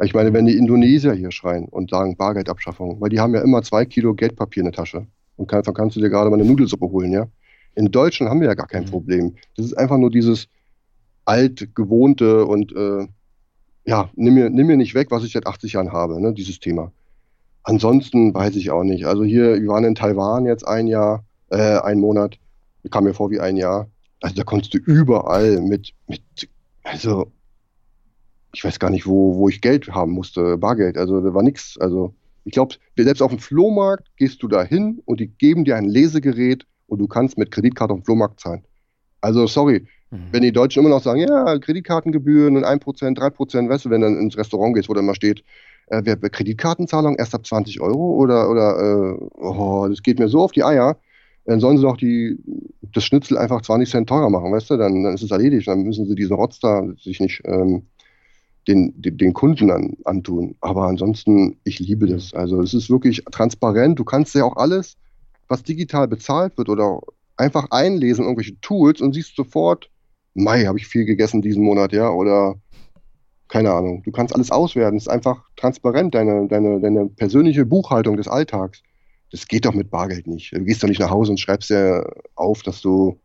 [0.04, 3.62] Ich meine, wenn die Indonesier hier schreien und sagen Bargeldabschaffung, weil die haben ja immer
[3.64, 5.06] zwei Kilo Geldpapier in der Tasche.
[5.36, 7.28] Und davon kannst du dir gerade mal eine Nudelsuppe holen, ja.
[7.76, 8.90] In Deutschland haben wir ja gar kein mhm.
[8.90, 9.36] Problem.
[9.56, 10.48] Das ist einfach nur dieses
[11.26, 13.08] altgewohnte und äh,
[13.86, 16.60] ja, nimm mir, nimm mir nicht weg, was ich seit 80 Jahren habe, ne, dieses
[16.60, 16.92] Thema.
[17.64, 19.06] Ansonsten weiß ich auch nicht.
[19.06, 22.38] Also hier, wir waren in Taiwan jetzt ein Jahr, äh, ein Monat.
[22.90, 23.88] Kam mir vor wie ein Jahr.
[24.22, 26.22] Also da konntest du überall mit, mit,
[26.84, 27.32] also
[28.54, 30.98] ich weiß gar nicht, wo, wo ich Geld haben musste, Bargeld.
[30.98, 31.78] Also da war nichts.
[31.80, 32.14] Also
[32.46, 35.86] ich glaube, selbst auf dem Flohmarkt gehst du da hin und die geben dir ein
[35.86, 38.64] Lesegerät und du kannst mit Kreditkarte auf dem Flohmarkt zahlen.
[39.22, 40.28] Also sorry, mhm.
[40.32, 44.08] wenn die Deutschen immer noch sagen, ja, Kreditkartengebühren und 1%, 3%, weißt du, wenn du
[44.08, 45.44] dann ins Restaurant gehst, wo dann mal steht,
[45.88, 50.42] äh, wer Kreditkartenzahlung erst ab 20 Euro oder, oder äh, oh, das geht mir so
[50.42, 50.98] auf die Eier.
[51.46, 52.38] Dann sollen sie doch die,
[52.94, 54.78] das Schnitzel einfach 20 Cent teurer machen, weißt du?
[54.78, 55.68] Dann, dann ist es erledigt.
[55.68, 57.84] Dann müssen sie diesen Rotz da sich nicht ähm,
[58.68, 60.56] den, den, den, Kunden an, antun.
[60.61, 62.34] Aber ansonsten, ich liebe das.
[62.34, 63.98] Also es ist wirklich transparent.
[63.98, 64.98] Du kannst ja auch alles,
[65.48, 67.02] was digital bezahlt wird oder
[67.38, 69.90] einfach einlesen, irgendwelche Tools und siehst sofort,
[70.36, 72.56] Mai, habe ich viel gegessen diesen Monat, ja, oder
[73.48, 74.98] keine Ahnung, du kannst alles auswerten.
[74.98, 78.84] Es ist einfach transparent, deine, deine, deine persönliche Buchhaltung des Alltags.
[79.31, 80.53] Das geht doch mit Bargeld nicht.
[80.53, 83.19] Du gehst doch nicht nach Hause und schreibst dir auf, dass du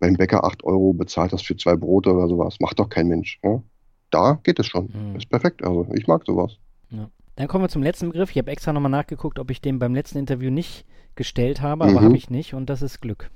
[0.00, 2.56] beim Bäcker 8 Euro bezahlt hast für zwei Brote oder sowas.
[2.60, 3.38] Macht doch kein Mensch.
[3.42, 3.62] Ja?
[4.10, 4.90] Da geht es schon.
[4.92, 5.16] Mhm.
[5.16, 5.64] ist perfekt.
[5.64, 6.56] Also ich mag sowas.
[6.90, 7.10] Ja.
[7.36, 8.30] Dann kommen wir zum letzten Begriff.
[8.30, 12.00] Ich habe extra nochmal nachgeguckt, ob ich den beim letzten Interview nicht gestellt habe, aber
[12.00, 12.04] mhm.
[12.04, 13.30] habe ich nicht und das ist Glück.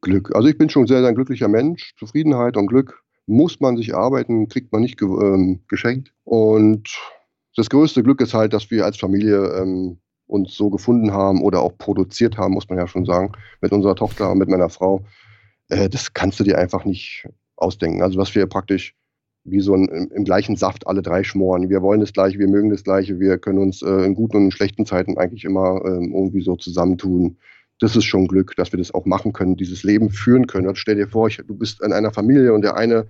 [0.00, 0.34] Glück.
[0.34, 1.94] Also ich bin schon sehr, sehr ein glücklicher Mensch.
[1.98, 6.12] Zufriedenheit und Glück muss man sich arbeiten, kriegt man nicht ge ähm, geschenkt.
[6.24, 6.88] Und
[7.56, 11.60] das größte Glück ist halt, dass wir als Familie ähm, uns so gefunden haben oder
[11.60, 15.04] auch produziert haben, muss man ja schon sagen, mit unserer Tochter und mit meiner Frau.
[15.68, 18.02] Äh, das kannst du dir einfach nicht ausdenken.
[18.02, 18.94] Also was wir praktisch
[19.44, 21.68] wie so ein, im, gleichen Saft alle drei schmoren.
[21.68, 24.44] Wir wollen das Gleiche, wir mögen das Gleiche, wir können uns äh, in guten und
[24.44, 27.36] in schlechten Zeiten eigentlich immer ähm, irgendwie so zusammentun.
[27.78, 30.68] Das ist schon Glück, dass wir das auch machen können, dieses Leben führen können.
[30.68, 33.06] Und stell dir vor, ich, du bist in einer Familie und der eine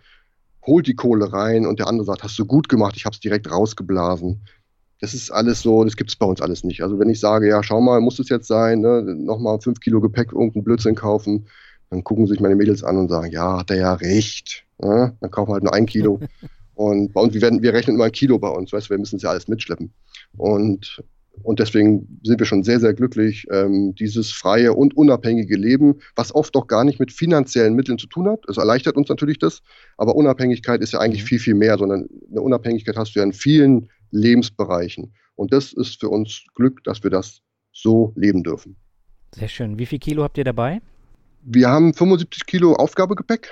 [0.66, 3.20] holt die Kohle rein und der andere sagt, hast du gut gemacht, ich habe es
[3.20, 4.40] direkt rausgeblasen.
[5.00, 6.82] Das ist alles so, das gibt es bei uns alles nicht.
[6.82, 10.00] Also wenn ich sage, ja, schau mal, muss es jetzt sein, ne, nochmal fünf Kilo
[10.00, 11.46] Gepäck, irgendeinen Blödsinn kaufen,
[11.90, 14.63] dann gucken sich meine Mädels an und sagen, ja, hat er ja recht.
[14.82, 16.20] Ja, dann kaufen wir halt nur ein Kilo.
[16.74, 18.98] Und bei uns, wir, werden, wir rechnen immer ein Kilo bei uns, weißt du, wir
[18.98, 19.92] müssen es ja alles mitschleppen.
[20.36, 21.02] Und,
[21.42, 26.34] und deswegen sind wir schon sehr, sehr glücklich, ähm, dieses freie und unabhängige Leben, was
[26.34, 28.40] oft doch gar nicht mit finanziellen Mitteln zu tun hat.
[28.48, 29.62] Es erleichtert uns natürlich das,
[29.98, 31.28] aber Unabhängigkeit ist ja eigentlich mhm.
[31.28, 35.14] viel, viel mehr, sondern eine Unabhängigkeit hast du ja in vielen Lebensbereichen.
[35.36, 37.40] Und das ist für uns Glück, dass wir das
[37.72, 38.76] so leben dürfen.
[39.34, 39.78] Sehr schön.
[39.78, 40.80] Wie viel Kilo habt ihr dabei?
[41.42, 43.50] Wir haben 75 Kilo Aufgabegepäck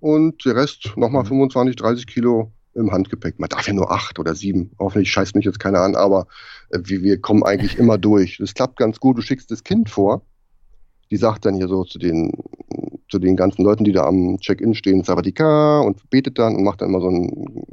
[0.00, 1.82] und der Rest nochmal 25, mhm.
[1.82, 3.38] 30 Kilo im Handgepäck.
[3.38, 4.70] Man darf ja nur acht oder sieben.
[4.78, 6.26] Hoffentlich scheißt mich jetzt keiner an, aber
[6.70, 8.38] äh, wir, wir kommen eigentlich immer durch.
[8.38, 9.18] Das klappt ganz gut.
[9.18, 10.22] Du schickst das Kind vor.
[11.10, 12.32] Die sagt dann hier so zu den,
[13.10, 16.82] zu den ganzen Leuten, die da am Check-in stehen, Savadika und betet dann und macht
[16.82, 17.28] dann immer so ein.
[17.30, 17.66] Und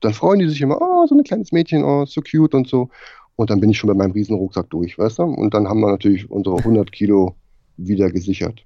[0.00, 2.88] dann freuen die sich immer, oh, so ein kleines Mädchen, oh, so cute und so.
[3.36, 5.24] Und dann bin ich schon bei meinem Riesenrucksack durch, weißt du?
[5.24, 7.36] Und dann haben wir natürlich unsere 100 Kilo
[7.76, 8.64] wieder gesichert.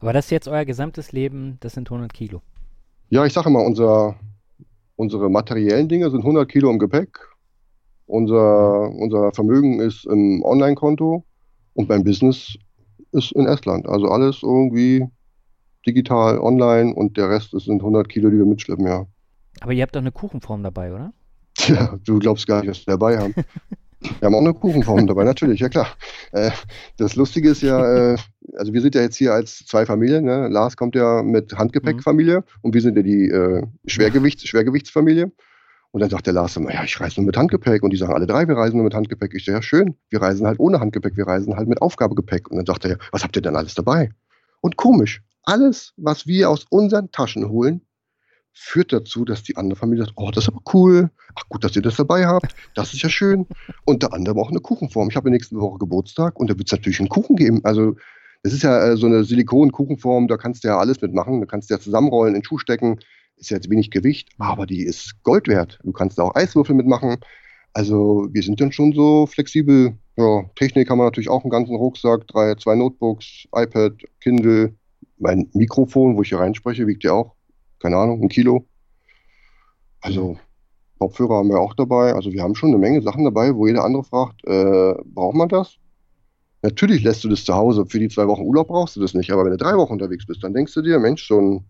[0.00, 2.42] Aber das ist jetzt euer gesamtes Leben, das sind 100 Kilo.
[3.10, 4.16] Ja, ich sage mal, unser,
[4.96, 7.18] unsere materiellen Dinge sind 100 Kilo im Gepäck.
[8.06, 11.24] Unser, unser Vermögen ist im Online-Konto
[11.74, 12.56] und beim Business
[13.12, 13.86] ist in Estland.
[13.86, 15.06] Also alles irgendwie
[15.86, 19.06] digital, online und der Rest sind 100 Kilo, die wir mitschleppen, ja.
[19.60, 21.12] Aber ihr habt doch eine Kuchenform dabei, oder?
[21.54, 23.34] Tja, du glaubst gar nicht, was wir dabei haben.
[24.00, 25.88] Wir haben auch eine Kuchenform dabei, natürlich, ja klar.
[26.32, 26.50] Äh,
[26.98, 28.16] das Lustige ist ja, äh,
[28.56, 30.24] also wir sind ja jetzt hier als zwei Familien.
[30.24, 30.48] Ne?
[30.48, 32.44] Lars kommt ja mit Handgepäckfamilie mhm.
[32.62, 35.32] und wir sind ja die äh, Schwergewichts Schwergewichtsfamilie.
[35.90, 37.82] Und dann sagt der Lars immer, ja, ich reise nur mit Handgepäck.
[37.82, 39.32] Und die sagen alle drei, wir reisen nur mit Handgepäck.
[39.34, 42.50] Ich sage, ja, schön, wir reisen halt ohne Handgepäck, wir reisen halt mit Aufgabegepäck.
[42.50, 44.10] Und dann sagt er, was habt ihr denn alles dabei?
[44.60, 47.80] Und komisch, alles, was wir aus unseren Taschen holen,
[48.60, 51.10] führt dazu, dass die andere Familie sagt, oh, das ist aber cool.
[51.36, 52.54] Ach gut, dass ihr das dabei habt.
[52.74, 53.46] Das ist ja schön.
[53.84, 55.08] Unter anderem auch eine Kuchenform.
[55.08, 57.60] Ich habe nächste Woche Geburtstag und da wird es natürlich einen Kuchen geben.
[57.64, 57.94] Also
[58.42, 61.40] das ist ja äh, so eine Silikon-Kuchenform, da kannst du ja alles mitmachen.
[61.40, 62.98] Da kannst du ja zusammenrollen, in den Schuh stecken.
[63.36, 65.78] Ist ja jetzt wenig Gewicht, aber die ist Gold wert.
[65.84, 67.18] Du kannst da auch Eiswürfel mitmachen.
[67.74, 69.96] Also wir sind dann schon so flexibel.
[70.16, 74.74] Ja, Technik haben wir natürlich auch einen ganzen Rucksack, drei, zwei Notebooks, iPad, Kindle.
[75.18, 77.37] Mein Mikrofon, wo ich hier reinspreche, wiegt ja auch
[77.80, 78.66] keine Ahnung, ein Kilo.
[80.00, 80.38] Also
[80.98, 82.12] Kopfhörer haben wir auch dabei.
[82.14, 85.48] Also wir haben schon eine Menge Sachen dabei, wo jeder andere fragt, äh, braucht man
[85.48, 85.76] das?
[86.62, 87.86] Natürlich lässt du das zu Hause.
[87.86, 89.30] Für die zwei Wochen Urlaub brauchst du das nicht.
[89.30, 91.64] Aber wenn du drei Wochen unterwegs bist, dann denkst du dir, Mensch, so einen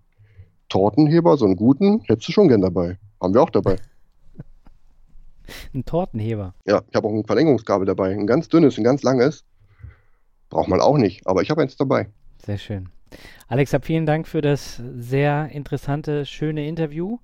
[0.68, 2.98] Tortenheber, so einen guten, hättest du schon gern dabei.
[3.20, 3.76] Haben wir auch dabei.
[5.74, 6.54] Ein Tortenheber.
[6.66, 8.10] Ja, ich habe auch ein Verlängerungskabel dabei.
[8.10, 9.44] Ein ganz dünnes, ein ganz langes.
[10.50, 12.10] Braucht man auch nicht, aber ich habe eins dabei.
[12.44, 12.90] Sehr schön.
[13.48, 17.18] Alexa, vielen Dank für das sehr interessante, schöne Interview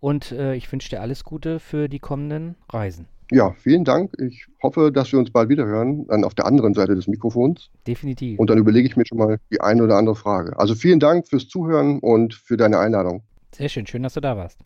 [0.00, 3.08] und äh, ich wünsche dir alles Gute für die kommenden Reisen.
[3.32, 4.12] Ja, vielen Dank.
[4.20, 7.70] Ich hoffe, dass wir uns bald wieder hören, dann auf der anderen Seite des Mikrofons.
[7.84, 8.38] Definitiv.
[8.38, 10.56] Und dann überlege ich mir schon mal die eine oder andere Frage.
[10.58, 13.24] Also vielen Dank fürs Zuhören und für deine Einladung.
[13.52, 14.60] Sehr schön, schön, dass du da warst.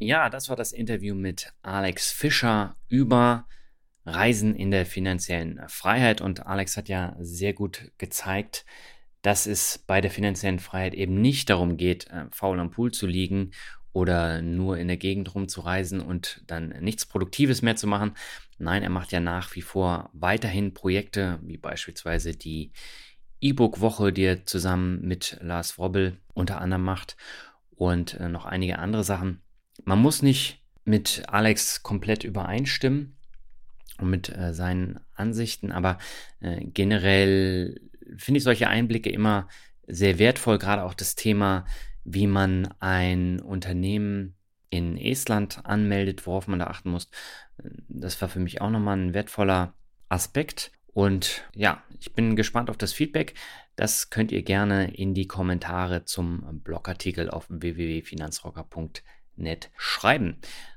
[0.00, 3.46] Ja, das war das Interview mit Alex Fischer über
[4.06, 6.20] Reisen in der finanziellen Freiheit.
[6.20, 8.64] Und Alex hat ja sehr gut gezeigt,
[9.22, 13.06] dass es bei der finanziellen Freiheit eben nicht darum geht, äh, faul am Pool zu
[13.06, 13.52] liegen
[13.92, 18.14] oder nur in der Gegend rumzureisen und dann nichts Produktives mehr zu machen.
[18.58, 22.72] Nein, er macht ja nach wie vor weiterhin Projekte, wie beispielsweise die
[23.40, 27.16] E-Book-Woche, die er zusammen mit Lars Wrobbel unter anderem macht
[27.70, 29.40] und äh, noch einige andere Sachen.
[29.84, 33.13] Man muss nicht mit Alex komplett übereinstimmen,
[33.98, 35.72] und mit äh, seinen Ansichten.
[35.72, 35.98] Aber
[36.40, 37.80] äh, generell
[38.16, 39.48] finde ich solche Einblicke immer
[39.86, 41.64] sehr wertvoll, gerade auch das Thema
[42.04, 44.36] wie man ein Unternehmen
[44.70, 47.08] in Estland anmeldet, worauf man da achten muss.
[47.88, 49.74] Das war für mich auch nochmal ein wertvoller
[50.08, 50.70] Aspekt.
[50.92, 53.34] Und ja, ich bin gespannt auf das Feedback.
[53.74, 57.48] Das könnt ihr gerne in die Kommentare zum Blogartikel auf
[59.36, 60.36] www.finanzrocker.net schreiben.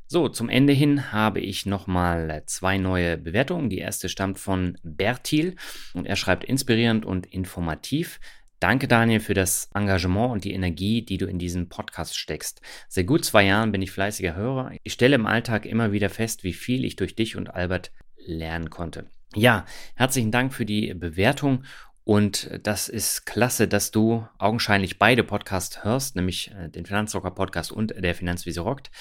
[0.09, 3.69] So, zum Ende hin habe ich nochmal zwei neue Bewertungen.
[3.69, 5.55] Die erste stammt von Bertil
[5.93, 8.19] und er schreibt inspirierend und informativ.
[8.61, 12.61] Danke, Daniel, für das Engagement und die Energie, die du in diesen Podcast steckst.
[12.87, 14.71] Seit gut zwei Jahren bin ich fleißiger Hörer.
[14.83, 18.69] Ich stelle im Alltag immer wieder fest, wie viel ich durch dich und Albert lernen
[18.69, 19.09] konnte.
[19.35, 19.65] Ja,
[19.95, 21.65] herzlichen Dank für die Bewertung.
[22.07, 27.73] Und das ist klasse, dass du augenscheinlich beide Podcasts hörst, nämlich äh, den Finanzrocker Podcast
[27.73, 28.91] und der Finanzwiese rockt.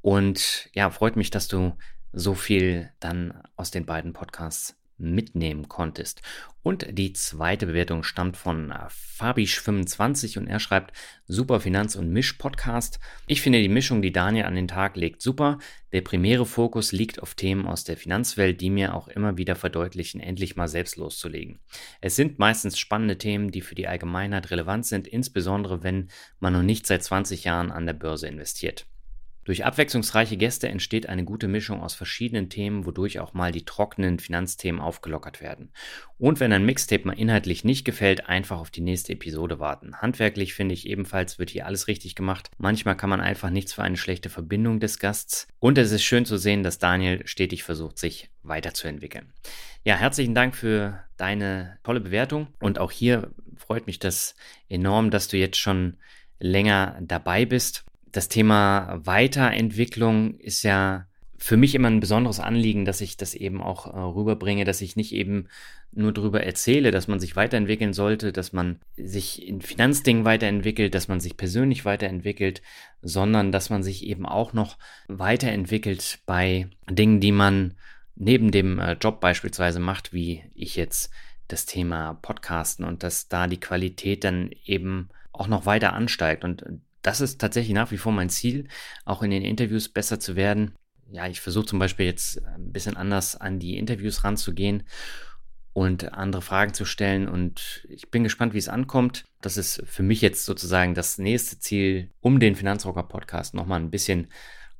[0.00, 1.76] Und ja, freut mich, dass du
[2.12, 6.22] so viel dann aus den beiden Podcasts mitnehmen konntest.
[6.62, 8.88] Und die zweite Bewertung stammt von äh,
[9.18, 10.94] Fabisch25 und er schreibt
[11.26, 12.98] Super Finanz- und Misch-Podcast.
[13.26, 15.58] Ich finde die Mischung, die Daniel an den Tag legt, super.
[15.92, 20.20] Der primäre Fokus liegt auf Themen aus der Finanzwelt, die mir auch immer wieder verdeutlichen,
[20.20, 21.60] endlich mal selbst loszulegen.
[22.00, 26.10] Es sind meistens spannende Themen, die für die Allgemeinheit relevant sind, insbesondere wenn
[26.40, 28.86] man noch nicht seit 20 Jahren an der Börse investiert.
[29.48, 34.18] Durch abwechslungsreiche Gäste entsteht eine gute Mischung aus verschiedenen Themen, wodurch auch mal die trockenen
[34.18, 35.72] Finanzthemen aufgelockert werden.
[36.18, 39.96] Und wenn ein Mixtape mal inhaltlich nicht gefällt, einfach auf die nächste Episode warten.
[40.02, 42.50] Handwerklich finde ich ebenfalls wird hier alles richtig gemacht.
[42.58, 45.48] Manchmal kann man einfach nichts für eine schlechte Verbindung des Gasts.
[45.60, 49.32] Und es ist schön zu sehen, dass Daniel stetig versucht, sich weiterzuentwickeln.
[49.82, 52.48] Ja, herzlichen Dank für deine tolle Bewertung.
[52.60, 54.34] Und auch hier freut mich das
[54.68, 55.96] enorm, dass du jetzt schon
[56.38, 61.06] länger dabei bist das Thema Weiterentwicklung ist ja
[61.40, 64.96] für mich immer ein besonderes Anliegen, dass ich das eben auch äh, rüberbringe, dass ich
[64.96, 65.46] nicht eben
[65.92, 71.06] nur darüber erzähle, dass man sich weiterentwickeln sollte, dass man sich in Finanzdingen weiterentwickelt, dass
[71.06, 72.60] man sich persönlich weiterentwickelt,
[73.02, 77.74] sondern dass man sich eben auch noch weiterentwickelt bei Dingen, die man
[78.16, 81.10] neben dem äh, Job beispielsweise macht, wie ich jetzt
[81.46, 86.44] das Thema Podcasten und dass da die Qualität dann eben auch noch weiter ansteigt.
[86.44, 86.64] Und
[87.02, 88.68] das ist tatsächlich nach wie vor mein Ziel,
[89.04, 90.74] auch in den Interviews besser zu werden.
[91.10, 94.84] Ja, ich versuche zum Beispiel jetzt ein bisschen anders an die Interviews ranzugehen
[95.72, 97.28] und andere Fragen zu stellen.
[97.28, 99.24] Und ich bin gespannt, wie es ankommt.
[99.40, 103.90] Das ist für mich jetzt sozusagen das nächste Ziel, um den Finanzrocker Podcast nochmal ein
[103.90, 104.28] bisschen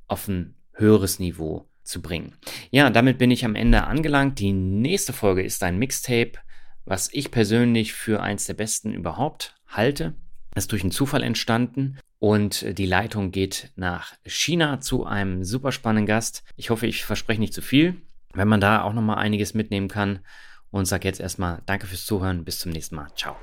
[0.07, 2.37] auf ein höheres Niveau zu bringen.
[2.71, 4.39] Ja, damit bin ich am Ende angelangt.
[4.39, 6.33] Die nächste Folge ist ein Mixtape,
[6.85, 10.15] was ich persönlich für eins der besten überhaupt halte.
[10.53, 15.73] Das ist durch einen Zufall entstanden und die Leitung geht nach China zu einem super
[15.73, 16.43] spannenden Gast.
[16.57, 17.97] Ich hoffe, ich verspreche nicht zu viel,
[18.35, 20.21] wenn man da auch nochmal einiges mitnehmen kann.
[20.71, 22.45] Und sage jetzt erstmal Danke fürs Zuhören.
[22.45, 23.09] Bis zum nächsten Mal.
[23.17, 23.37] Ciao.